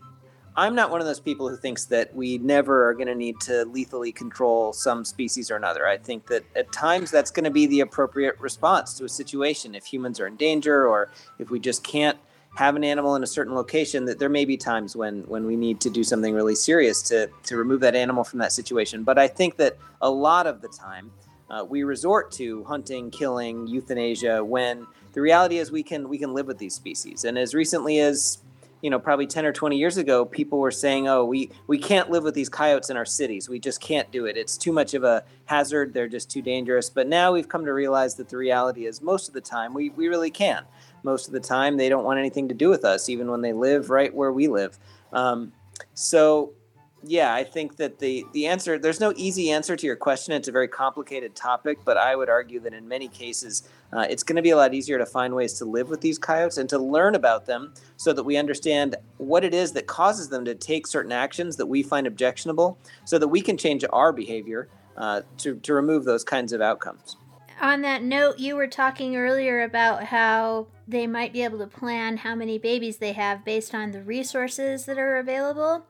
I'm 0.56 0.74
not 0.74 0.90
one 0.90 1.00
of 1.00 1.06
those 1.06 1.20
people 1.20 1.48
who 1.48 1.56
thinks 1.56 1.84
that 1.86 2.14
we 2.14 2.38
never 2.38 2.88
are 2.88 2.94
going 2.94 3.06
to 3.06 3.14
need 3.14 3.40
to 3.42 3.64
lethally 3.66 4.12
control 4.12 4.72
some 4.72 5.04
species 5.04 5.50
or 5.50 5.56
another. 5.56 5.86
I 5.86 5.96
think 5.96 6.26
that 6.26 6.44
at 6.56 6.72
times 6.72 7.10
that's 7.10 7.30
going 7.30 7.44
to 7.44 7.50
be 7.50 7.66
the 7.66 7.80
appropriate 7.80 8.38
response 8.40 8.94
to 8.94 9.04
a 9.04 9.08
situation. 9.08 9.74
If 9.74 9.86
humans 9.86 10.18
are 10.18 10.26
in 10.26 10.36
danger 10.36 10.88
or 10.88 11.12
if 11.38 11.50
we 11.50 11.60
just 11.60 11.84
can't 11.84 12.18
have 12.56 12.76
an 12.76 12.84
animal 12.84 13.14
in 13.14 13.22
a 13.22 13.26
certain 13.26 13.54
location, 13.54 14.04
that 14.06 14.18
there 14.18 14.28
may 14.28 14.44
be 14.44 14.56
times 14.56 14.96
when 14.96 15.22
when 15.22 15.46
we 15.46 15.56
need 15.56 15.80
to 15.80 15.90
do 15.90 16.02
something 16.02 16.34
really 16.34 16.54
serious 16.54 17.02
to 17.02 17.28
to 17.44 17.56
remove 17.56 17.80
that 17.80 17.94
animal 17.94 18.24
from 18.24 18.38
that 18.40 18.52
situation. 18.52 19.04
But 19.04 19.18
I 19.18 19.28
think 19.28 19.56
that 19.56 19.78
a 20.02 20.10
lot 20.10 20.46
of 20.46 20.60
the 20.60 20.68
time 20.68 21.10
uh, 21.50 21.64
we 21.68 21.82
resort 21.82 22.30
to 22.32 22.64
hunting, 22.64 23.10
killing, 23.10 23.66
euthanasia 23.66 24.44
when 24.44 24.86
the 25.12 25.20
reality 25.20 25.58
is 25.58 25.70
we 25.70 25.82
can 25.82 26.08
we 26.08 26.18
can 26.18 26.32
live 26.32 26.46
with 26.46 26.58
these 26.58 26.74
species. 26.74 27.24
And 27.24 27.38
as 27.38 27.54
recently 27.54 28.00
as 28.00 28.38
you 28.82 28.88
know 28.88 28.98
probably 28.98 29.26
10 29.26 29.44
or 29.44 29.52
20 29.52 29.76
years 29.76 29.98
ago 29.98 30.24
people 30.24 30.58
were 30.58 30.70
saying 30.70 31.06
oh 31.06 31.22
we 31.22 31.50
we 31.66 31.76
can't 31.76 32.08
live 32.08 32.24
with 32.24 32.34
these 32.34 32.48
coyotes 32.48 32.90
in 32.90 32.96
our 32.96 33.04
cities. 33.04 33.48
We 33.48 33.58
just 33.58 33.80
can't 33.80 34.10
do 34.10 34.26
it. 34.26 34.36
It's 34.36 34.56
too 34.56 34.72
much 34.72 34.94
of 34.94 35.04
a 35.04 35.24
hazard. 35.44 35.92
They're 35.92 36.08
just 36.08 36.30
too 36.30 36.42
dangerous. 36.42 36.88
But 36.88 37.06
now 37.06 37.32
we've 37.32 37.48
come 37.48 37.64
to 37.64 37.72
realize 37.72 38.14
that 38.16 38.28
the 38.28 38.36
reality 38.36 38.86
is 38.86 39.02
most 39.02 39.28
of 39.28 39.34
the 39.34 39.40
time 39.40 39.74
we, 39.74 39.90
we 39.90 40.08
really 40.08 40.30
can 40.30 40.64
most 41.02 41.26
of 41.26 41.32
the 41.32 41.40
time 41.40 41.76
they 41.76 41.88
don't 41.88 42.04
want 42.04 42.18
anything 42.18 42.48
to 42.48 42.54
do 42.54 42.68
with 42.68 42.84
us 42.84 43.08
even 43.08 43.30
when 43.30 43.40
they 43.40 43.52
live 43.52 43.90
right 43.90 44.14
where 44.14 44.32
we 44.32 44.48
live 44.48 44.78
um, 45.12 45.52
so 45.94 46.52
yeah 47.02 47.32
i 47.34 47.42
think 47.42 47.76
that 47.76 47.98
the 47.98 48.26
the 48.32 48.46
answer 48.46 48.78
there's 48.78 49.00
no 49.00 49.12
easy 49.16 49.50
answer 49.50 49.74
to 49.74 49.86
your 49.86 49.96
question 49.96 50.34
it's 50.34 50.48
a 50.48 50.52
very 50.52 50.68
complicated 50.68 51.34
topic 51.34 51.78
but 51.84 51.96
i 51.96 52.14
would 52.14 52.28
argue 52.28 52.60
that 52.60 52.74
in 52.74 52.86
many 52.86 53.08
cases 53.08 53.68
uh, 53.92 54.06
it's 54.08 54.22
going 54.22 54.36
to 54.36 54.42
be 54.42 54.50
a 54.50 54.56
lot 54.56 54.72
easier 54.74 54.98
to 54.98 55.06
find 55.06 55.34
ways 55.34 55.54
to 55.54 55.64
live 55.64 55.88
with 55.88 56.00
these 56.00 56.18
coyotes 56.18 56.58
and 56.58 56.68
to 56.68 56.78
learn 56.78 57.14
about 57.14 57.46
them 57.46 57.72
so 57.96 58.12
that 58.12 58.22
we 58.22 58.36
understand 58.36 58.96
what 59.16 59.44
it 59.44 59.54
is 59.54 59.72
that 59.72 59.86
causes 59.86 60.28
them 60.28 60.44
to 60.44 60.54
take 60.54 60.86
certain 60.86 61.12
actions 61.12 61.56
that 61.56 61.66
we 61.66 61.82
find 61.82 62.06
objectionable 62.06 62.78
so 63.04 63.18
that 63.18 63.28
we 63.28 63.40
can 63.40 63.56
change 63.56 63.84
our 63.92 64.12
behavior 64.12 64.68
uh, 64.96 65.22
to, 65.38 65.56
to 65.56 65.72
remove 65.74 66.04
those 66.04 66.22
kinds 66.22 66.52
of 66.52 66.60
outcomes. 66.60 67.16
On 67.60 67.82
that 67.82 68.02
note, 68.02 68.38
you 68.38 68.56
were 68.56 68.66
talking 68.66 69.16
earlier 69.16 69.62
about 69.62 70.04
how 70.04 70.68
they 70.88 71.06
might 71.06 71.34
be 71.34 71.44
able 71.44 71.58
to 71.58 71.66
plan 71.66 72.16
how 72.16 72.34
many 72.34 72.56
babies 72.56 72.96
they 72.96 73.12
have 73.12 73.44
based 73.44 73.74
on 73.74 73.90
the 73.90 74.02
resources 74.02 74.86
that 74.86 74.98
are 74.98 75.18
available. 75.18 75.84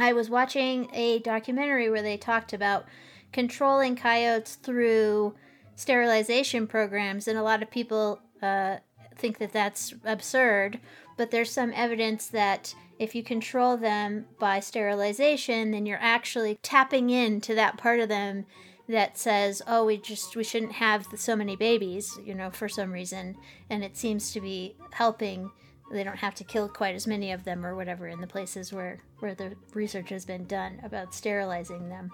I 0.00 0.12
was 0.12 0.28
watching 0.28 0.90
a 0.92 1.20
documentary 1.20 1.88
where 1.88 2.02
they 2.02 2.16
talked 2.16 2.52
about 2.52 2.86
controlling 3.32 3.94
coyotes 3.94 4.56
through 4.56 5.34
sterilization 5.76 6.66
programs, 6.66 7.28
and 7.28 7.38
a 7.38 7.42
lot 7.42 7.62
of 7.62 7.70
people 7.70 8.20
uh, 8.42 8.78
think 9.14 9.38
that 9.38 9.52
that's 9.52 9.94
absurd. 10.04 10.80
But 11.16 11.30
there's 11.30 11.52
some 11.52 11.72
evidence 11.76 12.26
that 12.28 12.74
if 12.98 13.14
you 13.14 13.22
control 13.22 13.76
them 13.76 14.26
by 14.40 14.58
sterilization, 14.58 15.70
then 15.70 15.86
you're 15.86 15.98
actually 16.00 16.58
tapping 16.62 17.10
into 17.10 17.54
that 17.54 17.78
part 17.78 18.00
of 18.00 18.08
them 18.08 18.44
that 18.88 19.18
says, 19.18 19.62
"Oh, 19.66 19.84
we 19.84 19.96
just 19.96 20.36
we 20.36 20.44
shouldn't 20.44 20.72
have 20.72 21.06
so 21.16 21.36
many 21.36 21.56
babies," 21.56 22.18
you 22.24 22.34
know, 22.34 22.50
for 22.50 22.68
some 22.68 22.92
reason, 22.92 23.36
and 23.68 23.82
it 23.84 23.96
seems 23.96 24.32
to 24.32 24.40
be 24.40 24.76
helping. 24.92 25.50
They 25.90 26.02
don't 26.04 26.18
have 26.18 26.34
to 26.36 26.44
kill 26.44 26.68
quite 26.68 26.94
as 26.94 27.06
many 27.06 27.30
of 27.30 27.44
them 27.44 27.64
or 27.64 27.76
whatever 27.76 28.08
in 28.08 28.20
the 28.20 28.26
places 28.26 28.72
where 28.72 28.98
where 29.20 29.34
the 29.34 29.54
research 29.74 30.10
has 30.10 30.24
been 30.24 30.46
done 30.46 30.80
about 30.82 31.14
sterilizing 31.14 31.88
them, 31.88 32.10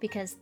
because 0.00 0.36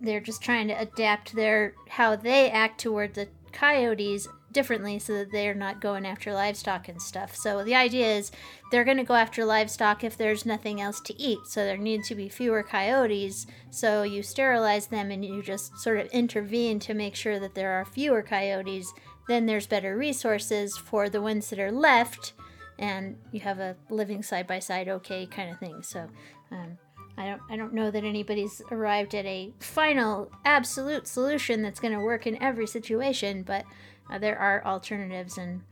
they're 0.00 0.20
just 0.20 0.42
trying 0.42 0.68
to 0.68 0.80
adapt 0.80 1.34
their 1.34 1.74
how 1.88 2.14
they 2.16 2.50
act 2.50 2.80
toward 2.80 3.14
the 3.14 3.28
coyotes 3.52 4.28
differently 4.52 4.98
so 4.98 5.14
that 5.14 5.32
they're 5.32 5.54
not 5.54 5.80
going 5.80 6.06
after 6.06 6.32
livestock 6.32 6.88
and 6.88 7.00
stuff. 7.00 7.36
So 7.36 7.64
the 7.64 7.74
idea 7.74 8.16
is 8.16 8.30
they're 8.70 8.84
going 8.84 8.96
to 8.96 9.04
go 9.04 9.14
after 9.14 9.44
livestock 9.44 10.04
if 10.04 10.16
there's 10.16 10.46
nothing 10.46 10.80
else 10.80 11.00
to 11.02 11.20
eat. 11.20 11.40
So 11.46 11.64
there 11.64 11.76
need 11.76 12.04
to 12.04 12.14
be 12.14 12.28
fewer 12.28 12.62
coyotes. 12.62 13.46
So 13.70 14.02
you 14.02 14.22
sterilize 14.22 14.86
them 14.86 15.10
and 15.10 15.24
you 15.24 15.42
just 15.42 15.78
sort 15.78 15.98
of 15.98 16.06
intervene 16.08 16.78
to 16.80 16.94
make 16.94 17.14
sure 17.14 17.38
that 17.38 17.54
there 17.54 17.72
are 17.72 17.84
fewer 17.84 18.22
coyotes. 18.22 18.92
Then 19.28 19.46
there's 19.46 19.66
better 19.66 19.96
resources 19.96 20.76
for 20.76 21.08
the 21.08 21.22
ones 21.22 21.50
that 21.50 21.58
are 21.58 21.72
left 21.72 22.32
and 22.78 23.16
you 23.32 23.40
have 23.40 23.58
a 23.58 23.76
living 23.90 24.22
side 24.22 24.46
by 24.46 24.58
side 24.58 24.88
okay 24.88 25.26
kind 25.26 25.50
of 25.50 25.58
thing. 25.58 25.82
So 25.82 26.08
um, 26.50 26.78
I 27.16 27.26
don't 27.26 27.42
I 27.50 27.56
don't 27.56 27.74
know 27.74 27.90
that 27.90 28.04
anybody's 28.04 28.62
arrived 28.70 29.14
at 29.14 29.26
a 29.26 29.52
final 29.58 30.30
absolute 30.44 31.06
solution 31.06 31.62
that's 31.62 31.80
going 31.80 31.94
to 31.94 32.00
work 32.00 32.26
in 32.26 32.40
every 32.40 32.66
situation, 32.66 33.42
but 33.42 33.64
uh, 34.10 34.18
there 34.18 34.38
are 34.38 34.64
alternatives 34.64 35.38
and 35.38 35.62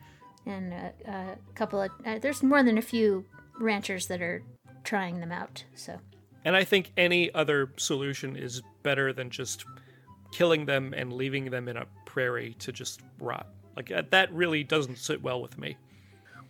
and 0.45 0.73
uh, 0.73 1.11
uh, 1.11 1.35
a 1.35 1.53
couple 1.55 1.81
of 1.81 1.91
uh, 2.05 2.19
there's 2.19 2.43
more 2.43 2.63
than 2.63 2.79
a 2.79 2.83
few 2.83 3.25
ranchers 3.59 4.07
that 4.07 4.23
are 4.23 4.43
trying 4.85 5.21
them 5.21 5.33
out. 5.33 5.65
So 5.75 5.99
And 6.45 6.57
I 6.57 6.65
think 6.65 6.93
any 6.97 7.35
other 7.35 7.71
solution 7.77 8.37
is 8.37 8.63
better 8.83 9.13
than 9.13 9.31
just 9.31 9.65
killing 10.33 10.67
them 10.67 10.95
and 10.97 11.13
leaving 11.13 11.51
them 11.51 11.69
in 11.69 11.77
a 11.77 11.87
prairie 12.05 12.55
to 12.61 12.73
just 12.73 13.01
rot. 13.19 13.49
Like 13.77 13.91
uh, 13.91 14.03
that 14.11 14.33
really 14.33 14.65
doesn't 14.65 14.99
sit 14.99 15.23
well 15.23 15.43
with 15.43 15.59
me. 15.59 15.77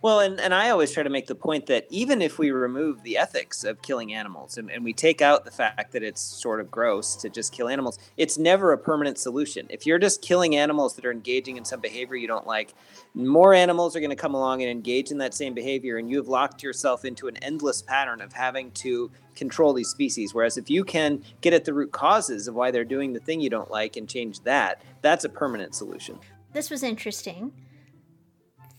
Well, 0.07 0.21
and, 0.21 0.39
and 0.39 0.53
I 0.53 0.69
always 0.69 0.93
try 0.93 1.03
to 1.03 1.09
make 1.09 1.27
the 1.27 1.35
point 1.35 1.65
that 1.65 1.85
even 1.89 2.21
if 2.21 2.39
we 2.39 2.51
remove 2.51 3.03
the 3.03 3.17
ethics 3.17 3.65
of 3.65 3.81
killing 3.81 4.13
animals 4.13 4.57
and, 4.57 4.71
and 4.71 4.81
we 4.81 4.93
take 4.93 5.21
out 5.21 5.43
the 5.43 5.51
fact 5.51 5.91
that 5.91 6.01
it's 6.01 6.21
sort 6.21 6.61
of 6.61 6.71
gross 6.71 7.17
to 7.17 7.29
just 7.29 7.51
kill 7.51 7.67
animals, 7.67 7.99
it's 8.15 8.37
never 8.37 8.71
a 8.71 8.77
permanent 8.77 9.17
solution. 9.17 9.67
If 9.69 9.85
you're 9.85 9.99
just 9.99 10.21
killing 10.21 10.55
animals 10.55 10.95
that 10.95 11.05
are 11.05 11.11
engaging 11.11 11.57
in 11.57 11.65
some 11.65 11.81
behavior 11.81 12.15
you 12.15 12.25
don't 12.25 12.47
like, 12.47 12.73
more 13.15 13.53
animals 13.53 13.97
are 13.97 13.99
going 13.99 14.11
to 14.11 14.15
come 14.15 14.33
along 14.33 14.61
and 14.61 14.71
engage 14.71 15.11
in 15.11 15.17
that 15.17 15.33
same 15.33 15.53
behavior, 15.53 15.97
and 15.97 16.09
you 16.09 16.15
have 16.15 16.29
locked 16.29 16.63
yourself 16.63 17.03
into 17.03 17.27
an 17.27 17.35
endless 17.43 17.81
pattern 17.81 18.21
of 18.21 18.31
having 18.31 18.71
to 18.71 19.11
control 19.35 19.73
these 19.73 19.89
species. 19.89 20.33
Whereas 20.33 20.57
if 20.57 20.69
you 20.69 20.85
can 20.85 21.21
get 21.41 21.51
at 21.51 21.65
the 21.65 21.73
root 21.73 21.91
causes 21.91 22.47
of 22.47 22.55
why 22.55 22.71
they're 22.71 22.85
doing 22.85 23.11
the 23.11 23.19
thing 23.19 23.41
you 23.41 23.49
don't 23.49 23.71
like 23.71 23.97
and 23.97 24.07
change 24.07 24.39
that, 24.43 24.81
that's 25.01 25.25
a 25.25 25.29
permanent 25.29 25.75
solution. 25.75 26.17
this 26.53 26.69
was 26.69 26.81
interesting. 26.81 27.51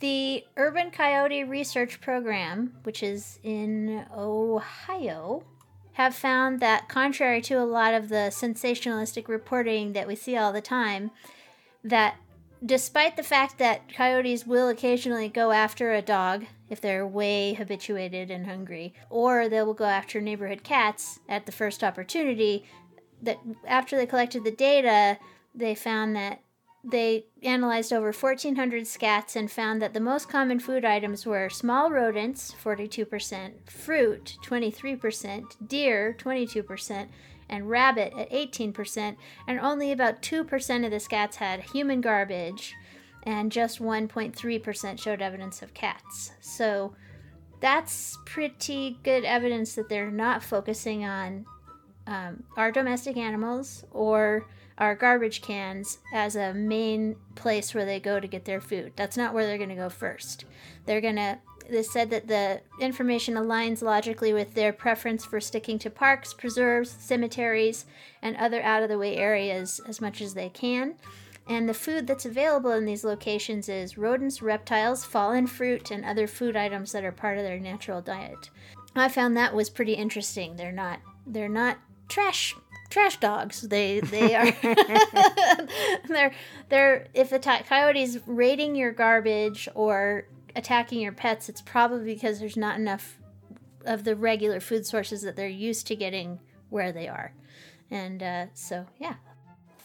The 0.01 0.44
Urban 0.57 0.90
Coyote 0.90 1.42
Research 1.42 2.01
Program, 2.01 2.74
which 2.84 3.03
is 3.03 3.40
in 3.42 4.05
Ohio, 4.16 5.42
have 5.94 6.14
found 6.14 6.61
that, 6.61 6.88
contrary 6.88 7.42
to 7.42 7.55
a 7.55 7.64
lot 7.64 7.94
of 7.94 8.09
the 8.09 8.30
sensationalistic 8.30 9.26
reporting 9.26 9.94
that 9.94 10.07
we 10.07 10.14
see 10.14 10.36
all 10.36 10.53
the 10.53 10.61
time, 10.61 11.11
that 11.82 12.16
despite 12.64 13.16
the 13.16 13.24
fact 13.24 13.59
that 13.59 13.92
coyotes 13.92 14.46
will 14.46 14.68
occasionally 14.68 15.28
go 15.28 15.51
after 15.51 15.92
a 15.92 16.03
dog 16.03 16.46
if 16.70 16.80
they're 16.80 17.07
way 17.07 17.55
habituated 17.55 18.30
and 18.30 18.46
hungry, 18.46 18.94
or 19.11 19.49
they 19.49 19.62
will 19.62 19.74
go 19.74 19.86
after 19.86 20.20
neighborhood 20.20 20.62
cats 20.62 21.18
at 21.28 21.46
the 21.46 21.53
first 21.53 21.82
opportunity, 21.82 22.64
that 23.20 23.38
after 23.66 23.96
they 23.96 24.07
collected 24.07 24.44
the 24.44 24.53
data, 24.53 25.18
they 25.55 25.74
found 25.74 26.14
that 26.14 26.40
they 26.85 27.26
analyzed 27.43 27.93
over 27.93 28.12
1,400 28.12 28.85
scats 28.85 29.35
and 29.35 29.51
found 29.51 29.83
that 29.83 29.95
the 29.95 30.01
most 30.01 30.29
common 30.29 30.61
food 30.61 30.85
items 30.85 31.26
were 31.26 31.51
small 31.51 31.91
rodents, 31.91 32.55
42%, 32.62 33.68
fruit, 33.68 34.37
23%, 34.45 35.68
deer, 35.68 36.16
22%, 36.18 37.09
and 37.49 37.70
rabbit 37.70 38.12
at 38.16 38.31
18%, 38.31 39.16
and 39.47 39.61
only 39.61 39.91
about 39.91 40.22
2% 40.22 40.85
of 40.85 40.91
the 40.91 40.97
scats 40.99 41.37
had 41.37 41.61
human 41.61 42.01
garbage, 42.01 42.74
and 43.24 43.51
just 43.51 43.81
1.3% 43.81 45.01
showed 45.01 45.22
evidence 45.22 45.62
of 45.62 45.74
cats. 45.74 46.33
So 46.41 46.95
that's 47.61 48.18
pretty 48.24 48.99
good 49.03 49.24
evidence 49.24 49.74
that 49.74 49.89
they're 49.89 50.11
not 50.11 50.43
focusing 50.43 51.05
on 51.05 51.45
um, 52.07 52.45
our 52.57 52.70
domestic 52.70 53.16
animals 53.16 53.85
or 53.91 54.47
our 54.79 54.95
garbage 54.95 55.43
cans 55.43 55.99
as 56.12 56.37
a 56.37 56.55
main 56.55 57.16
place 57.35 57.74
where 57.74 57.85
they 57.85 58.01
go 58.01 58.20
to 58.20 58.26
get 58.26 58.45
their 58.45 58.61
food. 58.61 58.93
That's 58.97 59.16
not 59.16 59.35
where 59.35 59.47
they're 59.47 59.59
going 59.59 59.68
to 59.68 59.74
go 59.74 59.91
first. 59.91 60.45
They're 60.87 61.01
going 61.01 61.16
to 61.16 61.39
they 61.70 61.83
said 61.83 62.09
that 62.11 62.29
the 62.29 62.62
information 62.81 63.35
aligns 63.35 63.83
logically 63.83 64.33
with 64.33 64.55
their 64.55 64.72
preference 64.72 65.26
for 65.26 65.39
sticking 65.39 65.79
to 65.81 65.91
parks, 65.91 66.33
preserves, 66.33 66.97
cemeteries, 66.99 67.85
and 68.22 68.37
other 68.37 68.62
out 68.62 68.83
of 68.83 68.89
the 68.89 68.97
way 68.97 69.16
areas 69.16 69.79
as 69.87 70.01
much 70.01 70.22
as 70.22 70.33
they 70.33 70.49
can. 70.49 70.95
And 71.47 71.68
the 71.68 71.74
food 71.74 72.07
that's 72.07 72.26
available 72.26 72.72
in 72.72 72.85
these 72.85 73.05
locations 73.05 73.68
is 73.68 73.99
rodents, 73.99 74.43
reptiles, 74.43 75.05
fallen 75.05 75.47
fruit, 75.47 75.91
and 75.91 76.05
other 76.05 76.26
food 76.26 76.57
items 76.57 76.93
that 76.93 77.05
are 77.05 77.12
part 77.12 77.39
of 77.39 77.45
their 77.45 77.61
natural 77.61 78.01
diet. 78.01 78.51
I 78.95 79.09
found 79.09 79.37
that 79.37 79.55
was 79.55 79.70
pretty 79.70 79.95
interesting. 79.95 80.57
They're 80.57 80.72
not 80.72 81.01
they're 81.26 81.49
not 81.49 81.79
trash 82.09 82.56
trash 82.90 83.18
dogs. 83.18 83.62
They 83.62 84.00
they 84.00 84.34
are 84.34 84.50
they're 86.09 86.32
they're 86.68 87.06
if 87.14 87.30
the 87.30 87.38
coyote's 87.38 88.18
raiding 88.26 88.74
your 88.76 88.92
garbage 88.92 89.68
or 89.74 90.26
attacking 90.56 91.00
your 91.00 91.12
pets, 91.12 91.48
it's 91.48 91.62
probably 91.62 92.04
because 92.04 92.40
there's 92.40 92.56
not 92.56 92.78
enough 92.78 93.18
of 93.84 94.04
the 94.04 94.14
regular 94.14 94.61
food 94.61 94.86
sources 94.86 95.22
that 95.22 95.36
they're 95.36 95.48
used 95.48 95.86
to 95.86 95.96
getting 95.96 96.40
where 96.68 96.92
they 96.92 97.09
are. 97.09 97.32
And 97.90 98.22
uh, 98.22 98.46
so, 98.54 98.86
yeah. 98.98 99.14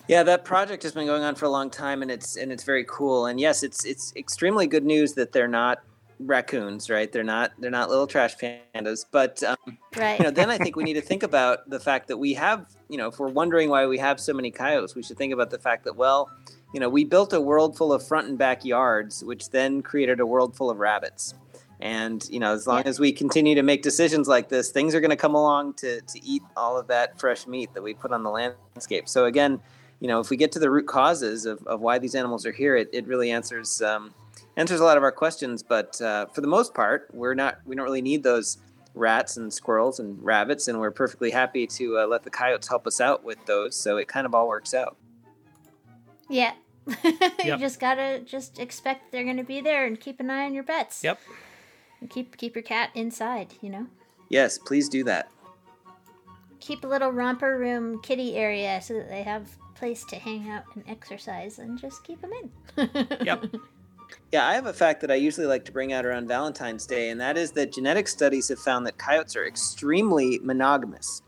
Yeah, 0.07 0.23
that 0.23 0.43
project 0.43 0.83
has 0.83 0.91
been 0.91 1.05
going 1.05 1.23
on 1.23 1.35
for 1.35 1.45
a 1.45 1.49
long 1.49 1.69
time, 1.69 2.01
and 2.01 2.11
it's 2.11 2.35
and 2.35 2.51
it's 2.51 2.63
very 2.63 2.83
cool. 2.83 3.25
And 3.25 3.39
yes, 3.39 3.63
it's 3.63 3.85
it's 3.85 4.13
extremely 4.17 4.67
good 4.67 4.83
news 4.83 5.13
that 5.13 5.31
they're 5.31 5.47
not 5.47 5.79
raccoons, 6.19 6.89
right? 6.89 7.11
They're 7.11 7.23
not 7.23 7.51
they're 7.59 7.71
not 7.71 7.89
little 7.89 8.07
trash 8.07 8.35
pandas. 8.37 9.05
But 9.09 9.43
um, 9.43 9.57
right. 9.95 10.19
you 10.19 10.25
know, 10.25 10.31
then 10.31 10.49
I 10.49 10.57
think 10.57 10.75
we 10.75 10.83
need 10.83 10.93
to 10.93 11.01
think 11.01 11.23
about 11.31 11.69
the 11.69 11.79
fact 11.79 12.07
that 12.07 12.17
we 12.17 12.33
have, 12.33 12.67
you 12.89 12.97
know, 12.97 13.07
if 13.07 13.19
we're 13.19 13.27
wondering 13.27 13.69
why 13.69 13.85
we 13.85 13.97
have 13.97 14.19
so 14.19 14.33
many 14.33 14.51
coyotes, 14.51 14.95
we 14.95 15.03
should 15.03 15.17
think 15.17 15.33
about 15.33 15.49
the 15.49 15.59
fact 15.59 15.83
that 15.85 15.95
well, 15.95 16.29
you 16.73 16.79
know, 16.79 16.89
we 16.89 17.03
built 17.03 17.33
a 17.33 17.41
world 17.41 17.77
full 17.77 17.93
of 17.93 18.05
front 18.05 18.27
and 18.27 18.37
back 18.37 18.65
yards, 18.65 19.23
which 19.23 19.49
then 19.49 19.81
created 19.81 20.19
a 20.19 20.25
world 20.25 20.55
full 20.55 20.69
of 20.69 20.77
rabbits. 20.77 21.33
And 21.79 22.25
you 22.29 22.39
know, 22.39 22.53
as 22.53 22.65
long 22.65 22.83
yeah. 22.83 22.89
as 22.89 22.99
we 22.99 23.11
continue 23.11 23.55
to 23.55 23.63
make 23.63 23.81
decisions 23.81 24.27
like 24.27 24.49
this, 24.49 24.71
things 24.71 24.95
are 24.95 25.01
going 25.01 25.11
to 25.11 25.17
come 25.17 25.35
along 25.35 25.73
to 25.75 26.01
to 26.01 26.25
eat 26.25 26.43
all 26.55 26.77
of 26.77 26.87
that 26.87 27.19
fresh 27.19 27.45
meat 27.47 27.73
that 27.73 27.83
we 27.83 27.93
put 27.93 28.11
on 28.11 28.23
the 28.23 28.29
landscape. 28.29 29.09
So 29.09 29.25
again, 29.25 29.59
you 29.99 30.07
know, 30.07 30.19
if 30.19 30.29
we 30.29 30.37
get 30.37 30.51
to 30.51 30.59
the 30.59 30.69
root 30.69 30.85
causes 30.87 31.45
of, 31.45 31.65
of 31.65 31.79
why 31.79 31.97
these 31.97 32.13
animals 32.13 32.45
are 32.45 32.51
here, 32.51 32.75
it, 32.75 32.89
it 32.91 33.07
really 33.07 33.31
answers 33.31 33.81
um, 33.81 34.13
answers 34.57 34.79
a 34.79 34.83
lot 34.83 34.97
of 34.97 35.03
our 35.03 35.11
questions. 35.11 35.63
But 35.63 35.99
uh, 36.01 36.27
for 36.27 36.41
the 36.41 36.47
most 36.47 36.73
part, 36.73 37.09
we're 37.13 37.33
not 37.35 37.59
we 37.65 37.75
don't 37.75 37.85
really 37.85 38.01
need 38.01 38.23
those 38.23 38.57
rats 38.95 39.37
and 39.37 39.51
squirrels 39.51 39.99
and 39.99 40.21
rabbits, 40.23 40.67
and 40.67 40.79
we're 40.79 40.91
perfectly 40.91 41.31
happy 41.31 41.65
to 41.67 41.99
uh, 41.99 42.05
let 42.07 42.23
the 42.23 42.29
coyotes 42.29 42.67
help 42.67 42.85
us 42.87 43.01
out 43.01 43.23
with 43.23 43.43
those. 43.45 43.75
So 43.75 43.97
it 43.97 44.07
kind 44.07 44.25
of 44.25 44.33
all 44.35 44.47
works 44.47 44.73
out. 44.73 44.95
Yeah, 46.29 46.53
you 47.03 47.13
Yep. 47.43 47.59
just 47.59 47.79
gotta 47.79 48.19
just 48.25 48.59
expect 48.59 49.11
they're 49.11 49.25
gonna 49.25 49.43
be 49.43 49.61
there 49.61 49.85
and 49.85 49.99
keep 49.99 50.19
an 50.19 50.29
eye 50.29 50.45
on 50.45 50.53
your 50.53 50.63
pets. 50.63 51.03
Yep. 51.03 51.19
And 52.01 52.09
keep 52.09 52.37
keep 52.37 52.55
your 52.55 52.63
cat 52.63 52.89
inside. 52.95 53.53
You 53.61 53.69
know, 53.69 53.87
Yes, 54.29 54.57
please 54.57 54.89
do 54.89 55.03
that. 55.05 55.29
keep 56.59 56.83
a 56.83 56.87
little 56.87 57.09
romper 57.11 57.57
room 57.57 58.01
kitty 58.01 58.35
area 58.35 58.81
so 58.81 58.93
that 58.93 59.09
they 59.09 59.21
have 59.23 59.49
place 59.75 60.05
to 60.05 60.15
hang 60.15 60.49
out 60.49 60.63
and 60.75 60.83
exercise, 60.87 61.59
and 61.59 61.77
just 61.77 62.03
keep 62.03 62.21
them 62.21 62.31
in. 62.77 63.07
Yep. 63.25 63.45
Yeah, 64.31 64.47
I 64.47 64.53
have 64.53 64.65
a 64.65 64.73
fact 64.73 65.01
that 65.01 65.11
I 65.11 65.15
usually 65.15 65.47
like 65.47 65.65
to 65.65 65.71
bring 65.71 65.93
out 65.93 66.05
around 66.05 66.27
Valentine's 66.27 66.85
Day, 66.85 67.09
and 67.09 67.19
that 67.21 67.37
is 67.37 67.51
that 67.51 67.71
genetic 67.71 68.07
studies 68.07 68.49
have 68.49 68.59
found 68.59 68.85
that 68.87 68.97
coyotes 68.97 69.35
are 69.35 69.45
extremely 69.45 70.39
monogamous. 70.43 71.21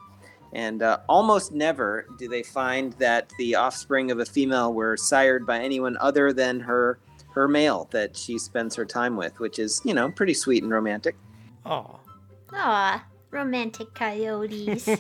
And 0.53 0.81
uh, 0.81 0.99
almost 1.09 1.51
never 1.51 2.07
do 2.17 2.27
they 2.29 2.43
find 2.43 2.93
that 2.93 3.31
the 3.37 3.55
offspring 3.55 4.09
of 4.09 4.19
a 4.19 4.25
female 4.25 4.73
were 4.73 4.95
sired 4.95 5.45
by 5.45 5.59
anyone 5.59 5.97
other 5.99 6.31
than 6.31 6.59
her 6.61 6.97
her 7.33 7.47
male 7.49 7.89
that 7.91 8.15
she 8.15 8.39
spends 8.39 8.75
her 8.75 8.85
time 8.85 9.17
with, 9.17 9.37
which 9.41 9.59
is, 9.59 9.81
you 9.83 9.93
know, 9.93 10.09
pretty 10.09 10.33
sweet 10.33 10.63
and 10.63 10.71
romantic. 10.71 11.17
Oh. 11.65 11.99
Aw, 12.53 13.05
romantic 13.29 13.93
coyotes. 13.93 14.87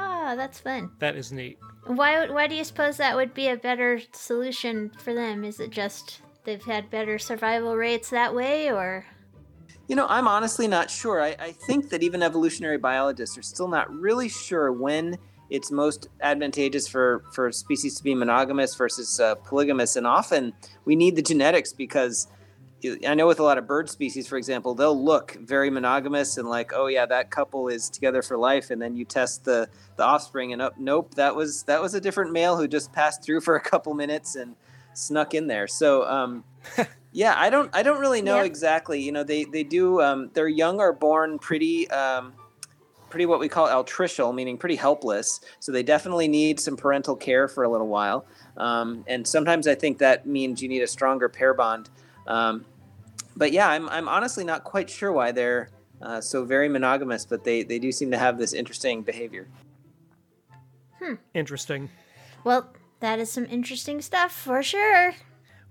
Ah, 0.00 0.34
that's 0.36 0.60
fun. 0.60 0.90
That 1.00 1.16
is 1.16 1.32
neat. 1.32 1.58
Why 1.86 2.28
why 2.30 2.46
do 2.46 2.54
you 2.54 2.64
suppose 2.64 2.96
that 2.98 3.16
would 3.16 3.34
be 3.34 3.48
a 3.48 3.56
better 3.56 4.00
solution 4.12 4.92
for 5.02 5.12
them? 5.14 5.44
Is 5.44 5.58
it 5.58 5.70
just 5.70 6.20
they've 6.44 6.64
had 6.64 6.90
better 6.90 7.18
survival 7.18 7.76
rates 7.76 8.10
that 8.10 8.34
way 8.34 8.70
or 8.70 9.06
You 9.88 9.96
know, 9.96 10.06
I'm 10.08 10.28
honestly 10.28 10.68
not 10.68 10.90
sure. 10.90 11.20
I, 11.22 11.34
I 11.38 11.52
think 11.52 11.88
that 11.90 12.02
even 12.02 12.22
evolutionary 12.22 12.78
biologists 12.78 13.36
are 13.38 13.42
still 13.42 13.68
not 13.68 13.90
really 13.90 14.28
sure 14.28 14.70
when 14.70 15.16
it's 15.50 15.70
most 15.70 16.08
advantageous 16.20 16.86
for, 16.86 17.22
for 17.32 17.50
species 17.50 17.96
to 17.96 18.02
be 18.04 18.14
monogamous 18.14 18.74
versus 18.74 19.18
uh, 19.18 19.34
polygamous. 19.36 19.96
And 19.96 20.06
often 20.06 20.52
we 20.84 20.94
need 20.94 21.16
the 21.16 21.22
genetics 21.22 21.72
because 21.72 22.28
I 23.06 23.14
know 23.14 23.26
with 23.26 23.40
a 23.40 23.42
lot 23.42 23.58
of 23.58 23.66
bird 23.66 23.90
species, 23.90 24.28
for 24.28 24.36
example, 24.38 24.74
they'll 24.74 25.02
look 25.04 25.36
very 25.40 25.68
monogamous 25.70 26.36
and 26.38 26.48
like, 26.48 26.72
oh 26.74 26.86
yeah, 26.86 27.06
that 27.06 27.30
couple 27.30 27.68
is 27.68 27.90
together 27.90 28.22
for 28.22 28.36
life. 28.38 28.70
And 28.70 28.80
then 28.80 28.94
you 28.94 29.04
test 29.04 29.44
the, 29.44 29.68
the 29.96 30.04
offspring 30.04 30.52
and 30.52 30.62
up, 30.62 30.78
nope, 30.78 31.14
that 31.14 31.34
was 31.34 31.64
that 31.64 31.82
was 31.82 31.94
a 31.94 32.00
different 32.00 32.32
male 32.32 32.56
who 32.56 32.68
just 32.68 32.92
passed 32.92 33.22
through 33.22 33.40
for 33.40 33.56
a 33.56 33.60
couple 33.60 33.94
minutes 33.94 34.36
and 34.36 34.54
snuck 34.94 35.34
in 35.34 35.46
there. 35.48 35.66
So 35.66 36.06
um, 36.08 36.44
yeah, 37.12 37.34
I 37.36 37.50
don't 37.50 37.70
I 37.74 37.82
don't 37.82 38.00
really 38.00 38.22
know 38.22 38.36
Yeah. 38.36 38.44
exactly. 38.44 39.00
You 39.00 39.12
know, 39.12 39.24
they 39.24 39.44
they 39.44 39.64
do 39.64 40.00
um, 40.00 40.30
their 40.34 40.48
young 40.48 40.80
are 40.80 40.92
born 40.92 41.38
pretty 41.38 41.90
um, 41.90 42.32
pretty 43.10 43.26
what 43.26 43.40
we 43.40 43.48
call 43.48 43.66
altricial, 43.68 44.32
meaning 44.34 44.58
pretty 44.58 44.76
helpless. 44.76 45.40
So 45.60 45.72
they 45.72 45.82
definitely 45.82 46.28
need 46.28 46.60
some 46.60 46.76
parental 46.76 47.16
care 47.16 47.48
for 47.48 47.64
a 47.64 47.68
little 47.68 47.88
while. 47.88 48.26
Um, 48.56 49.04
and 49.06 49.26
sometimes 49.26 49.66
I 49.66 49.74
think 49.74 49.98
that 49.98 50.26
means 50.26 50.62
you 50.62 50.68
need 50.68 50.82
a 50.82 50.86
stronger 50.86 51.28
pair 51.28 51.54
bond. 51.54 51.88
Um, 52.28 52.64
but 53.36 53.50
yeah, 53.50 53.68
I'm 53.68 53.88
I'm 53.88 54.08
honestly 54.08 54.44
not 54.44 54.62
quite 54.62 54.88
sure 54.88 55.10
why 55.10 55.32
they're 55.32 55.70
uh, 56.00 56.20
so 56.20 56.44
very 56.44 56.68
monogamous, 56.68 57.26
but 57.26 57.42
they 57.42 57.64
they 57.64 57.80
do 57.80 57.90
seem 57.90 58.12
to 58.12 58.18
have 58.18 58.38
this 58.38 58.52
interesting 58.52 59.02
behavior. 59.02 59.48
Interesting. 61.34 61.88
Well, 62.44 62.70
that 63.00 63.18
is 63.18 63.30
some 63.30 63.46
interesting 63.46 64.02
stuff 64.02 64.32
for 64.32 64.62
sure. 64.62 65.14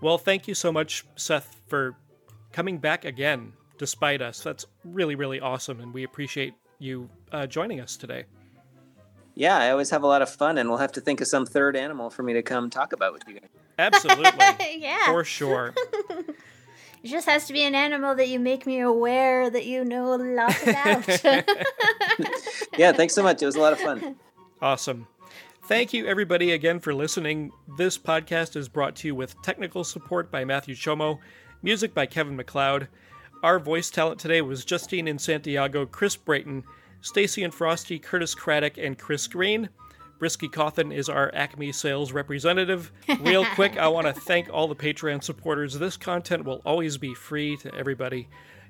Well, 0.01 0.17
thank 0.17 0.47
you 0.47 0.53
so 0.53 0.71
much, 0.71 1.05
Seth, 1.15 1.59
for 1.67 1.95
coming 2.51 2.77
back 2.77 3.05
again 3.05 3.53
despite 3.77 4.21
us. 4.21 4.41
That's 4.41 4.65
really, 4.83 5.15
really 5.15 5.39
awesome, 5.39 5.79
and 5.79 5.93
we 5.93 6.03
appreciate 6.03 6.53
you 6.79 7.09
uh, 7.31 7.45
joining 7.47 7.79
us 7.79 7.97
today. 7.97 8.25
Yeah, 9.35 9.57
I 9.57 9.69
always 9.69 9.91
have 9.91 10.03
a 10.03 10.07
lot 10.07 10.21
of 10.21 10.29
fun, 10.29 10.57
and 10.57 10.69
we'll 10.69 10.79
have 10.79 10.93
to 10.93 11.01
think 11.01 11.21
of 11.21 11.27
some 11.27 11.45
third 11.45 11.75
animal 11.75 12.09
for 12.09 12.23
me 12.23 12.33
to 12.33 12.41
come 12.41 12.69
talk 12.69 12.93
about 12.93 13.13
with 13.13 13.23
you 13.27 13.35
guys. 13.35 13.49
Absolutely. 13.77 14.77
yeah. 14.77 15.05
For 15.05 15.23
sure. 15.23 15.73
It 17.03 17.09
just 17.09 17.29
has 17.29 17.45
to 17.45 17.53
be 17.53 17.61
an 17.61 17.75
animal 17.75 18.15
that 18.15 18.27
you 18.27 18.39
make 18.39 18.65
me 18.65 18.79
aware 18.79 19.49
that 19.51 19.65
you 19.65 19.85
know 19.85 20.15
a 20.15 20.17
lot 20.17 20.61
about. 20.63 21.07
Yeah, 22.77 22.91
thanks 22.91 23.13
so 23.13 23.23
much. 23.23 23.41
It 23.41 23.45
was 23.45 23.55
a 23.55 23.61
lot 23.61 23.73
of 23.73 23.79
fun. 23.79 24.15
Awesome. 24.61 25.07
Thank 25.65 25.93
you, 25.93 26.05
everybody, 26.07 26.51
again 26.51 26.79
for 26.79 26.93
listening. 26.93 27.51
This 27.77 27.97
podcast 27.97 28.55
is 28.55 28.67
brought 28.67 28.95
to 28.97 29.07
you 29.07 29.15
with 29.15 29.39
technical 29.41 29.83
support 29.83 30.31
by 30.31 30.43
Matthew 30.43 30.75
Chomo, 30.75 31.19
music 31.61 31.93
by 31.93 32.07
Kevin 32.07 32.35
MacLeod. 32.35 32.87
Our 33.43 33.59
voice 33.59 33.89
talent 33.91 34.19
today 34.19 34.41
was 34.41 34.65
Justine 34.65 35.07
in 35.07 35.19
Santiago, 35.19 35.85
Chris 35.85 36.15
Brayton, 36.15 36.63
Stacy 37.01 37.43
and 37.43 37.53
Frosty, 37.53 37.99
Curtis 37.99 38.33
Craddock, 38.33 38.77
and 38.77 38.97
Chris 38.97 39.27
Green. 39.27 39.69
Brisky 40.19 40.49
Cawthon 40.49 40.93
is 40.93 41.09
our 41.09 41.31
Acme 41.33 41.71
sales 41.71 42.11
representative. 42.11 42.91
Real 43.19 43.45
quick, 43.55 43.77
I 43.77 43.87
want 43.87 44.07
to 44.07 44.13
thank 44.13 44.49
all 44.51 44.67
the 44.67 44.75
Patreon 44.75 45.23
supporters. 45.23 45.77
This 45.77 45.97
content 45.97 46.45
will 46.45 46.61
always 46.65 46.97
be 46.97 47.13
free 47.13 47.57
to 47.57 47.73
everybody, 47.75 48.27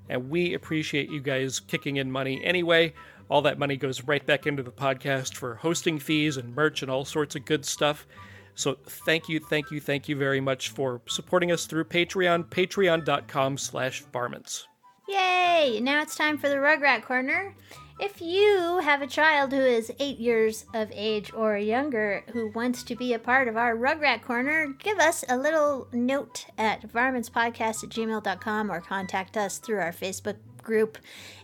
and 0.10 0.30
we 0.30 0.54
appreciate 0.54 1.10
you 1.10 1.22
guys 1.22 1.60
kicking 1.60 1.98
in 1.98 2.12
money 2.12 2.44
anyway. 2.44 2.94
All 3.30 3.42
that 3.44 3.60
money 3.60 3.78
goes 3.78 4.04
right 4.04 4.26
back 4.26 4.48
into 4.48 4.64
the 4.64 4.72
podcast 4.72 5.36
for 5.36 5.56
hosting 5.56 6.00
fees 6.00 6.38
and 6.38 6.56
merch 6.56 6.82
and 6.82 6.92
all 6.92 7.06
sorts 7.06 7.36
of 7.36 7.46
good 7.46 7.66
stuff. 7.66 8.08
So 8.56 8.78
thank 9.06 9.30
you, 9.30 9.40
thank 9.40 9.70
you, 9.70 9.80
thank 9.80 10.10
you 10.10 10.16
very 10.16 10.42
much 10.42 10.70
for 10.70 11.02
supporting 11.08 11.52
us 11.52 11.66
through 11.66 11.86
Patreon, 11.86 12.46
patreon.com 12.46 13.58
slash 13.58 14.04
varmints. 14.12 14.68
Yay! 15.08 15.80
Now 15.82 16.02
it's 16.02 16.16
time 16.16 16.38
for 16.38 16.50
the 16.50 16.56
Rugrat 16.56 17.04
Corner. 17.04 17.56
If 18.00 18.22
you 18.22 18.80
have 18.84 19.02
a 19.02 19.08
child 19.08 19.52
who 19.52 19.60
is 19.60 19.92
eight 20.00 20.20
years 20.20 20.66
of 20.72 20.92
age 20.94 21.34
or 21.34 21.58
younger 21.58 22.24
who 22.32 22.52
wants 22.52 22.84
to 22.84 22.96
be 22.96 23.14
a 23.14 23.20
part 23.20 23.48
of 23.48 23.58
our 23.58 23.76
Rugrat 23.76 24.22
Corner, 24.22 24.68
give 24.78 25.00
us 25.00 25.26
a 25.28 25.36
little 25.36 25.88
note 25.92 26.46
at 26.60 26.88
varmintspodcast 26.94 27.84
at 27.84 27.90
gmail.com 27.90 28.72
or 28.72 28.82
contact 28.82 29.36
us 29.36 29.58
through 29.58 29.80
our 29.80 29.92
Facebook 29.92 30.36
group, 30.62 31.00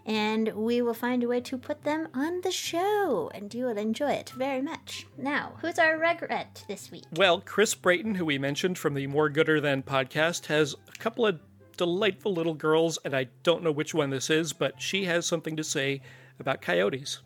and 0.06 0.54
we 0.54 0.80
will 0.80 0.94
find 0.94 1.24
a 1.24 1.28
way 1.28 1.42
to 1.42 1.58
put 1.58 1.84
them 1.84 2.08
on 2.14 2.42
the 2.42 2.52
show, 2.52 3.32
and 3.34 3.52
you 3.52 3.66
will 3.66 3.78
enjoy 3.78 4.12
it 4.12 4.32
very 4.38 4.62
much. 4.62 5.08
Now, 5.18 5.54
who's 5.60 5.80
our 5.80 5.98
Rugrat 5.98 6.68
this 6.68 6.92
week? 6.92 7.06
Well, 7.16 7.42
Chris 7.42 7.74
Brayton, 7.74 8.14
who 8.14 8.26
we 8.26 8.38
mentioned 8.38 8.78
from 8.78 8.94
the 8.94 9.08
More 9.08 9.30
Gooder 9.30 9.60
Than 9.60 9.82
podcast, 9.82 10.46
has 10.48 10.76
a 10.88 11.00
couple 11.00 11.26
of 11.26 11.40
delightful 11.78 12.32
little 12.32 12.54
girls, 12.54 13.00
and 13.04 13.16
I 13.16 13.28
don't 13.42 13.64
know 13.64 13.72
which 13.72 13.96
one 13.96 14.12
this 14.12 14.30
is, 14.30 14.54
but 14.54 14.80
she 14.80 15.06
has 15.06 15.26
something 15.26 15.56
to 15.56 15.64
say 15.64 16.02
about 16.40 16.62
coyotes. 16.62 17.22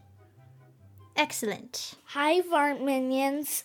Excellent. 1.15 1.95
Hi, 2.07 2.41
Varnt 2.41 2.83
Minions. 2.83 3.63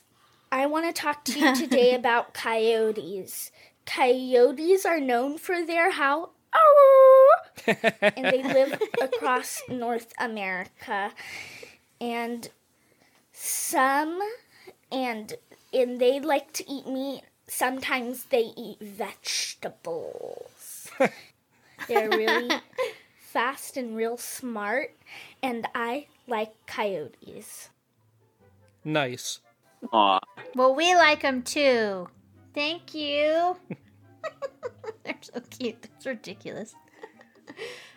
I 0.51 0.67
want 0.67 0.87
to 0.87 0.93
talk 0.93 1.25
to 1.27 1.39
you 1.39 1.55
today 1.57 1.95
about 1.95 2.35
coyotes. 2.35 3.51
Coyotes 3.87 4.87
are 4.87 5.01
known 5.01 5.39
for 5.39 5.65
their 5.65 5.91
howl, 5.91 6.33
and 7.67 8.25
they 8.25 8.43
live 8.43 8.81
across 9.01 9.63
North 9.69 10.13
America. 10.19 11.13
And 12.01 12.49
some, 13.33 14.21
and 14.91 15.35
and 15.73 16.01
they 16.01 16.21
like 16.21 16.53
to 16.55 16.71
eat 16.71 16.87
meat. 16.87 17.23
Sometimes 17.49 18.25
they 18.25 18.53
eat 18.57 18.79
vegetables. 18.81 20.91
They're 21.89 22.11
really 22.11 22.51
fast 23.33 23.77
and 23.77 23.97
real 23.97 24.17
smart, 24.17 24.95
and 25.43 25.67
I 25.75 26.07
like 26.27 26.53
coyotes. 26.67 27.71
Nice. 28.85 29.41
Aw. 29.93 30.19
Well, 30.55 30.75
we 30.75 30.95
like 30.95 31.23
them 31.23 31.43
too. 31.43 32.09
Thank 32.55 32.95
you. 32.95 33.57
They're 35.05 35.15
so 35.21 35.41
cute. 35.51 35.83
That's 35.83 36.07
ridiculous. 36.07 36.75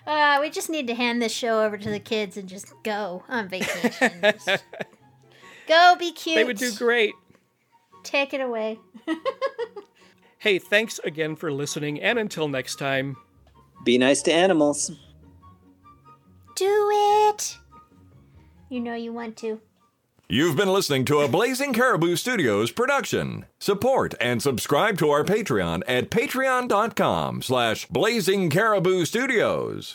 Uh, 0.08 0.38
we 0.40 0.50
just 0.50 0.70
need 0.70 0.88
to 0.88 0.96
hand 0.96 1.22
this 1.22 1.32
show 1.32 1.64
over 1.64 1.78
to 1.78 1.90
the 1.90 2.00
kids 2.00 2.38
and 2.38 2.48
just 2.48 2.74
go 2.84 3.24
on 3.28 3.50
vacation. 3.50 4.22
Go 5.68 5.96
be 5.98 6.12
cute. 6.12 6.36
They 6.36 6.44
would 6.44 6.58
do 6.58 6.72
great. 6.74 7.16
Take 8.04 8.34
it 8.34 8.42
away. 8.42 8.80
Hey, 10.38 10.60
thanks 10.60 11.00
again 11.04 11.36
for 11.36 11.52
listening, 11.52 12.00
and 12.00 12.20
until 12.20 12.48
next 12.48 12.76
time, 12.76 13.18
Be 13.84 13.98
nice 13.98 14.22
to 14.24 14.32
animals. 14.32 14.92
Do 16.56 16.90
it. 17.30 17.58
You 18.70 18.80
know 18.80 18.96
you 18.96 19.12
want 19.14 19.38
to. 19.38 19.60
You've 20.28 20.56
been 20.56 20.70
listening 20.70 21.06
to 21.06 21.20
a 21.20 21.28
Blazing 21.28 21.72
Caribou 21.72 22.16
Studios 22.16 22.72
production. 22.72 23.46
Support 23.60 24.16
and 24.20 24.42
subscribe 24.42 24.98
to 24.98 25.12
our 25.12 25.24
Patreon 25.24 25.84
at 25.88 26.10
patreon.com 26.10 27.44
slash 27.44 27.86
blazing 27.90 28.50
caribou 28.50 29.06
studios. 29.06 29.94